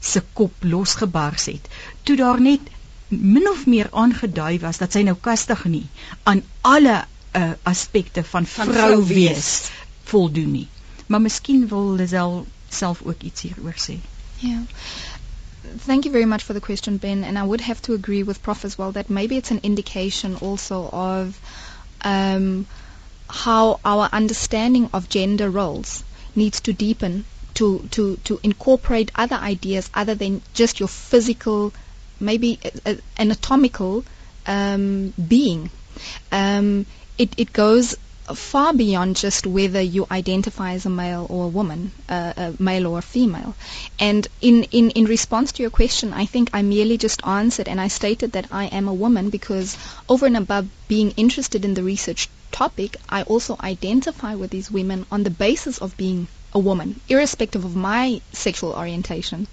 se 0.00 0.22
kop 0.32 0.52
losgebars 0.60 1.46
het. 1.46 1.68
Toe 2.02 2.16
daar 2.16 2.40
net 2.40 2.60
min 3.08 3.48
of 3.48 3.66
meer 3.66 3.88
aangedui 3.90 4.58
was 4.60 4.78
dat 4.78 4.92
sy 4.92 5.02
nou 5.06 5.16
kastig 5.20 5.64
nie 5.64 5.86
aan 6.22 6.42
alle 6.60 6.96
uh, 7.36 7.52
aspekte 7.62 8.24
van, 8.24 8.46
van 8.46 8.72
vrou 8.72 9.04
wees 9.06 9.70
voldoen 10.10 10.52
nie. 10.52 10.68
Maar 11.06 11.20
miskien 11.24 11.66
wil 11.68 11.94
Lisel 11.96 12.46
self 12.68 13.02
ook 13.04 13.22
iets 13.22 13.40
hieroor 13.40 13.74
sê. 13.76 13.98
Yeah. 14.40 14.62
Thank 15.86 16.04
you 16.04 16.12
very 16.12 16.24
much 16.24 16.42
for 16.44 16.52
the 16.54 16.60
question, 16.60 16.96
Ben. 16.98 17.24
And 17.24 17.36
I 17.38 17.42
would 17.42 17.60
have 17.60 17.82
to 17.82 17.92
agree 17.94 18.22
with 18.22 18.42
Prof 18.42 18.64
as 18.64 18.78
well 18.78 18.92
that 18.92 19.10
maybe 19.10 19.36
it's 19.36 19.50
an 19.50 19.60
indication 19.62 20.36
also 20.36 20.88
of 20.92 21.38
um, 22.02 22.66
how 23.28 23.80
our 23.84 24.08
understanding 24.12 24.88
of 24.92 25.08
gender 25.08 25.50
roles 25.50 26.04
needs 26.34 26.60
to 26.62 26.72
deepen 26.72 27.24
to, 27.54 27.80
to, 27.90 28.16
to 28.24 28.38
incorporate 28.42 29.10
other 29.16 29.36
ideas 29.36 29.90
other 29.92 30.14
than 30.14 30.40
just 30.54 30.78
your 30.78 30.88
physical, 30.88 31.72
maybe 32.20 32.58
uh, 32.86 32.94
anatomical 33.18 34.04
um, 34.46 35.12
being. 35.28 35.70
Um, 36.30 36.86
it, 37.18 37.30
it 37.36 37.52
goes 37.52 37.96
far 38.34 38.72
beyond 38.72 39.16
just 39.16 39.46
whether 39.46 39.80
you 39.80 40.06
identify 40.10 40.72
as 40.72 40.86
a 40.86 40.90
male 40.90 41.26
or 41.28 41.44
a 41.44 41.48
woman, 41.48 41.92
uh, 42.08 42.32
a 42.36 42.54
male 42.62 42.86
or 42.86 42.98
a 42.98 43.02
female. 43.02 43.54
And 43.98 44.26
in, 44.40 44.64
in, 44.64 44.90
in 44.90 45.04
response 45.06 45.52
to 45.52 45.62
your 45.62 45.70
question, 45.70 46.12
I 46.12 46.26
think 46.26 46.50
I 46.52 46.62
merely 46.62 46.98
just 46.98 47.26
answered 47.26 47.68
and 47.68 47.80
I 47.80 47.88
stated 47.88 48.32
that 48.32 48.46
I 48.52 48.66
am 48.66 48.88
a 48.88 48.94
woman 48.94 49.30
because 49.30 49.76
over 50.08 50.26
and 50.26 50.36
above 50.36 50.68
being 50.88 51.12
interested 51.12 51.64
in 51.64 51.74
the 51.74 51.82
research 51.82 52.28
topic, 52.52 52.96
I 53.08 53.22
also 53.22 53.56
identify 53.60 54.34
with 54.34 54.50
these 54.50 54.70
women 54.70 55.06
on 55.10 55.22
the 55.22 55.30
basis 55.30 55.78
of 55.78 55.96
being 55.96 56.28
a 56.52 56.58
woman, 56.58 57.00
irrespective 57.08 57.64
of 57.64 57.76
my 57.76 58.20
sexual 58.32 58.72
orientation. 58.72 59.46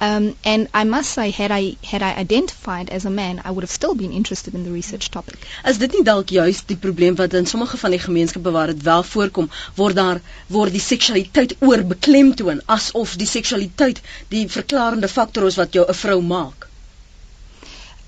Um, 0.00 0.36
and 0.44 0.68
I 0.72 0.84
must 0.84 1.10
say, 1.10 1.30
had 1.30 1.50
I 1.50 1.76
had 1.82 2.02
I 2.02 2.14
identified 2.14 2.88
as 2.90 3.04
a 3.04 3.10
man, 3.10 3.40
I 3.44 3.50
would 3.50 3.64
have 3.64 3.70
still 3.70 3.94
been 3.96 4.12
interested 4.12 4.54
in 4.54 4.62
the 4.64 4.70
research 4.70 5.10
topic. 5.10 5.38
As 5.64 5.78
dit 5.78 5.92
nie 5.92 6.04
dalk 6.06 6.30
juist 6.30 6.68
die 6.70 6.76
probleem 6.76 7.16
wat 7.18 7.34
in 7.34 7.46
sommige 7.46 7.80
van 7.82 7.90
die 7.90 7.98
gemeenskappe 7.98 8.52
waar 8.54 8.70
dit 8.70 8.82
wel 8.82 9.02
voorkom, 9.02 9.50
word 9.74 9.96
daar 9.98 10.20
word 10.46 10.72
die 10.72 10.84
seksualiteit 10.84 11.56
oorbeklemtoon 11.58 12.62
asof 12.66 13.16
die 13.18 13.26
seksualiteit 13.26 13.98
die 14.28 14.44
verklarende 14.48 15.08
faktor 15.08 15.50
is 15.50 15.58
wat 15.58 15.74
jou 15.74 15.84
'n 15.88 16.00
vrou 16.04 16.20
maak. 16.22 16.68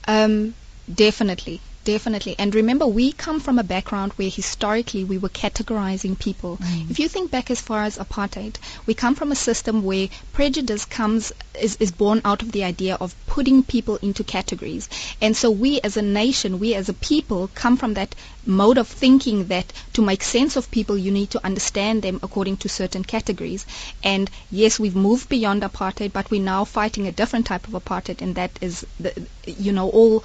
Um 0.06 0.54
definitely 0.86 1.60
Definitely. 1.90 2.36
And 2.38 2.54
remember, 2.54 2.86
we 2.86 3.10
come 3.10 3.40
from 3.40 3.58
a 3.58 3.64
background 3.64 4.12
where 4.12 4.30
historically 4.30 5.02
we 5.02 5.18
were 5.18 5.28
categorizing 5.28 6.16
people. 6.16 6.56
Mm. 6.58 6.88
If 6.88 7.00
you 7.00 7.08
think 7.08 7.32
back 7.32 7.50
as 7.50 7.60
far 7.60 7.82
as 7.82 7.98
apartheid, 7.98 8.58
we 8.86 8.94
come 8.94 9.16
from 9.16 9.32
a 9.32 9.34
system 9.34 9.82
where 9.82 10.08
prejudice 10.32 10.84
comes, 10.84 11.32
is, 11.60 11.76
is 11.80 11.90
born 11.90 12.20
out 12.24 12.42
of 12.42 12.52
the 12.52 12.62
idea 12.62 12.94
of 12.94 13.12
putting 13.26 13.64
people 13.64 13.96
into 13.96 14.22
categories. 14.22 14.88
And 15.20 15.36
so 15.36 15.50
we 15.50 15.80
as 15.80 15.96
a 15.96 16.02
nation, 16.02 16.60
we 16.60 16.74
as 16.74 16.88
a 16.88 16.94
people 16.94 17.50
come 17.56 17.76
from 17.76 17.94
that 17.94 18.14
mode 18.46 18.78
of 18.78 18.86
thinking 18.86 19.48
that 19.48 19.72
to 19.94 20.02
make 20.02 20.22
sense 20.22 20.54
of 20.54 20.70
people, 20.70 20.96
you 20.96 21.10
need 21.10 21.30
to 21.30 21.44
understand 21.44 22.02
them 22.02 22.20
according 22.22 22.58
to 22.58 22.68
certain 22.68 23.02
categories. 23.02 23.66
And 24.04 24.30
yes, 24.50 24.78
we've 24.78 24.94
moved 24.94 25.28
beyond 25.28 25.62
apartheid, 25.62 26.12
but 26.12 26.30
we're 26.30 26.40
now 26.40 26.64
fighting 26.64 27.08
a 27.08 27.12
different 27.12 27.46
type 27.46 27.66
of 27.66 27.74
apartheid, 27.74 28.22
and 28.22 28.36
that 28.36 28.52
is, 28.60 28.86
the, 29.00 29.12
you 29.44 29.72
know, 29.72 29.90
all, 29.90 30.24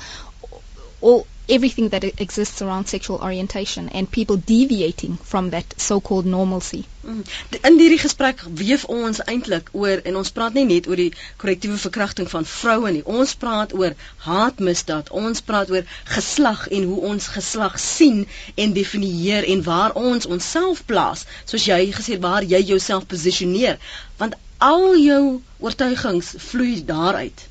all 1.01 1.25
everything 1.49 1.89
that 1.89 2.03
exists 2.03 2.61
around 2.61 2.87
sexual 2.87 3.19
orientation 3.21 3.89
and 3.89 4.09
people 4.09 4.37
deviating 4.37 5.17
from 5.17 5.49
that 5.51 5.73
so-called 5.77 6.25
normalcy. 6.25 6.85
Mm. 7.05 7.23
In 7.69 7.79
hierdie 7.79 7.99
gesprek 8.01 8.41
weef 8.61 8.85
ons 8.89 9.21
eintlik 9.31 9.69
oor 9.77 10.01
en 10.09 10.15
ons 10.21 10.31
praat 10.37 10.55
nie 10.57 10.65
net 10.69 10.87
oor 10.89 10.97
die 11.01 11.11
korrektiewe 11.41 11.77
verkrachting 11.83 12.29
van 12.31 12.47
vroue 12.49 12.91
nie. 12.95 13.03
Ons 13.05 13.35
praat 13.43 13.75
oor 13.77 13.93
haatmisdaad. 14.25 15.11
Ons 15.23 15.43
praat 15.45 15.69
oor 15.75 15.85
geslag 16.15 16.65
en 16.67 16.89
hoe 16.89 17.01
ons 17.11 17.29
geslag 17.37 17.77
sien 17.79 18.23
en 18.55 18.73
definieer 18.73 19.45
en 19.53 19.61
waar 19.69 19.93
ons 20.01 20.25
onsself 20.25 20.81
plaas, 20.89 21.27
soos 21.45 21.69
jy 21.69 21.81
gesê 21.93 22.17
het 22.17 22.25
waar 22.25 22.47
jy 22.55 22.63
jouself 22.73 23.05
posisioneer, 23.11 23.77
want 24.17 24.39
al 24.57 24.95
jou 24.97 25.23
oortuigings 25.59 26.33
vloei 26.49 26.79
daaruit. 26.85 27.49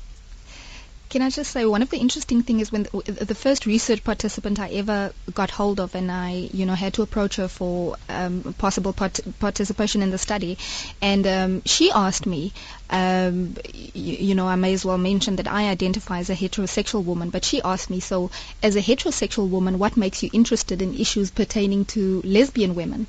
Can 1.09 1.21
I 1.21 1.29
just 1.29 1.51
say 1.51 1.65
one 1.65 1.81
of 1.81 1.89
the 1.89 1.97
interesting 1.97 2.41
things 2.41 2.63
is 2.63 2.71
when 2.71 2.83
the, 2.83 3.25
the, 3.25 3.35
first 3.35 3.65
research 3.65 4.03
participant 4.03 4.59
I 4.59 4.69
ever 4.69 5.13
got 5.33 5.51
hold 5.51 5.79
of, 5.79 5.93
and 5.95 6.11
I, 6.11 6.49
you 6.51 6.65
know, 6.65 6.73
had 6.73 6.95
to 6.95 7.03
approach 7.03 7.35
her 7.35 7.47
for 7.47 7.95
um, 8.09 8.55
possible 8.57 8.91
part- 8.91 9.19
participation 9.39 10.01
in 10.01 10.09
the 10.09 10.17
study, 10.17 10.57
and 11.01 11.27
um, 11.27 11.61
she 11.65 11.91
asked 11.91 12.25
me, 12.25 12.53
um, 12.89 13.55
you, 13.93 14.15
you, 14.29 14.35
know, 14.35 14.47
I 14.47 14.55
may 14.55 14.73
as 14.73 14.83
well 14.83 14.97
mention 14.97 15.37
that 15.37 15.47
I 15.47 15.69
identify 15.69 16.19
as 16.19 16.29
a 16.29 16.35
heterosexual 16.35 17.03
woman, 17.03 17.29
but 17.29 17.45
she 17.45 17.61
asked 17.61 17.89
me, 17.89 17.99
so 17.99 18.31
as 18.61 18.75
a 18.75 18.81
heterosexual 18.81 19.49
woman, 19.49 19.79
what 19.79 19.97
makes 19.97 20.23
you 20.23 20.29
interested 20.33 20.81
in 20.81 20.99
issues 20.99 21.31
pertaining 21.31 21.85
to 21.85 22.21
lesbian 22.23 22.75
women? 22.75 23.07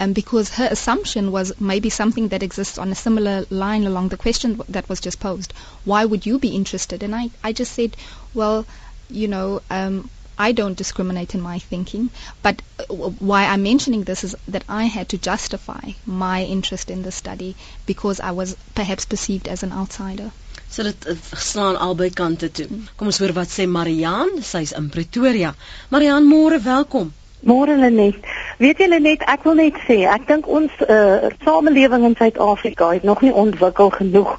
Um, 0.00 0.12
because 0.12 0.50
her 0.50 0.68
assumption 0.70 1.30
was 1.32 1.52
maybe 1.60 1.90
something 1.90 2.28
that 2.28 2.42
exists 2.42 2.78
on 2.78 2.90
a 2.90 2.94
similar 2.94 3.44
line 3.50 3.84
along 3.84 4.08
the 4.08 4.16
question 4.16 4.60
that 4.68 4.88
was 4.88 5.00
just 5.00 5.20
posed. 5.20 5.52
Why 5.84 6.04
would 6.04 6.26
you 6.26 6.38
be 6.38 6.48
interested? 6.48 7.02
And 7.02 7.14
I, 7.14 7.30
I 7.42 7.52
just 7.52 7.72
said, 7.72 7.96
well, 8.34 8.66
you 9.08 9.28
know, 9.28 9.60
um, 9.70 10.10
I 10.36 10.52
don't 10.52 10.76
discriminate 10.76 11.34
in 11.34 11.40
my 11.40 11.58
thinking, 11.60 12.10
but 12.42 12.60
uh, 12.80 12.94
why 13.30 13.44
I'm 13.44 13.62
mentioning 13.62 14.02
this 14.02 14.24
is 14.24 14.34
that 14.48 14.64
I 14.68 14.84
had 14.84 15.08
to 15.10 15.18
justify 15.18 15.92
my 16.04 16.42
interest 16.42 16.90
in 16.90 17.02
the 17.02 17.12
study 17.12 17.54
because 17.86 18.18
I 18.18 18.32
was 18.32 18.56
perhaps 18.74 19.04
perceived 19.04 19.46
as 19.46 19.62
an 19.62 19.72
outsider. 19.72 20.32
So 20.68 20.82
dit 20.82 21.06
uh, 21.06 21.14
slaan 21.38 21.76
albei 21.78 22.10
kante 22.10 22.48
toe. 22.50 22.66
Kom 22.96 23.06
ons 23.12 23.20
hoor 23.22 23.32
wat 23.36 23.52
sê 23.52 23.66
Marianne, 23.70 24.42
sy's 24.42 24.72
in 24.72 24.88
Pretoria. 24.90 25.54
Marianne, 25.94 26.26
môre 26.26 26.58
welkom. 26.64 27.12
Môre 27.46 27.76
Lenet. 27.78 28.18
Weet 28.64 28.78
jy 28.80 28.86
Lenet, 28.88 29.20
ek 29.28 29.42
wil 29.44 29.58
net 29.58 29.76
sê, 29.84 30.06
ek 30.08 30.22
dink 30.24 30.46
ons 30.48 30.72
uh, 30.86 31.26
samelewing 31.44 32.06
in 32.08 32.14
Suid-Afrika 32.16 32.94
het 32.94 33.02
nog 33.04 33.20
nie 33.20 33.32
ontwikkel 33.36 33.90
genoeg 33.92 34.30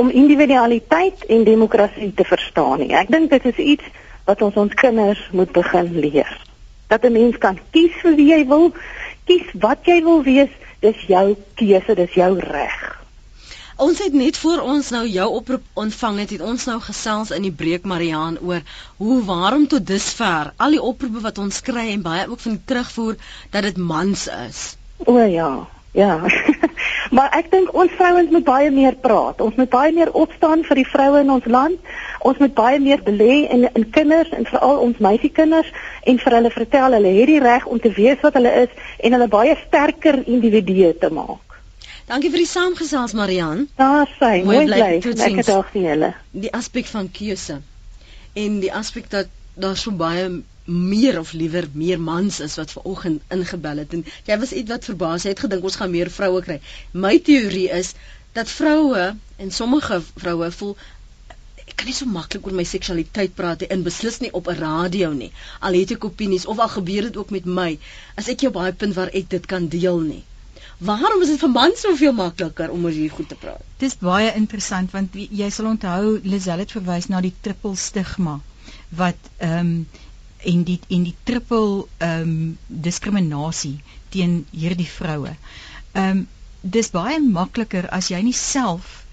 om 0.00 0.08
individualiteit 0.08 1.26
en 1.28 1.44
demokrasie 1.44 2.08
te 2.16 2.24
verstaan 2.24 2.80
nie. 2.80 2.94
Ek 2.96 3.12
dink 3.12 3.28
dit 3.34 3.44
is 3.52 3.60
iets 3.74 3.90
wat 4.24 4.40
ons 4.46 4.56
ons 4.64 4.78
kinders 4.80 5.20
moet 5.36 5.52
begin 5.52 5.92
leer. 5.92 6.32
Dat 6.88 7.04
'n 7.04 7.12
mens 7.12 7.36
kan 7.36 7.60
kies 7.76 7.92
vir 8.00 8.16
wie 8.16 8.30
jy 8.32 8.46
wil, 8.48 8.72
kies 9.28 9.52
wat 9.60 9.84
jy 9.84 10.00
wil 10.08 10.24
wees 10.24 10.52
dis 10.80 11.04
jou 11.12 11.36
keuse, 11.60 11.94
dis 12.00 12.16
jou 12.16 12.32
reg. 12.40 12.80
Ons 13.76 13.98
het 14.00 14.14
net 14.16 14.38
voor 14.40 14.62
ons 14.64 14.90
nou 14.90 15.02
jou 15.04 15.24
oproep 15.36 15.64
ontvang 15.76 16.18
het, 16.22 16.30
het 16.30 16.40
ons 16.40 16.62
nou 16.64 16.78
gesels 16.80 17.30
in 17.36 17.44
die 17.44 17.52
breek 17.52 17.84
Mariaan 17.84 18.38
oor 18.40 18.62
hoe 18.96 19.18
waarom 19.28 19.66
tot 19.68 19.84
dusver 19.86 20.54
al 20.56 20.72
die 20.72 20.80
oproepe 20.80 21.20
wat 21.20 21.36
ons 21.42 21.60
kry 21.60 21.90
en 21.92 22.04
baie 22.06 22.24
ook 22.24 22.40
van 22.40 22.56
die 22.56 22.64
terugvoer 22.72 23.20
dat 23.52 23.68
dit 23.68 23.76
mans 23.76 24.24
is. 24.32 24.62
O 25.04 25.18
ja, 25.20 25.50
ja. 25.92 26.16
maar 27.16 27.36
ek 27.36 27.52
dink 27.52 27.76
ons 27.76 27.92
vrouens 28.00 28.32
moet 28.32 28.48
baie 28.48 28.72
meer 28.72 28.96
praat. 28.96 29.44
Ons 29.44 29.60
moet 29.60 29.68
baie 29.68 29.92
meer 29.92 30.14
opstaan 30.24 30.64
vir 30.64 30.80
die 30.80 30.88
vroue 30.88 31.20
in 31.20 31.36
ons 31.36 31.44
land. 31.44 31.92
Ons 32.24 32.40
moet 32.40 32.56
baie 32.56 32.80
meer 32.80 33.04
belê 33.04 33.42
in 33.44 33.68
in 33.68 33.90
kinders 33.92 34.32
en 34.32 34.48
veral 34.48 34.86
ons 34.88 35.04
meisiekinders 35.04 35.68
en 36.08 36.24
vir 36.24 36.40
hulle 36.40 36.58
vertel 36.60 36.96
hulle 36.96 37.18
het 37.20 37.34
die 37.34 37.42
reg 37.44 37.68
om 37.68 37.80
te 37.80 37.92
weet 37.92 38.24
wat 38.24 38.40
hulle 38.40 38.56
is 38.64 38.86
en 39.04 39.18
hulle 39.18 39.34
baie 39.40 39.64
sterker 39.66 40.24
individue 40.24 40.96
te 40.96 41.12
maak. 41.12 41.45
Dankie 42.06 42.28
vir 42.30 42.38
die 42.38 42.46
saamgesels 42.48 43.12
Marian. 43.18 43.64
Daar 43.78 44.10
sy, 44.18 44.44
mooi 44.46 44.60
bly. 44.68 44.76
Lekker 45.02 45.46
dag 45.46 45.70
vir 45.72 45.86
julle. 45.88 46.10
Die 46.44 46.50
aspek 46.54 46.86
van 46.86 47.08
keuse 47.10 47.56
en 48.42 48.60
die 48.62 48.70
aspek 48.80 49.08
dat 49.10 49.32
daar 49.64 49.74
so 49.80 49.90
baie 50.02 50.28
meer 50.66 51.18
of 51.18 51.32
liewer 51.32 51.66
meer 51.72 51.98
mans 52.10 52.38
is 52.44 52.54
wat 52.60 52.74
ver 52.76 52.86
oggend 52.92 53.34
ingebel 53.36 53.82
het 53.82 53.96
en 53.98 54.04
jy 54.28 54.36
was 54.42 54.52
iets 54.60 54.70
wat 54.74 54.86
verbaas 54.90 55.26
het 55.26 55.42
gedink 55.46 55.66
ons 55.66 55.78
gaan 55.80 55.90
meer 55.96 56.12
vroue 56.18 56.44
kry. 56.46 56.60
My 57.06 57.16
teorie 57.30 57.66
is 57.80 57.90
dat 58.38 58.54
vroue 58.54 59.08
en 59.42 59.50
sommige 59.58 59.98
vroue 60.06 60.52
voel 60.60 60.76
ek 61.64 61.74
kan 61.74 61.90
nie 61.90 61.96
so 61.98 62.06
maklik 62.18 62.46
oor 62.46 62.54
my 62.60 62.68
seksualiteit 62.76 63.34
praat 63.34 63.64
nie, 63.64 63.72
in 63.74 63.82
beslis 63.88 64.20
nie 64.22 64.30
op 64.42 64.46
'n 64.52 64.60
radio 64.62 65.10
nie. 65.10 65.32
Al 65.58 65.80
het 65.80 65.98
ek 65.98 66.06
opinies 66.12 66.46
of 66.46 66.62
al 66.62 66.70
gebeur 66.78 67.10
dit 67.10 67.16
ook 67.16 67.34
met 67.34 67.50
my, 67.60 67.70
as 68.14 68.30
ek 68.30 68.46
jou 68.46 68.54
baie 68.60 68.72
punt 68.72 68.94
waar 68.94 69.10
ek 69.10 69.30
dit 69.30 69.46
kan 69.54 69.66
deel 69.74 70.00
nie. 70.06 70.22
Waarom 70.78 71.22
is 71.22 71.28
dit 71.32 71.40
vir 71.40 71.52
mans 71.52 71.80
soveel 71.80 72.12
makliker 72.12 72.70
om 72.72 72.84
oor 72.84 72.92
hierdie 72.92 73.12
goed 73.12 73.28
te 73.28 73.38
praat? 73.40 73.62
Dis 73.80 73.96
baie 74.00 74.32
interessant 74.36 74.92
want 74.92 75.14
jy 75.16 75.48
sal 75.50 75.70
onthou 75.70 76.18
Lisel 76.24 76.60
het 76.60 76.74
verwys 76.76 77.08
na 77.08 77.22
die 77.24 77.32
triple 77.40 77.76
stigma 77.80 78.40
wat 78.98 79.30
ehm 79.38 79.60
um, 79.60 79.78
en 80.46 80.62
die 80.68 80.78
en 80.92 81.06
die 81.08 81.14
triple 81.24 81.86
ehm 81.98 82.28
um, 82.28 82.58
diskriminasie 82.68 83.78
teen 84.12 84.42
hierdie 84.52 84.90
vroue. 84.98 85.32
Ehm 85.94 86.10
um, 86.10 86.26
dis 86.76 86.92
baie 86.92 87.18
makliker 87.24 87.88
as 87.94 88.10
jy 88.12 88.20
nie 88.26 88.36
self 88.36 89.06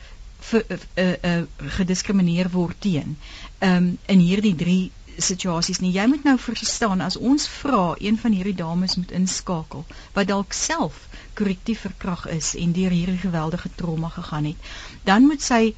vir 0.49 0.65
'n 0.67 0.76
uh, 0.76 0.80
eh, 1.04 1.08
uh, 1.08 1.32
eh, 1.32 1.71
gediskrimineer 1.78 2.52
word 2.52 2.80
teen 2.80 3.15
ehm 3.60 3.78
um, 3.78 3.97
in 4.08 4.19
hierdie 4.19 4.56
drie 4.65 4.91
situasies 5.17 5.80
nie. 5.80 5.91
Jy 5.93 6.06
moet 6.08 6.23
nou 6.23 6.38
verstaan 6.39 7.02
as 7.02 7.17
ons 7.17 7.47
vra 7.47 7.95
een 7.99 8.17
van 8.17 8.32
hierdie 8.32 8.56
dames 8.56 8.95
moet 8.95 9.12
inskakel 9.12 9.86
wat 10.13 10.28
dalk 10.28 10.54
self 10.54 11.08
korrektief 11.34 11.86
verkrag 11.88 12.28
is 12.36 12.54
en 12.56 12.73
deur 12.73 12.93
hierdie 12.93 13.21
geweldige 13.21 13.69
trauma 13.76 14.10
gegaan 14.10 14.45
het, 14.45 14.69
dan 15.04 15.26
moet 15.30 15.41
sy 15.41 15.73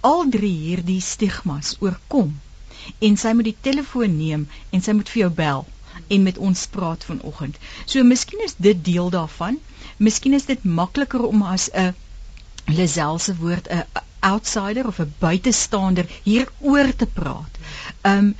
al 0.00 0.24
drie 0.30 0.54
hierdie 0.66 1.00
stigmas 1.00 1.76
oorkom 1.80 2.34
en 2.98 3.16
sy 3.16 3.32
moet 3.38 3.50
die 3.50 3.60
telefoon 3.68 4.16
neem 4.18 4.46
en 4.70 4.82
sy 4.82 4.94
moet 4.98 5.10
vir 5.14 5.24
jou 5.24 5.32
bel 5.42 5.66
en 6.08 6.22
met 6.22 6.38
ons 6.38 6.66
praat 6.66 7.04
vanoggend. 7.04 7.58
So 7.86 8.02
miskien 8.04 8.42
is 8.44 8.56
dit 8.58 8.84
deel 8.84 9.10
daarvan. 9.10 9.58
Miskien 9.96 10.34
is 10.34 10.48
dit 10.48 10.64
makliker 10.64 11.22
om 11.26 11.42
as 11.42 11.68
'n 11.72 11.94
Liselse 12.66 13.36
woord 13.36 13.68
'n 13.70 13.84
outsider 14.22 14.86
of 14.86 14.98
'n 15.00 15.14
buitestander 15.18 16.06
hieroor 16.22 16.94
te 16.96 17.06
praat. 17.06 17.58
Um 18.02 18.34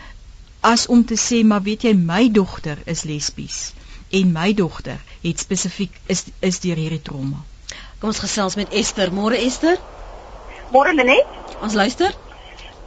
as 0.63 0.87
om 0.87 1.05
te 1.05 1.19
sê 1.19 1.43
maar 1.45 1.63
weet 1.67 1.83
jy 1.89 1.93
my 1.99 2.29
dogter 2.31 2.79
is 2.87 3.03
lesbies 3.09 3.61
en 4.19 4.33
my 4.33 4.53
dogter 4.55 5.01
het 5.23 5.41
spesifiek 5.43 5.95
is 6.15 6.25
is 6.41 6.61
deur 6.63 6.79
hierdie 6.79 7.03
trauma. 7.03 7.41
Kom 7.99 8.13
ons 8.13 8.21
gesels 8.23 8.59
met 8.59 8.75
Esther. 8.81 9.11
Môre 9.15 9.39
Esther. 9.47 9.79
Môre 10.75 10.93
Lenet. 10.95 11.57
Ons 11.63 11.75
luister. 11.79 12.15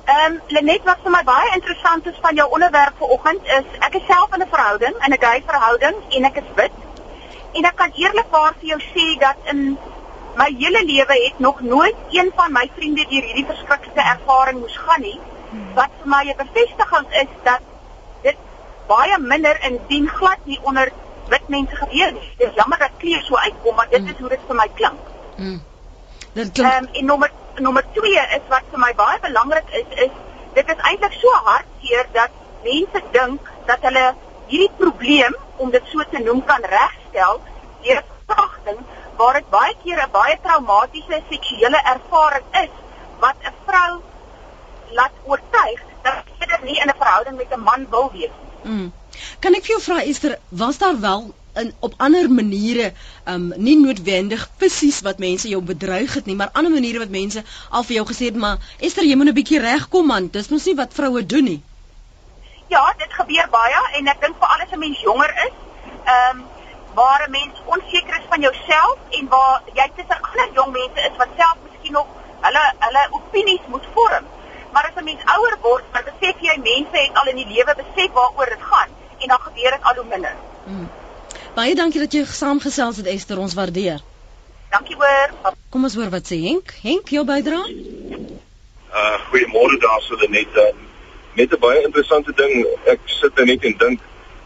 Ehm 0.06 0.36
um, 0.36 0.40
Lenet 0.56 0.88
wat 0.88 1.04
vir 1.04 1.16
my 1.18 1.24
baie 1.28 1.52
interessant 1.58 2.08
is 2.12 2.22
van 2.22 2.40
jou 2.40 2.48
onderwerp 2.58 3.04
vanoggend 3.04 3.52
is 3.58 3.78
ek 3.90 4.00
is 4.00 4.08
self 4.12 4.36
in 4.38 4.46
'n 4.46 4.52
verhouding, 4.56 4.96
in 5.06 5.14
'n 5.18 5.24
gay 5.26 5.44
verhouding 5.52 5.96
en 6.20 6.30
ek 6.32 6.42
is 6.44 6.50
wit. 6.62 6.82
En 7.54 7.66
ek 7.72 7.76
kan 7.76 7.92
eerlikwaar 8.04 8.54
vir 8.60 8.70
jou 8.74 8.82
sê 8.94 9.08
dat 9.20 9.38
in 9.54 9.78
my 10.38 10.50
hele 10.60 10.86
lewe 10.86 11.16
het 11.26 11.40
nog 11.40 11.62
nooit 11.62 11.96
een 12.12 12.32
van 12.36 12.52
my 12.52 12.70
vriende 12.76 13.06
deur 13.10 13.26
hierdie 13.30 13.50
verskriklike 13.52 14.04
ervaring 14.16 14.60
moes 14.60 14.78
gaan 14.78 15.02
nie. 15.02 15.20
Wat 15.74 15.92
vir 16.02 16.10
my 16.16 16.24
'n 16.24 16.38
bevestiging 16.38 17.08
is 17.22 17.32
dat 17.44 17.62
dit 18.22 18.38
baie 18.88 19.20
minder 19.20 19.58
in 19.70 19.80
dien 19.88 20.08
glad 20.08 20.46
nie 20.46 20.60
onder 20.64 20.92
wit 21.30 21.48
mense 21.48 21.76
gebeur 21.76 22.12
nie. 22.12 22.34
Dit 22.38 22.48
is 22.48 22.56
jammer 22.56 22.80
dat 22.80 22.92
kleur 22.98 23.22
so 23.22 23.36
uitkom, 23.36 23.76
maar 23.76 23.90
dit 23.90 24.02
mm. 24.02 24.08
is 24.08 24.20
hoe 24.20 24.30
dit 24.30 24.40
vir 24.48 24.56
my 24.56 24.68
klink. 24.74 25.02
Mm. 25.36 25.62
Dit 26.34 26.52
klink 26.52 26.74
um, 26.74 26.90
en 26.94 27.06
nommer 27.06 27.32
nommer 27.60 27.84
2 27.94 28.12
is 28.38 28.48
wat 28.52 28.64
vir 28.72 28.80
my 28.80 28.92
baie 29.00 29.20
belangrik 29.24 29.70
is 29.80 30.00
is 30.06 30.16
dit 30.58 30.72
is 30.74 30.82
eintlik 30.90 31.14
so 31.20 31.32
hartseer 31.48 32.08
dat 32.18 32.34
mense 32.64 33.02
dink 33.14 33.52
dat 33.70 33.86
hulle 33.88 34.06
hierdie 34.50 34.72
probleem 34.80 35.36
om 35.64 35.72
dit 35.72 35.92
so 35.92 36.04
te 36.12 36.20
noem 36.26 36.42
kan 36.50 36.68
regstel 36.74 37.40
deur 37.86 38.02
verkrachting 38.10 38.82
waar 39.20 39.40
dit 39.40 39.50
baie 39.56 39.76
keer 39.84 40.02
'n 40.04 40.12
baie 40.18 40.36
traumatiese 40.48 41.22
seksuele 41.30 41.82
ervaring 41.94 42.48
is 42.64 42.74
wat 43.24 43.48
'n 43.52 43.56
vrou 43.70 44.02
laat 45.00 45.24
oortuig 45.24 45.82
dat 46.04 46.22
sy 46.40 46.52
dit 46.52 46.64
nie 46.70 46.78
in 46.82 46.90
'n 46.92 47.00
verhouding 47.00 47.38
met 47.38 47.54
'n 47.54 47.64
man 47.70 47.88
wil 47.90 48.12
wees 48.12 48.36
nie. 48.42 48.72
Mm. 48.72 48.92
Kan 49.40 49.56
ek 49.56 49.66
vir 49.66 49.76
jou 49.76 49.82
vra 49.82 50.04
Esther, 50.04 50.38
was 50.50 50.78
daar 50.78 51.00
wel 51.00 51.34
in 51.56 51.74
op 51.80 51.94
ander 51.98 52.30
maniere 52.32 52.94
um 53.34 53.54
nie 53.58 53.76
noodwendig 53.80 54.50
fisies 54.58 55.02
wat 55.02 55.22
mense 55.24 55.48
jou 55.48 55.62
bedreig 55.62 56.14
het 56.14 56.26
nie, 56.26 56.36
maar 56.36 56.50
ander 56.54 56.72
maniere 56.72 57.00
wat 57.00 57.14
mense 57.14 57.44
al 57.70 57.84
vir 57.84 57.96
jou 57.96 58.06
gesê 58.08 58.26
het, 58.32 58.36
maar 58.36 58.58
Esther, 58.80 59.04
jy 59.04 59.16
moet 59.16 59.28
'n 59.28 59.40
bietjie 59.40 59.60
regkom 59.60 60.06
man. 60.06 60.28
Dis 60.28 60.50
mos 60.50 60.66
nie 60.66 60.76
wat 60.76 60.94
vroue 60.94 61.26
doen 61.26 61.44
nie. 61.44 61.62
Ja, 62.68 62.94
dit 62.98 63.14
gebeur 63.14 63.48
baie 63.50 63.82
en 63.98 64.08
ek 64.08 64.22
dink 64.22 64.36
veral 64.40 64.62
as 64.66 64.72
'n 64.72 64.80
mens 64.80 65.02
jonger 65.02 65.32
is, 65.48 65.56
um 66.18 66.44
waar 66.94 67.28
'n 67.28 67.32
mens 67.32 67.56
onseker 67.66 68.16
is 68.20 68.30
van 68.30 68.42
jouself 68.42 68.98
en 69.10 69.28
waar 69.28 69.62
jy 69.74 69.88
tussen 69.96 70.22
ander 70.22 70.54
jong 70.54 70.72
mense 70.72 71.00
is 71.10 71.18
wat 71.18 71.28
self 71.38 71.58
miskien 71.64 71.92
nog 71.92 72.08
hulle 72.42 72.64
hulle 72.80 73.08
opinies 73.12 73.66
moet 73.68 73.88
vorm. 73.94 74.26
Maar 74.76 74.92
as 74.92 75.02
'n 75.02 75.08
mens 75.08 75.24
ouer 75.36 75.56
word, 75.62 75.84
dan 75.94 76.04
besef 76.12 76.36
jy 76.48 76.56
mense 76.72 76.98
het 77.04 77.14
al 77.20 77.28
in 77.32 77.38
die 77.42 77.48
lewe 77.56 77.74
besef 77.82 78.12
waaroor 78.12 78.50
dit 78.56 78.64
gaan 78.72 78.90
en 79.20 79.28
dan 79.28 79.40
gebeur 79.48 79.72
dit 79.72 79.84
al 79.84 79.96
hoe 79.96 80.06
minder. 80.10 80.36
Hmm. 80.64 80.90
Baie 81.56 81.76
dankie 81.76 82.00
dat 82.00 82.14
jy 82.14 82.24
saamgesels 82.26 82.98
het 82.98 83.06
Esther, 83.06 83.40
ons 83.40 83.54
waardeer. 83.54 84.02
Dankie 84.70 84.96
hoor. 84.96 85.54
Kom 85.70 85.84
ons 85.88 85.96
hoor 85.96 86.10
wat 86.10 86.28
sê 86.28 86.42
Henk. 86.42 86.74
Henk, 86.82 87.14
jou 87.16 87.24
bydra? 87.26 87.62
Uh 89.00 89.16
goeiemôre 89.30 89.78
daar 89.86 90.02
so 90.02 90.16
net 90.36 90.60
uh, 90.66 90.68
net 91.40 91.54
'n 91.56 91.60
baie 91.60 91.82
interessante 91.84 92.36
ding. 92.36 92.68
Ek 92.86 93.00
sit 93.06 93.36
net 93.46 93.64
en 93.64 93.78
dink 93.78 94.00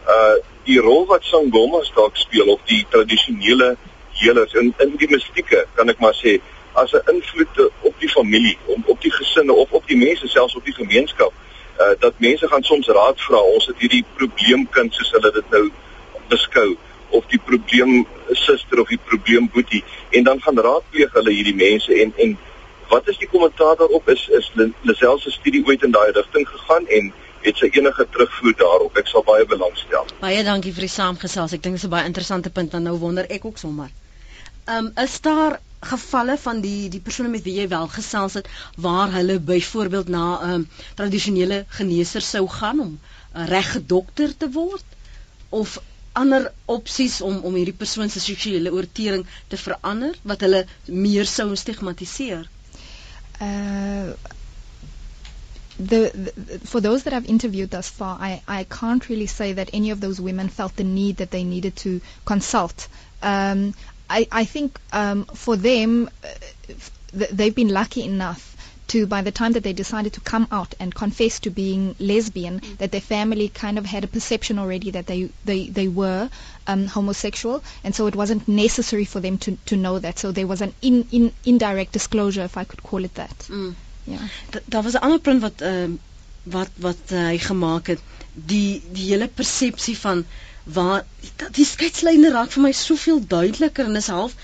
uh 0.06 0.36
die 0.64 0.78
rol 0.78 1.06
wat 1.06 1.24
sangomas 1.24 1.90
dalk 1.94 2.16
speel 2.16 2.52
of 2.54 2.60
die 2.64 2.86
tradisionele 2.90 3.76
healers 4.12 4.54
in 4.54 4.74
in 4.78 4.96
die 4.96 5.10
mistieke, 5.10 5.66
kan 5.74 5.88
ek 5.88 5.98
maar 5.98 6.14
sê, 6.14 6.38
as 6.72 6.92
'n 6.92 7.10
invloed 7.14 7.70
op 7.80 7.94
die 7.98 8.08
familie, 8.08 8.58
op 8.66 8.88
op 8.88 9.00
die 9.00 9.12
gesinne 9.12 9.52
of 9.52 9.70
op 9.70 9.86
die 9.86 9.96
mense 9.96 10.28
selfs 10.28 10.56
op 10.56 10.64
die 10.64 10.74
gemeenskap. 10.74 11.32
Uh 11.78 11.94
dat 11.98 12.14
mense 12.16 12.48
gaan 12.48 12.62
soms 12.62 12.86
raad 12.86 13.20
vra. 13.20 13.38
Ons 13.38 13.66
het 13.66 13.78
hierdie 13.78 14.04
probleemkind 14.16 14.94
soos 14.94 15.10
hulle 15.10 15.32
dit 15.32 15.50
nou 15.50 15.70
beskou 16.28 16.76
of 17.10 17.26
die 17.26 17.40
probleem 17.44 18.06
suster 18.38 18.80
of 18.80 18.88
die 18.88 19.00
probleem 19.10 19.48
boetie 19.52 19.82
en 20.10 20.24
dan 20.24 20.42
gaan 20.42 20.58
raadpleeg 20.58 21.12
hulle 21.18 21.34
hierdie 21.34 21.56
mense 21.56 21.94
en 22.02 22.12
en 22.24 22.36
wat 22.90 23.08
is 23.08 23.18
die 23.22 23.28
kommentaar 23.30 23.76
daarop 23.78 24.08
is 24.14 24.28
is 24.38 24.50
Lisel 24.82 25.18
se 25.18 25.30
studie 25.30 25.64
ooit 25.66 25.82
in 25.86 25.94
daai 25.96 26.10
rigting 26.10 26.48
gegaan 26.48 26.86
en 26.98 27.12
het 27.40 27.56
sy 27.56 27.70
enige 27.72 28.06
terugvoer 28.14 28.56
daarop 28.62 28.98
ek 29.02 29.10
sal 29.10 29.26
baie 29.26 29.46
belangstel 29.54 30.06
baie 30.20 30.44
dankie 30.46 30.74
vir 30.76 30.86
die 30.86 30.94
saamgesels 30.94 31.56
ek 31.56 31.64
dink 31.66 31.78
dit 31.78 31.82
is 31.82 31.88
'n 31.88 31.94
baie 31.96 32.10
interessante 32.12 32.50
punt 32.50 32.70
dan 32.76 32.86
nou 32.90 32.96
wonder 32.98 33.26
ek 33.38 33.44
ook 33.44 33.58
sommer 33.58 33.90
um, 34.68 34.92
is 35.06 35.20
daar 35.20 35.58
gevalle 35.80 36.36
van 36.38 36.60
die 36.60 36.88
die 36.92 37.00
persone 37.00 37.28
met 37.32 37.42
wie 37.44 37.54
jy 37.60 37.66
wel 37.68 37.86
gesels 37.88 38.34
het 38.38 38.48
waar 38.86 39.12
hulle 39.14 39.38
byvoorbeeld 39.40 40.08
na 40.08 40.24
'n 40.44 40.50
um, 40.54 40.68
tradisionele 40.94 41.64
geneeser 41.68 42.22
sou 42.22 42.48
gaan 42.48 42.80
om 42.80 42.98
'n 43.34 43.46
regte 43.54 43.86
dokter 43.86 44.36
te 44.36 44.50
word 44.50 44.84
of 45.48 45.78
ander 46.12 46.52
opsies 46.64 47.20
om 47.20 47.38
om 47.42 47.54
hierdie 47.54 47.78
persoon 47.84 48.10
se 48.10 48.20
seksuele 48.20 48.72
oortreding 48.72 49.26
te 49.48 49.56
verander 49.56 50.18
wat 50.22 50.40
hulle 50.40 50.66
meer 50.86 51.26
sou 51.26 51.56
stigmatiseer? 51.56 52.48
Uh 53.40 54.12
The, 55.80 56.10
the, 56.12 56.58
for 56.66 56.82
those 56.82 57.04
that 57.04 57.14
I've 57.14 57.24
interviewed 57.24 57.70
thus 57.70 57.88
far, 57.88 58.18
I, 58.20 58.42
I 58.46 58.64
can't 58.64 59.08
really 59.08 59.26
say 59.26 59.54
that 59.54 59.70
any 59.72 59.88
of 59.90 60.00
those 60.00 60.20
women 60.20 60.50
felt 60.50 60.76
the 60.76 60.84
need 60.84 61.16
that 61.16 61.30
they 61.30 61.42
needed 61.42 61.74
to 61.76 62.02
consult. 62.26 62.86
Um, 63.22 63.72
I, 64.10 64.26
I 64.30 64.44
think 64.44 64.78
um, 64.92 65.24
for 65.24 65.56
them, 65.56 66.10
uh, 66.24 66.28
they've 67.32 67.54
been 67.54 67.68
lucky 67.68 68.02
enough 68.02 68.50
to 68.88 69.06
by 69.06 69.22
the 69.22 69.30
time 69.30 69.52
that 69.52 69.62
they 69.62 69.72
decided 69.72 70.14
to 70.14 70.20
come 70.20 70.48
out 70.50 70.74
and 70.80 70.92
confess 70.92 71.38
to 71.40 71.50
being 71.50 71.94
lesbian, 72.00 72.58
mm. 72.60 72.78
that 72.78 72.90
their 72.90 73.00
family 73.00 73.48
kind 73.48 73.78
of 73.78 73.86
had 73.86 74.02
a 74.02 74.08
perception 74.08 74.58
already 74.58 74.90
that 74.90 75.06
they 75.06 75.30
they 75.44 75.68
they 75.68 75.86
were 75.86 76.28
um, 76.66 76.86
homosexual, 76.86 77.62
and 77.84 77.94
so 77.94 78.08
it 78.08 78.16
wasn't 78.16 78.48
necessary 78.48 79.04
for 79.04 79.20
them 79.20 79.38
to 79.38 79.56
to 79.66 79.76
know 79.76 79.98
that. 80.00 80.18
So 80.18 80.32
there 80.32 80.46
was 80.46 80.60
an 80.60 80.74
in, 80.82 81.06
in 81.12 81.32
indirect 81.44 81.92
disclosure, 81.92 82.42
if 82.42 82.56
I 82.56 82.64
could 82.64 82.82
call 82.82 83.04
it 83.04 83.14
that. 83.14 83.38
Mm. 83.48 83.74
Ja. 84.04 84.18
Daar 84.68 84.82
was 84.82 84.94
'n 84.94 85.02
ander 85.06 85.20
punt 85.20 85.40
wat 85.40 85.62
uh, 85.62 85.90
wat 86.42 86.70
wat 86.76 87.12
uh, 87.12 87.26
hy 87.30 87.38
gemaak 87.38 87.86
het, 87.94 88.00
die 88.34 88.82
die 88.92 89.06
hele 89.12 89.28
persepsie 89.28 89.98
van 89.98 90.24
waar 90.64 91.04
die 91.58 91.64
skeidslyne 91.64 92.30
raak 92.30 92.50
vir 92.56 92.62
my 92.62 92.72
soveel 92.72 93.20
duideliker 93.34 93.84
en 93.90 94.00
is 94.00 94.10
half 94.14 94.34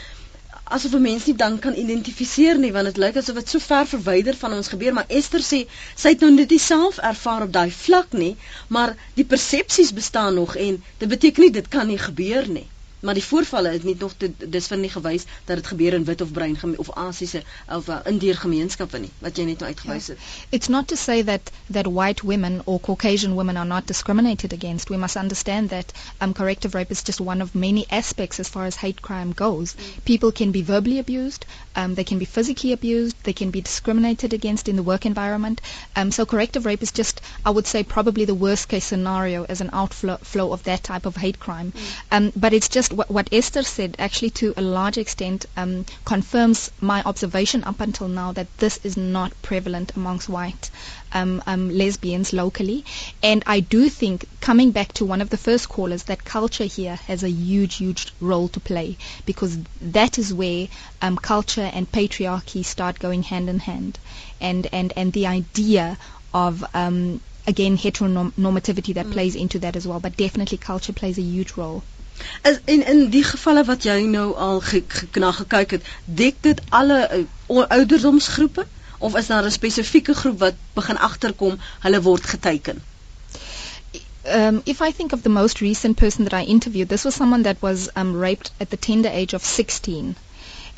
asof 0.77 0.95
'n 0.99 1.03
mens 1.03 1.27
nie 1.27 1.37
dan 1.43 1.59
kan 1.65 1.75
identifiseer 1.83 2.59
nie 2.59 2.73
want 2.77 2.89
dit 2.91 2.97
lyk 3.03 3.17
asof 3.21 3.37
dit 3.41 3.49
so 3.55 3.59
ver 3.67 3.87
verwyder 3.87 4.37
van 4.45 4.53
ons 4.53 4.69
gebeur 4.75 4.93
maar 4.93 5.13
Esther 5.19 5.45
sê 5.49 5.61
sy 5.95 6.09
het 6.15 6.21
nou 6.25 6.31
net 6.37 6.55
self 6.61 6.99
ervaar 7.11 7.43
op 7.47 7.53
daai 7.53 7.71
vlak 7.71 8.13
nie 8.23 8.37
maar 8.69 8.97
die 9.15 9.29
persepsies 9.35 9.93
bestaan 10.01 10.35
nog 10.35 10.57
en 10.57 10.83
dit 10.99 11.09
beteken 11.09 11.43
nie 11.43 11.53
dit 11.61 11.69
kan 11.69 11.87
nie 11.87 11.99
gebeur 11.99 12.49
nie 12.49 12.67
maar 13.01 13.15
die 13.15 13.25
voorvalle 13.25 13.69
het 13.69 13.85
nie 13.85 13.97
nog 13.99 14.15
dis 14.39 14.67
vir 14.67 14.79
nie 14.79 14.91
gewys 14.91 15.25
dat 15.45 15.57
dit 15.57 15.67
gebeur 15.67 15.95
in 15.95 16.05
wit 16.05 16.21
of 16.21 16.33
bruin 16.33 16.57
of 16.77 16.91
Asiëse 16.97 17.43
of 17.69 17.89
uh, 17.89 17.99
Indiër 18.05 18.37
gemeenskappe 18.41 18.99
nie 18.99 19.11
wat 19.21 19.37
jy 19.37 19.45
net 19.45 19.61
nou 19.61 19.71
uitgewys 19.71 20.07
het. 20.13 20.19
Yeah. 20.19 20.59
It's 20.59 20.69
not 20.69 20.89
to 20.89 20.97
say 20.97 21.23
that 21.23 21.51
that 21.71 21.87
white 21.87 22.25
women 22.25 22.63
or 22.65 22.81
Caucasian 22.81 23.35
women 23.35 23.57
are 23.57 23.69
not 23.69 23.87
discriminated 23.87 24.53
against. 24.53 24.91
We 24.91 24.97
must 24.97 25.17
understand 25.17 25.71
that 25.71 25.93
um, 26.21 26.33
corrective 26.35 26.75
rape 26.75 26.91
is 26.91 27.03
just 27.03 27.21
one 27.21 27.43
of 27.43 27.55
many 27.55 27.87
aspects 27.91 28.41
as 28.41 28.49
far 28.49 28.65
as 28.65 28.77
hate 28.77 29.03
crime 29.03 29.33
goes. 29.33 29.75
Mm. 29.75 30.05
People 30.05 30.33
can 30.33 30.51
be 30.53 30.63
verbally 30.63 30.99
abused, 30.99 31.47
um, 31.75 31.95
they 31.95 32.05
can 32.05 32.19
be 32.19 32.25
physically 32.25 32.73
abused, 32.73 33.17
they 33.25 33.33
can 33.33 33.51
be 33.51 33.61
discriminated 33.61 34.33
against 34.33 34.69
in 34.69 34.77
the 34.77 34.83
work 34.83 35.07
environment. 35.07 35.61
Um, 35.95 36.11
so 36.11 36.27
corrective 36.27 36.67
rape 36.67 36.83
is 36.83 36.93
just, 36.93 37.21
I 37.45 37.51
would 37.51 37.67
say, 37.67 37.83
probably 37.83 38.25
the 38.25 38.35
worst 38.35 38.69
case 38.69 38.85
scenario 38.85 39.45
as 39.45 39.61
an 39.61 39.71
outflow 39.73 40.53
of 40.53 40.63
that 40.65 40.83
type 40.83 41.07
of 41.07 41.17
hate 41.17 41.39
crime. 41.39 41.73
Mm. 41.73 41.93
Um, 42.11 42.33
but 42.37 42.53
it's 42.53 42.69
just 42.69 42.86
what, 42.93 43.11
what, 43.11 43.29
Esther 43.33 43.63
said 43.63 43.97
actually 43.99 44.31
to 44.31 44.55
a 44.57 44.63
large 44.63 44.99
extent 44.99 45.47
um, 45.57 45.85
confirms 46.05 46.71
my 46.81 47.03
observation 47.03 47.65
up 47.65 47.81
until 47.81 48.09
now 48.09 48.33
that 48.33 48.47
this 48.59 48.79
is 48.85 48.97
not 48.97 49.33
prevalent 49.43 49.97
amongst 49.97 50.29
white 50.29 50.71
um, 51.13 51.43
um, 51.47 51.71
lesbians 51.71 52.33
locally. 52.33 52.85
And 53.23 53.43
I 53.47 53.61
do 53.61 53.89
think, 53.89 54.27
coming 54.41 54.71
back 54.71 54.93
to 54.95 55.05
one 55.05 55.21
of 55.21 55.31
the 55.31 55.37
first 55.37 55.69
callers, 55.69 56.05
that 56.05 56.25
culture 56.25 56.65
here 56.65 56.97
has 57.07 57.23
a 57.23 57.31
huge, 57.31 57.77
huge 57.77 58.13
role 58.21 58.49
to 58.49 58.61
play 58.61 58.97
because 59.25 59.59
that 59.81 60.19
is 60.19 60.33
where 60.33 60.69
um, 61.03 61.17
culture 61.17 61.71
and 61.73 61.91
patriarchy 61.91 62.65
start 62.65 62.99
going 62.99 63.23
hand 63.23 63.49
in 63.49 63.59
hand. 63.61 63.99
And, 64.41 64.67
and, 64.73 64.93
and 64.97 65.13
the 65.13 65.27
idea 65.27 65.99
of 66.35 66.65
um, 66.75 67.21
again 67.47 67.79
heteronormativity 67.79 68.95
that 68.95 69.07
mm. 69.07 69.13
plays 69.13 69.37
into 69.37 69.59
that 69.61 69.77
as 69.77 69.87
well 69.87 70.01
but 70.01 70.17
definitely 70.17 70.59
culture 70.59 70.93
plays 70.93 71.17
a 71.17 71.23
huge 71.23 71.57
role 71.57 71.83
Is 72.43 72.59
en 72.65 72.87
in 72.87 73.11
die 73.11 73.25
gevalle 73.25 73.65
wat 73.65 73.83
jy 73.85 74.01
nou 74.11 74.35
al 74.35 74.61
ge, 74.61 74.83
ge, 74.89 75.07
na 75.21 75.33
gekyk 75.33 75.71
het, 75.77 75.87
dek 76.05 76.43
dit 76.47 76.61
alle 76.69 76.99
uh, 77.19 77.63
ouderdomsgroepe 77.69 78.67
of 78.99 79.17
is 79.17 79.27
daar 79.27 79.45
'n 79.45 79.51
spesifieke 79.51 80.15
groep 80.15 80.39
wat 80.39 80.55
begin 80.75 80.99
agterkom 80.99 81.59
hulle 81.81 82.03
word 82.03 82.25
geteken? 82.25 82.83
Um, 84.29 84.63
if 84.65 84.81
I 84.81 84.91
think 84.93 85.13
of 85.13 85.23
the 85.23 85.29
most 85.29 85.61
recent 85.61 85.97
person 85.97 86.25
that 86.25 86.33
I 86.33 86.45
interviewed, 86.45 86.89
this 86.89 87.05
was 87.05 87.15
someone 87.15 87.43
that 87.43 87.63
was 87.63 87.89
um, 87.95 88.17
raped 88.17 88.51
at 88.61 88.71
the 88.71 88.77
tender 88.77 89.09
age 89.09 89.35
of 89.35 89.45
16. 89.45 90.17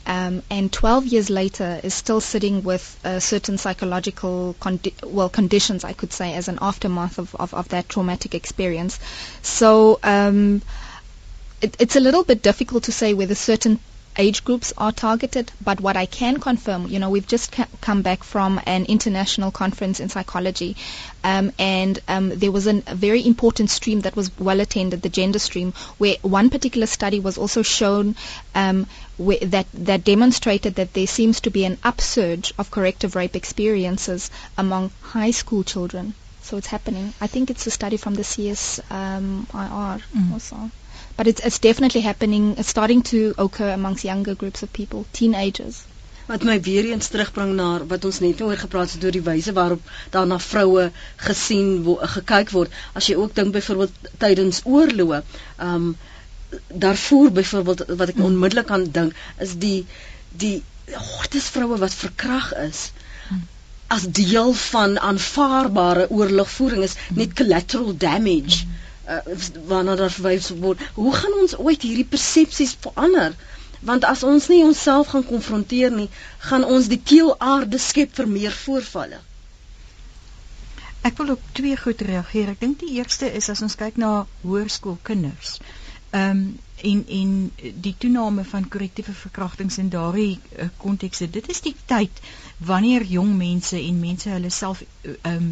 Um, 0.06 0.42
and 0.50 0.72
12 0.72 1.06
years 1.06 1.30
later 1.30 1.80
is 1.82 1.94
still 1.94 2.20
sitting 2.20 2.62
with 2.62 2.98
uh, 3.04 3.20
certain 3.20 3.58
psychological 3.58 4.54
condi- 4.60 4.94
well 5.02 5.28
conditions, 5.28 5.84
I 5.84 5.92
could 5.92 6.12
say, 6.12 6.34
as 6.34 6.48
an 6.48 6.58
aftermath 6.62 7.18
of, 7.18 7.34
of, 7.34 7.54
of 7.54 7.68
that 7.68 7.88
traumatic 7.88 8.34
experience. 8.34 8.98
So 9.42 9.98
um, 10.02 10.62
it, 11.60 11.76
it's 11.78 11.96
a 11.96 12.00
little 12.00 12.24
bit 12.24 12.42
difficult 12.42 12.84
to 12.84 12.92
say 12.92 13.14
whether 13.14 13.34
certain 13.34 13.80
age 14.18 14.44
groups 14.44 14.72
are 14.76 14.90
targeted, 14.90 15.52
but 15.64 15.80
what 15.80 15.96
I 15.96 16.04
can 16.06 16.40
confirm, 16.40 16.88
you 16.88 16.98
know, 16.98 17.08
we've 17.08 17.26
just 17.26 17.52
ca- 17.52 17.68
come 17.80 18.02
back 18.02 18.24
from 18.24 18.60
an 18.66 18.84
international 18.86 19.52
conference 19.52 20.00
in 20.00 20.08
psychology, 20.08 20.76
um, 21.22 21.52
and 21.58 22.00
um, 22.08 22.30
there 22.30 22.50
was 22.50 22.66
an, 22.66 22.82
a 22.88 22.96
very 22.96 23.24
important 23.24 23.70
stream 23.70 24.00
that 24.00 24.16
was 24.16 24.36
well 24.38 24.58
attended, 24.60 25.02
the 25.02 25.08
gender 25.08 25.38
stream, 25.38 25.72
where 25.98 26.16
one 26.22 26.50
particular 26.50 26.86
study 26.86 27.20
was 27.20 27.38
also 27.38 27.62
shown 27.62 28.16
um, 28.56 28.86
where, 29.18 29.38
that 29.38 29.66
that 29.72 30.02
demonstrated 30.04 30.74
that 30.74 30.92
there 30.94 31.06
seems 31.06 31.40
to 31.42 31.50
be 31.50 31.64
an 31.64 31.78
upsurge 31.84 32.52
of 32.58 32.72
corrective 32.72 33.14
rape 33.14 33.36
experiences 33.36 34.30
among 34.56 34.90
high 35.00 35.30
school 35.30 35.62
children. 35.62 36.14
So 36.42 36.56
it's 36.56 36.66
happening. 36.66 37.12
I 37.20 37.26
think 37.26 37.50
it's 37.50 37.66
a 37.66 37.70
study 37.70 37.98
from 37.98 38.14
the 38.14 38.22
CSIR 38.22 38.90
um, 38.90 39.46
mm. 39.52 40.32
also. 40.32 40.70
But 41.18 41.26
it's 41.26 41.42
it's 41.48 41.58
definitely 41.58 42.00
happening. 42.00 42.44
It's 42.58 42.68
starting 42.68 43.02
to 43.10 43.34
occur 43.44 43.70
amongst 43.74 44.04
younger 44.04 44.34
groups 44.42 44.62
of 44.62 44.72
people 44.72 45.04
teenagers. 45.12 45.80
Wat 46.28 46.44
my 46.48 46.54
weer 46.66 46.86
eens 46.92 47.08
terugbring 47.14 47.54
na 47.60 47.66
wat 47.92 48.04
ons 48.10 48.20
net 48.24 48.42
oor 48.46 48.60
gepraat 48.60 48.92
het 48.94 49.06
oor 49.08 49.16
die 49.16 49.22
wyse 49.28 49.54
waarop 49.56 49.90
daar 50.14 50.28
na 50.32 50.38
vroue 50.44 50.84
gesien 51.28 51.72
word 51.88 52.06
gekyk 52.14 52.52
word. 52.58 52.78
As 53.00 53.08
jy 53.10 53.16
ook 53.24 53.34
dink 53.40 53.52
byvoorbeeld 53.56 54.12
tydens 54.24 54.62
oorloë 54.76 55.20
um 55.70 55.90
daarvoor 56.86 57.34
byvoorbeeld 57.40 57.82
wat 58.02 58.14
ek 58.14 58.22
onmiddellik 58.30 58.70
aan 58.76 58.86
dink 59.00 59.18
is 59.48 59.56
die 59.66 59.78
die 60.44 60.54
hortes 61.08 61.50
vroue 61.56 61.80
wat 61.82 61.98
verkrag 62.06 62.52
is 62.68 62.86
as 63.96 64.06
deel 64.20 64.54
van 64.70 64.94
aanvaarbare 65.10 66.06
oorlogvoering 66.20 66.86
is 66.86 66.96
net 67.22 67.34
collateral 67.42 67.96
damage. 68.06 68.62
mm 68.68 68.78
uh, 69.08 69.20
waarna 69.70 69.96
daar 69.96 70.12
verwys 70.12 70.50
word. 70.64 70.82
Hoe 70.94 71.14
gaan 71.14 71.38
ons 71.40 71.56
ooit 71.56 71.82
hierdie 71.82 72.08
persepsies 72.08 72.76
verander? 72.80 73.36
Want 73.80 74.04
as 74.04 74.22
ons 74.26 74.48
nie 74.50 74.62
onsself 74.66 75.14
gaan 75.14 75.26
konfronteer 75.26 75.94
nie, 75.94 76.08
gaan 76.50 76.64
ons 76.64 76.90
die 76.90 77.02
teelaarde 77.02 77.78
skep 77.78 78.14
vir 78.18 78.28
meer 78.28 78.54
voorvalle. 78.64 79.20
Ek 81.06 81.20
wil 81.20 81.36
op 81.36 81.42
twee 81.54 81.76
goed 81.78 82.00
reageer. 82.02 82.50
Ek 82.52 82.64
dink 82.64 82.80
die 82.80 82.96
eerste 82.98 83.28
is 83.40 83.48
as 83.52 83.62
ons 83.62 83.78
kyk 83.78 84.00
na 84.02 84.14
hoërskoolkinders. 84.46 85.58
Ehm 86.10 86.40
um, 86.40 86.48
en 86.78 87.00
en 87.10 87.30
die 87.82 87.94
toename 87.98 88.44
van 88.46 88.68
korrektiewe 88.70 89.12
verkrachtings 89.20 89.78
in 89.82 89.88
daardie 89.90 90.38
uh, 90.38 90.68
kontekste. 90.76 91.26
Dit 91.30 91.48
is 91.50 91.60
die 91.60 91.74
tyd 91.90 92.20
wanneer 92.58 93.02
jong 93.02 93.32
mense 93.36 93.78
en 93.78 93.98
mense 94.00 94.30
hulle 94.30 94.50
self 94.50 94.84
ehm 95.02 95.32
um, 95.32 95.48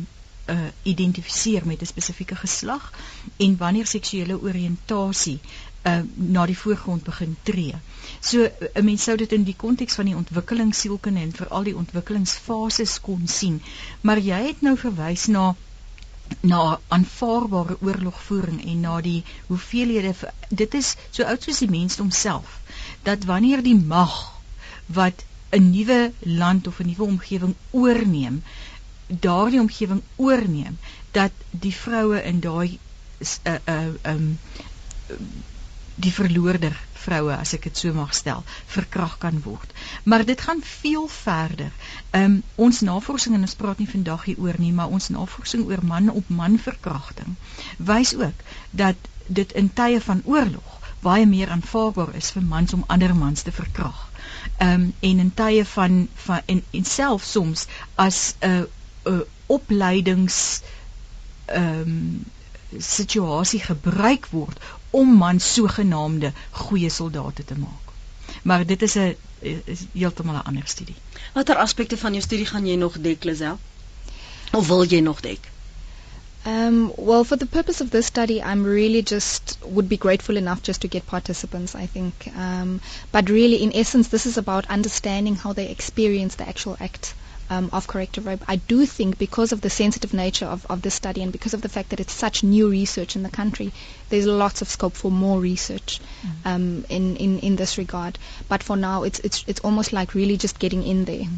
uh, 0.46 0.58
identifiseer 0.82 1.66
met 1.66 1.80
'n 1.80 1.86
spesifieke 1.86 2.36
geslag 2.36 2.92
en 3.36 3.56
wanneer 3.56 3.86
seksuele 3.86 4.40
oriëntasie 4.40 5.40
uh, 5.86 6.00
na 6.14 6.46
die 6.46 6.58
voorgrond 6.58 7.02
begin 7.02 7.36
tree. 7.42 7.74
So 8.20 8.48
'n 8.74 8.84
mens 8.84 9.02
sou 9.02 9.16
dit 9.16 9.32
in 9.32 9.44
die 9.44 9.56
konteks 9.56 9.94
van 9.94 10.04
die 10.04 10.16
ontwikkelingssielkunde 10.16 11.20
en 11.20 11.32
veral 11.32 11.62
die 11.62 11.76
ontwikkelingsfases 11.76 13.00
kon 13.00 13.26
sien. 13.26 13.62
Maar 14.00 14.18
jy 14.18 14.46
het 14.46 14.60
nou 14.60 14.76
verwys 14.76 15.26
na 15.26 15.54
na 16.40 16.80
aanvaarbare 16.88 17.76
oorlogvoering 17.80 18.64
en 18.66 18.80
na 18.80 19.00
die 19.00 19.24
hoeveelhede 19.46 20.14
dit 20.48 20.74
is 20.74 20.96
so 21.10 21.22
oud 21.22 21.42
soos 21.42 21.58
die 21.58 21.70
mens 21.70 21.96
homself 21.96 22.60
dat 23.02 23.24
wanneer 23.24 23.62
die 23.62 23.76
mag 23.76 24.16
wat 24.86 25.24
'n 25.50 25.70
nuwe 25.70 26.12
land 26.18 26.66
of 26.66 26.80
'n 26.80 26.86
nuwe 26.86 27.04
omgewing 27.04 27.54
oorneem 27.70 28.42
daardie 29.06 29.60
omgewing 29.60 30.02
oorneem 30.16 30.78
dat 31.10 31.32
die 31.50 31.74
vroue 31.74 32.22
in 32.22 32.40
daai 32.40 32.78
uh 33.44 33.58
uh 33.66 34.12
um 34.12 34.38
die 35.96 36.12
verloorder 36.12 36.76
vroue 36.92 37.36
as 37.36 37.54
ek 37.56 37.68
dit 37.68 37.82
so 37.82 37.94
mag 37.96 38.14
stel 38.14 38.42
verkrag 38.72 39.16
kan 39.22 39.38
word. 39.44 39.72
Maar 40.04 40.24
dit 40.28 40.40
gaan 40.40 40.62
veel 40.62 41.06
verder. 41.08 41.72
Um 42.20 42.42
ons 42.54 42.82
navorsing 42.88 43.36
en 43.36 43.46
ons 43.48 43.58
praat 43.60 43.78
nie 43.78 43.90
vandag 43.90 44.26
hieroor 44.28 44.58
nie, 44.60 44.72
maar 44.72 44.92
ons 44.92 45.08
navorsing 45.14 45.64
oor 45.70 45.84
man 45.84 46.10
op 46.10 46.28
man 46.40 46.58
verkrachting 46.58 47.36
wys 47.92 48.14
ook 48.14 48.42
dat 48.70 48.96
dit 49.26 49.52
in 49.52 49.72
tye 49.72 50.00
van 50.00 50.22
oorlog 50.24 50.74
baie 51.06 51.26
meer 51.26 51.50
aanvaarbaar 51.54 52.14
is 52.18 52.32
vir 52.34 52.42
mans 52.42 52.72
om 52.74 52.84
ander 52.92 53.14
mans 53.14 53.42
te 53.46 53.52
verkrag. 53.54 53.98
Um 54.62 54.92
en 55.00 55.22
in 55.24 55.32
tye 55.40 55.64
van 55.72 56.08
van 56.26 56.40
en, 56.52 56.62
en 56.70 56.84
self 56.84 57.24
soms 57.24 57.66
as 57.94 58.34
'n 58.40 58.50
uh, 58.50 58.64
uh, 59.06 59.20
opleidings 59.46 60.60
ehm 61.44 61.80
um, 61.80 62.24
situasie 62.82 63.60
gebruik 63.62 64.26
word 64.30 64.58
om 64.90 65.12
man 65.16 65.38
sogenaamde 65.40 66.32
goeie 66.50 66.90
soldate 66.90 67.44
te 67.44 67.54
maak. 67.58 67.92
Maar 68.42 68.66
dit 68.66 68.82
is 68.82 68.94
'n 68.94 69.14
is 69.64 69.84
heeltemal 69.92 70.34
'n 70.34 70.46
ander 70.50 70.66
studie. 70.66 70.94
Watter 71.34 71.56
aspekte 71.56 71.96
van 71.96 72.12
jou 72.12 72.22
studie 72.22 72.46
gaan 72.46 72.66
jy 72.66 72.74
nog 72.76 72.98
dek, 73.00 73.24
Lisel? 73.24 73.58
Of 74.52 74.66
wil 74.66 74.84
jy 74.84 75.00
nog 75.00 75.20
dek? 75.20 75.50
Um, 76.46 76.92
well, 76.96 77.24
for 77.24 77.36
the 77.36 77.46
purpose 77.46 77.82
of 77.82 77.90
this 77.90 78.06
study, 78.06 78.40
I'm 78.40 78.62
really 78.64 79.02
just 79.02 79.58
would 79.62 79.88
be 79.88 79.96
grateful 79.96 80.36
enough 80.36 80.62
just 80.62 80.80
to 80.80 80.88
get 80.88 81.06
participants. 81.06 81.74
I 81.74 81.86
think, 81.92 82.14
um, 82.36 82.80
but 83.10 83.28
really, 83.28 83.62
in 83.62 83.72
essence, 83.72 84.08
this 84.08 84.26
is 84.26 84.36
about 84.36 84.66
understanding 84.70 85.36
how 85.36 85.52
they 85.52 85.68
experience 85.68 86.34
the 86.36 86.48
actual 86.48 86.76
act 86.80 87.14
um, 87.50 87.68
of 87.72 87.86
corrective 87.86 88.26
rape. 88.26 88.42
I 88.48 88.56
do 88.56 88.86
think 88.86 89.18
because 89.18 89.52
of 89.52 89.60
the 89.60 89.70
sensitive 89.70 90.14
nature 90.14 90.46
of, 90.46 90.66
of 90.70 90.82
this 90.82 90.94
study 90.94 91.22
and 91.22 91.32
because 91.32 91.54
of 91.54 91.62
the 91.62 91.68
fact 91.68 91.90
that 91.90 92.00
it's 92.00 92.12
such 92.12 92.42
new 92.42 92.70
research 92.70 93.16
in 93.16 93.22
the 93.22 93.30
country, 93.30 93.72
there's 94.08 94.26
lots 94.26 94.62
of 94.62 94.68
scope 94.68 94.94
for 94.94 95.10
more 95.10 95.40
research 95.40 96.00
Mm. 96.24 96.54
um, 96.54 96.84
in, 96.88 97.16
in, 97.16 97.38
in 97.40 97.56
this 97.56 97.76
regard. 97.78 98.18
But 98.48 98.62
for 98.62 98.76
now, 98.76 99.02
it's, 99.02 99.18
it's, 99.20 99.44
it's 99.46 99.60
almost 99.60 99.92
like 99.92 100.14
really 100.14 100.36
just 100.36 100.58
getting 100.58 100.82
in 100.82 101.04
there. 101.04 101.28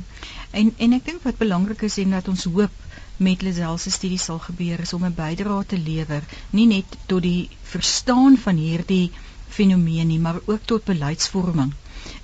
En 0.51 0.73
en 0.79 0.93
ek 0.97 1.05
dink 1.05 1.25
wat 1.27 1.39
belangrik 1.39 1.83
is 1.83 1.99
en 1.99 2.15
dat 2.17 2.29
ons 2.29 2.45
hoop 2.45 2.71
met 3.17 3.43
Lisel 3.43 3.79
se 3.79 3.91
studie 3.91 4.19
sal 4.19 4.39
gebeur 4.39 4.81
is 4.81 4.93
om 4.93 5.05
'n 5.05 5.15
bydrae 5.15 5.67
te 5.67 5.79
lewer, 5.79 6.23
nie 6.51 6.67
net 6.67 6.97
tot 7.07 7.23
die 7.23 7.49
verstaan 7.63 8.39
van 8.39 8.57
hierdie 8.57 9.11
fenomeen 9.49 10.07
nie, 10.07 10.19
maar 10.19 10.41
ook 10.45 10.65
tot 10.65 10.85
beleidsvorming. 10.85 11.75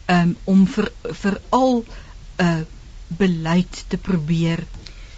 Um 0.09 0.37
om 0.45 0.67
vir 0.67 0.93
vir 1.03 1.41
al 1.51 1.85
'n 1.85 2.45
uh, 2.45 2.63
beleid 3.17 3.85
te 3.89 3.97
probeer 3.97 4.65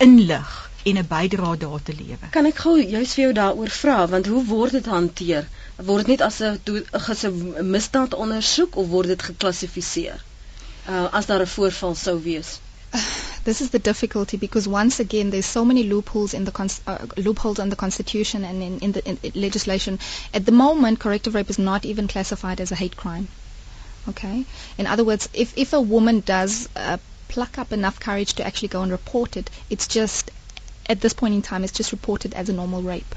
inlig 0.07 0.55
en 0.83 0.99
'n 0.99 1.07
bydrae 1.09 1.57
daar 1.57 1.83
te 1.83 1.95
lewer. 1.99 2.29
Kan 2.31 2.47
ek 2.47 2.59
gou 2.65 2.77
juist 2.81 3.15
vir 3.15 3.25
jou 3.25 3.33
daaroor 3.39 3.73
vra 3.79 3.99
want 4.09 4.27
hoe 4.27 4.45
word 4.45 4.73
dit 4.79 4.87
hanteer? 4.87 5.49
Word 5.77 6.07
dit 6.07 6.19
net 6.19 6.27
as 7.11 7.25
'n 7.25 7.71
misdaad 7.71 8.15
ondersoek 8.15 8.77
of 8.77 8.87
word 8.89 9.09
dit 9.15 9.23
geklassifiseer? 9.23 10.23
Uh 10.89 11.07
as 11.13 11.27
daar 11.27 11.41
'n 11.41 11.55
voorval 11.57 11.95
sou 11.95 12.23
wees. 12.23 12.59
this 13.45 13.61
is 13.61 13.71
the 13.71 13.79
difficulty 13.79 14.37
because 14.37 14.69
once 14.69 15.01
again 15.01 15.31
there's 15.31 15.47
so 15.47 15.65
many 15.65 15.83
loopholes 15.83 16.35
in 16.35 16.45
the 16.45 16.53
uh, 16.87 16.99
loopholes 17.17 17.59
in 17.59 17.69
the 17.69 17.77
constitution 17.77 18.45
and 18.45 18.63
in, 18.63 18.79
in 18.81 18.93
the 18.93 19.03
in, 19.05 19.19
in 19.23 19.33
legislation 19.35 19.99
at 20.33 20.47
the 20.47 20.53
moment 20.53 20.99
corrective 20.99 21.35
rape 21.35 21.51
is 21.51 21.59
not 21.59 21.85
even 21.85 22.09
classified 22.09 22.61
as 22.61 22.73
a 22.73 22.75
hate 22.75 22.97
crime 22.97 23.29
okay 24.09 24.45
in 24.79 24.87
other 24.87 25.05
words 25.05 25.29
if 25.33 25.57
if 25.57 25.73
a 25.73 25.81
woman 25.81 26.21
does 26.21 26.69
uh, 26.77 26.97
pluck 27.27 27.59
up 27.59 27.73
enough 27.73 27.99
courage 28.01 28.35
to 28.35 28.47
actually 28.47 28.69
go 28.69 28.83
and 28.83 28.91
report 28.91 29.37
it. 29.37 29.51
It's 29.71 29.87
just 29.87 30.31
at 30.89 31.01
this 31.01 31.13
point 31.13 31.35
in 31.35 31.43
time 31.43 31.65
it's 31.65 31.73
just 31.73 31.93
reported 31.93 32.35
as 32.35 32.49
a 32.49 32.53
normal 32.53 32.83
rape. 32.83 33.15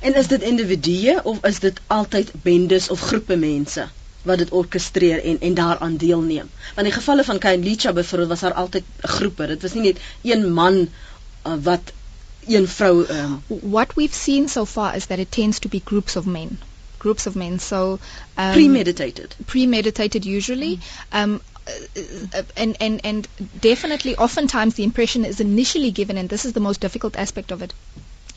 En 0.00 0.14
is 0.14 0.28
dit 0.28 0.42
individue 0.42 1.20
of 1.24 1.44
is 1.44 1.58
dit 1.58 1.80
altyd 1.86 2.32
bendes 2.42 2.88
of 2.90 3.00
groepe 3.00 3.36
mense 3.36 3.88
wat 4.22 4.38
dit 4.38 4.50
orkestreer 4.50 5.22
en 5.24 5.40
en 5.40 5.54
daaraan 5.54 5.96
deelneem? 5.96 6.50
Want 6.74 6.86
in 6.86 6.92
gevalle 6.92 7.24
van 7.24 7.38
Kain 7.38 7.62
Licha 7.62 7.92
byvoorbeeld 7.92 8.28
was 8.28 8.40
daar 8.40 8.52
altyd 8.52 8.84
groepe. 9.00 9.46
Dit 9.46 9.62
was 9.62 9.72
nie 9.72 9.82
net 9.82 10.00
een 10.22 10.52
man 10.52 10.88
uh, 11.46 11.54
wat 11.62 11.92
een 12.46 12.68
vrou 12.68 13.06
um, 13.08 13.42
what 13.48 13.94
we've 13.94 14.14
seen 14.14 14.48
so 14.48 14.64
far 14.64 14.96
is 14.96 15.06
that 15.06 15.18
it 15.18 15.30
tends 15.30 15.58
to 15.58 15.68
be 15.68 15.80
groups 15.84 16.16
of 16.16 16.26
men. 16.26 16.58
Groups 16.98 17.26
of 17.26 17.34
men. 17.34 17.58
So 17.58 17.98
um, 18.38 18.52
premeditated. 18.52 19.36
premeditated 19.44 20.24
usually. 20.24 20.78
Um, 21.12 21.34
uh, 21.34 21.36
uh, 21.36 21.55
Uh, 21.68 21.72
uh, 22.34 22.42
and, 22.56 22.76
and, 22.80 23.00
and 23.04 23.28
definitely 23.60 24.16
oftentimes 24.16 24.74
the 24.74 24.84
impression 24.84 25.24
is 25.24 25.40
initially 25.40 25.90
given 25.90 26.16
and 26.16 26.28
this 26.28 26.44
is 26.44 26.52
the 26.52 26.60
most 26.60 26.80
difficult 26.80 27.16
aspect 27.16 27.50
of 27.50 27.62
it 27.62 27.72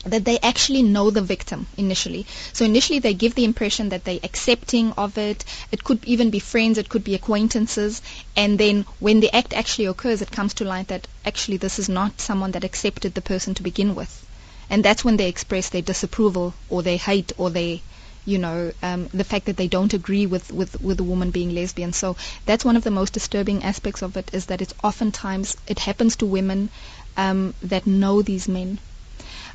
that 0.04 0.24
they 0.24 0.38
actually 0.38 0.82
know 0.82 1.10
the 1.10 1.20
victim 1.20 1.66
initially. 1.76 2.24
So 2.54 2.64
initially 2.64 3.00
they 3.00 3.12
give 3.12 3.34
the 3.34 3.44
impression 3.44 3.90
that 3.90 4.04
they're 4.04 4.18
accepting 4.22 4.92
of 4.92 5.18
it. 5.18 5.44
It 5.70 5.84
could 5.84 6.02
even 6.06 6.30
be 6.30 6.38
friends, 6.38 6.78
it 6.78 6.88
could 6.88 7.04
be 7.04 7.14
acquaintances. 7.14 8.00
And 8.34 8.58
then 8.58 8.86
when 8.98 9.20
the 9.20 9.34
act 9.34 9.52
actually 9.52 9.86
occurs, 9.86 10.22
it 10.22 10.30
comes 10.30 10.54
to 10.54 10.64
light 10.64 10.88
that 10.88 11.06
actually 11.24 11.58
this 11.58 11.78
is 11.78 11.88
not 11.90 12.20
someone 12.20 12.52
that 12.52 12.64
accepted 12.64 13.14
the 13.14 13.20
person 13.20 13.54
to 13.54 13.62
begin 13.62 13.94
with. 13.94 14.24
And 14.70 14.82
that's 14.84 15.04
when 15.04 15.18
they 15.18 15.28
express 15.28 15.68
their 15.68 15.82
disapproval 15.82 16.54
or 16.70 16.82
their 16.82 16.96
hate 16.96 17.32
or 17.36 17.50
their 17.50 17.80
you 18.24 18.38
know, 18.38 18.72
um, 18.82 19.08
the 19.12 19.24
fact 19.24 19.46
that 19.46 19.56
they 19.56 19.68
don't 19.68 19.94
agree 19.94 20.26
with, 20.26 20.52
with, 20.52 20.80
with 20.80 20.96
the 20.96 21.04
woman 21.04 21.30
being 21.30 21.50
lesbian. 21.54 21.92
So 21.92 22.16
that's 22.46 22.64
one 22.64 22.76
of 22.76 22.84
the 22.84 22.90
most 22.90 23.12
disturbing 23.12 23.62
aspects 23.62 24.02
of 24.02 24.16
it 24.16 24.30
is 24.32 24.46
that 24.46 24.60
it's 24.62 24.74
oftentimes, 24.82 25.56
it 25.66 25.78
happens 25.78 26.16
to 26.16 26.26
women 26.26 26.70
um, 27.16 27.54
that 27.62 27.86
know 27.86 28.22
these 28.22 28.48
men. 28.48 28.80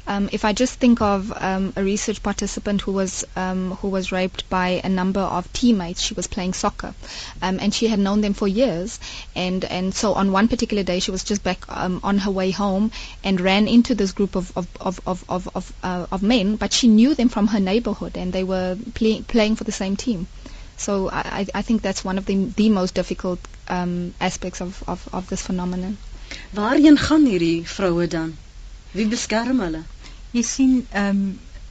Um, 0.07 0.29
if 0.31 0.45
I 0.45 0.53
just 0.53 0.79
think 0.79 1.01
of 1.01 1.33
um, 1.35 1.73
a 1.75 1.83
research 1.83 2.21
participant 2.21 2.81
who 2.81 2.91
was 2.91 3.25
um, 3.35 3.71
who 3.81 3.89
was 3.89 4.11
raped 4.11 4.47
by 4.49 4.81
a 4.83 4.89
number 4.89 5.19
of 5.19 5.51
teammates, 5.51 6.01
she 6.01 6.13
was 6.13 6.27
playing 6.27 6.53
soccer, 6.53 6.93
um, 7.41 7.59
and 7.59 7.73
she 7.73 7.87
had 7.87 7.99
known 7.99 8.21
them 8.21 8.33
for 8.33 8.47
years. 8.47 8.99
And 9.35 9.65
and 9.65 9.93
so 9.93 10.13
on 10.13 10.31
one 10.31 10.47
particular 10.47 10.83
day, 10.83 10.99
she 10.99 11.11
was 11.11 11.23
just 11.23 11.43
back 11.43 11.65
um, 11.69 11.99
on 12.03 12.19
her 12.19 12.31
way 12.31 12.51
home 12.51 12.91
and 13.23 13.41
ran 13.41 13.67
into 13.67 13.95
this 13.95 14.11
group 14.11 14.35
of 14.35 14.51
of 14.55 14.67
of 14.79 14.99
of 15.07 15.23
of, 15.27 15.49
of, 15.55 15.73
uh, 15.83 16.05
of 16.11 16.21
men, 16.21 16.55
but 16.55 16.71
she 16.71 16.87
knew 16.87 17.15
them 17.15 17.29
from 17.29 17.47
her 17.47 17.59
neighborhood, 17.59 18.15
and 18.15 18.31
they 18.31 18.43
were 18.43 18.77
play, 18.93 19.21
playing 19.21 19.55
for 19.55 19.63
the 19.63 19.71
same 19.71 19.95
team. 19.95 20.27
So 20.77 21.09
I, 21.09 21.21
I 21.39 21.45
I 21.55 21.61
think 21.61 21.81
that's 21.81 22.05
one 22.05 22.17
of 22.17 22.25
the 22.25 22.35
the 22.45 22.69
most 22.69 22.93
difficult 22.93 23.39
um, 23.67 24.13
aspects 24.19 24.61
of, 24.61 24.83
of, 24.87 25.07
of 25.13 25.29
this 25.29 25.41
phenomenon. 25.41 25.97
Waarheen 26.53 26.97
gaan 26.97 27.25
hierdie 27.25 27.67
vroue 27.67 28.07
dan? 28.07 28.37
Wie 28.91 29.07
beskerm 29.07 29.59
hulle? 29.59 29.83
Jy 30.35 30.41
sien 30.43 30.79
ehm 30.91 31.09
um, 31.25 31.25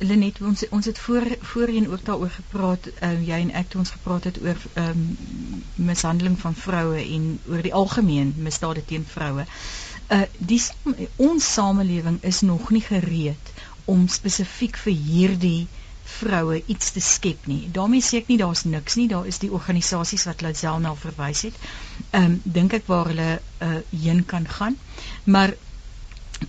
Lenet 0.04 0.40
ons 0.42 0.62
ons 0.74 0.86
het 0.90 0.98
voor 0.98 1.24
voorheen 1.40 1.86
ook 1.90 2.04
daaroor 2.04 2.30
gepraat 2.30 2.86
uh, 2.86 3.10
jy 3.26 3.36
en 3.44 3.52
ek 3.60 3.68
toe 3.70 3.80
ons 3.80 3.92
gepraat 3.94 4.24
het 4.28 4.40
oor 4.42 4.58
ehm 4.72 4.90
um, 4.90 5.62
mishandeling 5.90 6.34
van 6.40 6.54
vroue 6.54 6.98
en 7.02 7.28
oor 7.48 7.62
die 7.62 7.74
algemeen 7.82 8.32
misdade 8.46 8.84
teen 8.84 9.06
vroue. 9.12 9.46
Uh 10.16 10.24
die 10.38 10.60
ons 11.28 11.52
samelewing 11.52 12.18
is 12.32 12.40
nog 12.40 12.70
nie 12.74 12.82
gereed 12.88 13.52
om 13.84 14.08
spesifiek 14.08 14.76
vir 14.86 14.96
hierdie 15.06 15.66
vroue 16.04 16.62
iets 16.66 16.90
te 16.96 17.00
skep 17.00 17.46
nie. 17.46 17.68
daarmee 17.72 18.04
sê 18.04 18.20
ek 18.20 18.28
nie 18.28 18.38
daar's 18.38 18.64
niks 18.64 18.96
nie, 19.00 19.08
daar 19.08 19.26
is 19.26 19.38
die 19.38 19.52
organisasies 19.52 20.26
wat 20.28 20.42
Lazel 20.44 20.78
na 20.78 20.94
verwys 20.94 21.46
het. 21.48 21.60
Ehm 22.10 22.24
um, 22.24 22.40
dink 22.44 22.76
ek 22.80 22.90
waar 22.90 23.12
hulle 23.12 23.30
uh 23.68 23.78
heen 23.90 24.24
kan 24.24 24.48
gaan. 24.58 24.76
Maar 25.24 25.54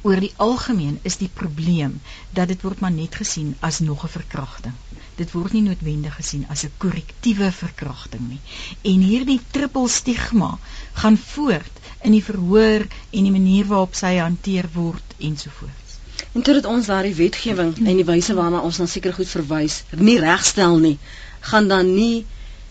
oor 0.02 0.20
die 0.20 0.34
algemeen 0.46 1.00
is 1.10 1.18
die 1.18 1.30
probleem 1.34 2.00
dat 2.38 2.48
dit 2.52 2.62
word 2.66 2.80
maar 2.84 2.94
net 2.96 3.16
gesien 3.22 3.56
as 3.60 3.80
nog 3.80 4.04
'n 4.06 4.14
verkrachting. 4.18 4.74
Dit 5.16 5.32
word 5.32 5.54
nie 5.54 5.62
noodwendig 5.62 6.16
gesien 6.16 6.46
as 6.50 6.64
'n 6.66 6.72
korrektiewe 6.78 7.52
verkrachting 7.52 8.28
nie. 8.30 8.40
En 8.82 9.00
hierdie 9.10 9.40
triple 9.52 9.90
stigma 9.90 10.58
gaan 10.94 11.18
voort 11.18 11.80
in 12.02 12.12
die 12.12 12.24
verhoor 12.24 12.88
en 13.12 13.24
die 13.24 13.32
manier 13.32 13.66
waarop 13.66 13.96
sy 13.96 14.18
hanteer 14.18 14.70
word 14.74 15.14
ensovoorts. 15.18 16.00
En 16.32 16.42
totdat 16.42 16.66
ons 16.66 16.86
daardie 16.86 17.16
wetgewing 17.16 17.78
en 17.78 17.96
die 17.96 18.06
wyse 18.06 18.34
waarna 18.34 18.60
ons 18.60 18.78
dan 18.78 18.88
seker 18.88 19.14
goed 19.14 19.28
verwys, 19.28 19.84
nie 19.92 20.20
regstel 20.20 20.78
nie, 20.78 20.98
gaan 21.40 21.68
dan 21.68 21.94
nie 21.96 22.26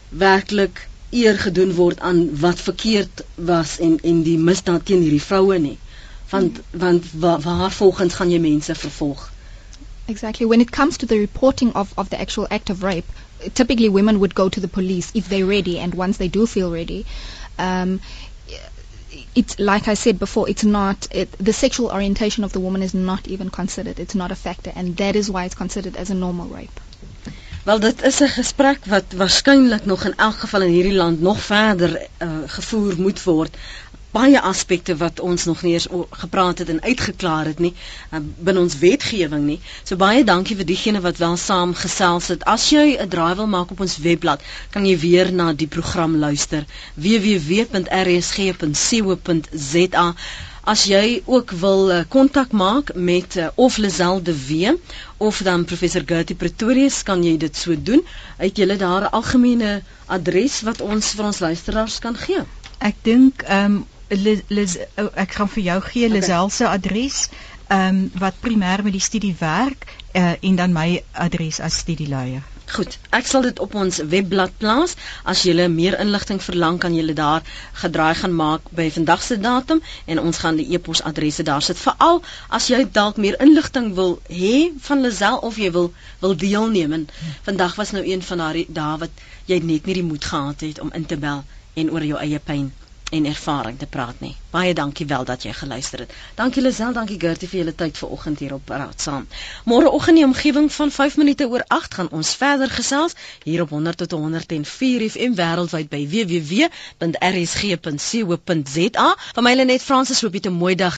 werklik 0.08 0.88
eer 1.10 1.38
gedoen 1.38 1.72
word 1.74 2.00
aan 2.00 2.36
wat 2.40 2.60
verkeerd 2.60 3.22
was 3.34 3.78
en 3.78 3.98
en 4.02 4.22
die 4.26 4.38
misdaad 4.38 4.84
teen 4.84 5.02
hierdie 5.06 5.22
vroue 5.22 5.58
nie. 5.58 5.78
Want 6.34 6.60
want 6.70 7.12
wa, 7.12 7.38
waar 7.38 7.72
volgens 7.72 8.14
gaan 8.14 8.30
jy 8.30 8.38
mense 8.38 8.74
vervolg? 8.74 9.30
Exactly. 10.06 10.46
When 10.46 10.60
it 10.60 10.70
comes 10.70 10.96
to 10.96 11.06
the 11.06 11.18
reporting 11.18 11.72
of, 11.74 11.92
of 11.96 12.08
the 12.08 12.20
actual 12.20 12.46
act 12.50 12.70
of 12.70 12.82
rape, 12.82 13.08
typically 13.54 13.88
women 13.88 14.18
would 14.18 14.34
go 14.34 14.48
to 14.48 14.60
the 14.60 14.68
police 14.68 15.10
if 15.14 15.28
they're 15.28 15.46
ready, 15.46 15.78
and 15.78 15.94
once 15.94 16.18
they 16.18 16.28
do 16.28 16.46
feel 16.46 16.70
ready, 16.70 17.06
um, 17.58 18.00
it's 19.34 19.58
like 19.58 19.88
I 19.88 19.94
said 19.94 20.18
before, 20.18 20.48
it's 20.48 20.64
not 20.64 21.08
it, 21.10 21.30
the 21.38 21.52
sexual 21.52 21.90
orientation 21.90 22.44
of 22.44 22.52
the 22.52 22.60
woman 22.60 22.82
is 22.82 22.94
not 22.94 23.28
even 23.28 23.50
considered. 23.50 23.98
It's 23.98 24.14
not 24.14 24.30
a 24.30 24.34
factor, 24.34 24.72
and 24.74 24.96
that 24.96 25.16
is 25.16 25.30
why 25.30 25.44
it's 25.44 25.54
considered 25.54 25.96
as 25.96 26.10
a 26.10 26.14
normal 26.14 26.48
rape. 26.48 26.80
Wel 27.64 27.78
dit 27.80 28.02
is 28.02 28.20
'n 28.20 28.28
gesprek 28.28 28.84
wat 28.84 29.14
waarskynlik 29.16 29.84
nog 29.86 30.04
in 30.04 30.14
elk 30.16 30.38
geval 30.38 30.62
in 30.62 30.72
hierdie 30.72 30.94
land 30.94 31.20
nog 31.20 31.40
verder 31.40 32.06
uh, 32.18 32.28
gevoer 32.46 33.00
moet 33.00 33.22
word. 33.22 33.56
Baie 34.14 34.40
aspekte 34.50 34.96
wat 35.00 35.20
ons 35.20 35.44
nog 35.50 35.62
nie 35.66 35.72
eens 35.74 35.88
gepraat 36.22 36.58
het 36.62 36.68
en 36.74 36.82
uitgeklaar 36.82 37.46
het 37.50 37.58
nie 37.58 37.72
uh, 37.74 38.18
binne 38.48 38.60
ons 38.60 38.78
wetgewing 38.78 39.44
nie. 39.46 39.60
So 39.82 39.96
baie 40.04 40.24
dankie 40.24 40.56
vir 40.60 40.68
diegene 40.70 41.00
wat 41.06 41.18
wel 41.22 41.36
saam 41.44 41.74
gesels 41.74 42.26
het. 42.34 42.44
As 42.54 42.68
jy 42.70 42.86
'n 42.96 43.08
draai 43.16 43.34
wil 43.42 43.50
maak 43.56 43.70
op 43.74 43.80
ons 43.80 43.98
webblad, 44.06 44.40
kan 44.70 44.86
jy 44.86 44.96
weer 44.98 45.32
na 45.32 45.52
die 45.52 45.66
program 45.78 46.16
luister. 46.16 46.62
www.rsg.co.za 46.94 47.64
As 50.64 50.86
jy 50.88 51.20
ook 51.28 51.50
wil 51.60 51.90
kontak 52.08 52.54
uh, 52.54 52.58
maak 52.58 52.94
met 52.94 53.36
uh, 53.36 53.48
of 53.54 53.76
Lisel 53.76 54.22
de 54.22 54.32
Wee 54.46 54.72
of 55.16 55.38
dan 55.44 55.64
professor 55.64 56.02
Gertie 56.06 56.36
Pretorius, 56.36 57.02
kan 57.02 57.20
jy 57.22 57.34
dit 57.36 57.56
so 57.56 57.76
doen. 57.76 58.00
Het 58.38 58.56
julle 58.62 58.76
daar 58.80 59.02
'n 59.04 59.12
algemene 59.20 59.82
adres 60.06 60.62
wat 60.64 60.80
ons 60.80 61.12
vir 61.12 61.24
ons 61.24 61.38
luisteraars 61.44 61.98
kan 61.98 62.16
gee? 62.16 62.40
Ek 62.78 62.96
dink 63.02 63.42
ehm 63.42 63.64
um, 63.76 63.84
oh, 65.02 65.10
ek 65.14 65.36
gaan 65.38 65.50
vir 65.56 65.62
jou 65.62 65.80
gee 65.88 66.06
okay. 66.06 66.14
Lisel 66.18 66.50
se 66.50 66.68
adres 66.68 67.28
ehm 67.68 67.88
um, 67.88 68.10
wat 68.20 68.40
primêr 68.40 68.82
met 68.84 68.92
die 68.92 69.00
studie 69.00 69.36
werk 69.38 69.86
uh, 70.12 70.34
en 70.40 70.56
dan 70.56 70.72
my 70.72 71.02
adres 71.12 71.60
as 71.60 71.78
studieleier. 71.80 72.42
Goed, 72.72 72.98
ek 73.16 73.26
sal 73.28 73.44
dit 73.44 73.58
op 73.60 73.74
ons 73.76 73.98
webblad 74.12 74.52
plaas. 74.60 74.94
As 75.32 75.42
jy 75.46 75.66
meer 75.68 75.96
inligting 76.00 76.40
verlang, 76.42 76.78
kan 76.82 76.94
jy 76.96 77.14
daar 77.16 77.42
gedraai 77.80 78.14
gaan 78.20 78.36
maak 78.36 78.70
by 78.80 78.86
vandag 78.90 79.22
se 79.22 79.38
datum 79.40 79.82
en 80.06 80.20
ons 80.20 80.38
gaan 80.44 80.60
die 80.60 80.68
e-posadresse 80.76 81.44
daar 81.48 81.62
sit. 81.62 81.78
Veral 81.78 82.22
as 82.48 82.68
jy 82.72 82.84
dalk 83.00 83.16
meer 83.16 83.40
inligting 83.40 83.92
wil 83.94 84.18
hê 84.28 84.70
van 84.88 85.04
Lisel 85.04 85.40
of 85.50 85.58
jy 85.60 85.72
wil 85.72 85.92
wil 86.20 86.36
deelneem. 86.36 86.92
En 86.92 87.08
vandag 87.50 87.76
was 87.80 87.92
nou 87.96 88.04
een 88.04 88.22
van 88.22 88.44
daardie 88.44 88.66
dae 88.68 88.96
wat 89.04 89.26
jy 89.46 89.60
net 89.60 89.86
nie 89.86 90.00
die 90.00 90.08
moed 90.12 90.24
gehad 90.24 90.60
het 90.60 90.80
om 90.80 90.92
in 90.92 91.06
te 91.06 91.16
bel 91.16 91.44
en 91.74 91.92
oor 91.92 92.12
jou 92.12 92.18
eie 92.20 92.40
pyn 92.40 92.72
en 93.10 93.24
ervaring 93.24 93.78
te 93.78 93.86
praat 93.86 94.20
nie. 94.20 94.36
Baie 94.50 94.74
dankie 94.74 95.06
wel 95.06 95.24
dat 95.24 95.42
jy 95.42 95.52
geluister 95.52 95.98
het. 95.98 96.12
Dankie 96.34 96.62
Lisel, 96.62 96.92
dankie 96.92 97.20
Gertie 97.20 97.48
vir 97.48 97.58
julle 97.58 97.74
tyd 97.74 97.98
vanoggend 97.98 98.38
hier 98.38 98.54
op 98.54 98.68
Raad 98.68 99.00
saam. 99.00 99.26
Môreoggend 99.64 100.08
in 100.08 100.14
die 100.14 100.24
omgewing 100.24 100.72
van 100.72 100.90
5 100.90 101.16
minute 101.16 101.48
oor 101.48 101.64
8 101.68 101.94
gaan 101.94 102.10
ons 102.10 102.34
verder 102.34 102.70
gesels 102.70 103.12
hier 103.44 103.60
op 103.62 103.68
100 103.70 103.96
tot 103.96 104.10
104 104.10 105.10
FM 105.10 105.32
wêreldwyd 105.40 105.88
by 105.88 106.08
www.rsg.co.za. 106.14 106.68
Van 109.34 109.44
my 109.44 109.54
Lenet 109.54 109.82
Fransis 109.82 110.20
hoop 110.22 110.34
jy 110.34 110.40
'n 110.48 110.52
mooi 110.52 110.74
dag 110.74 110.92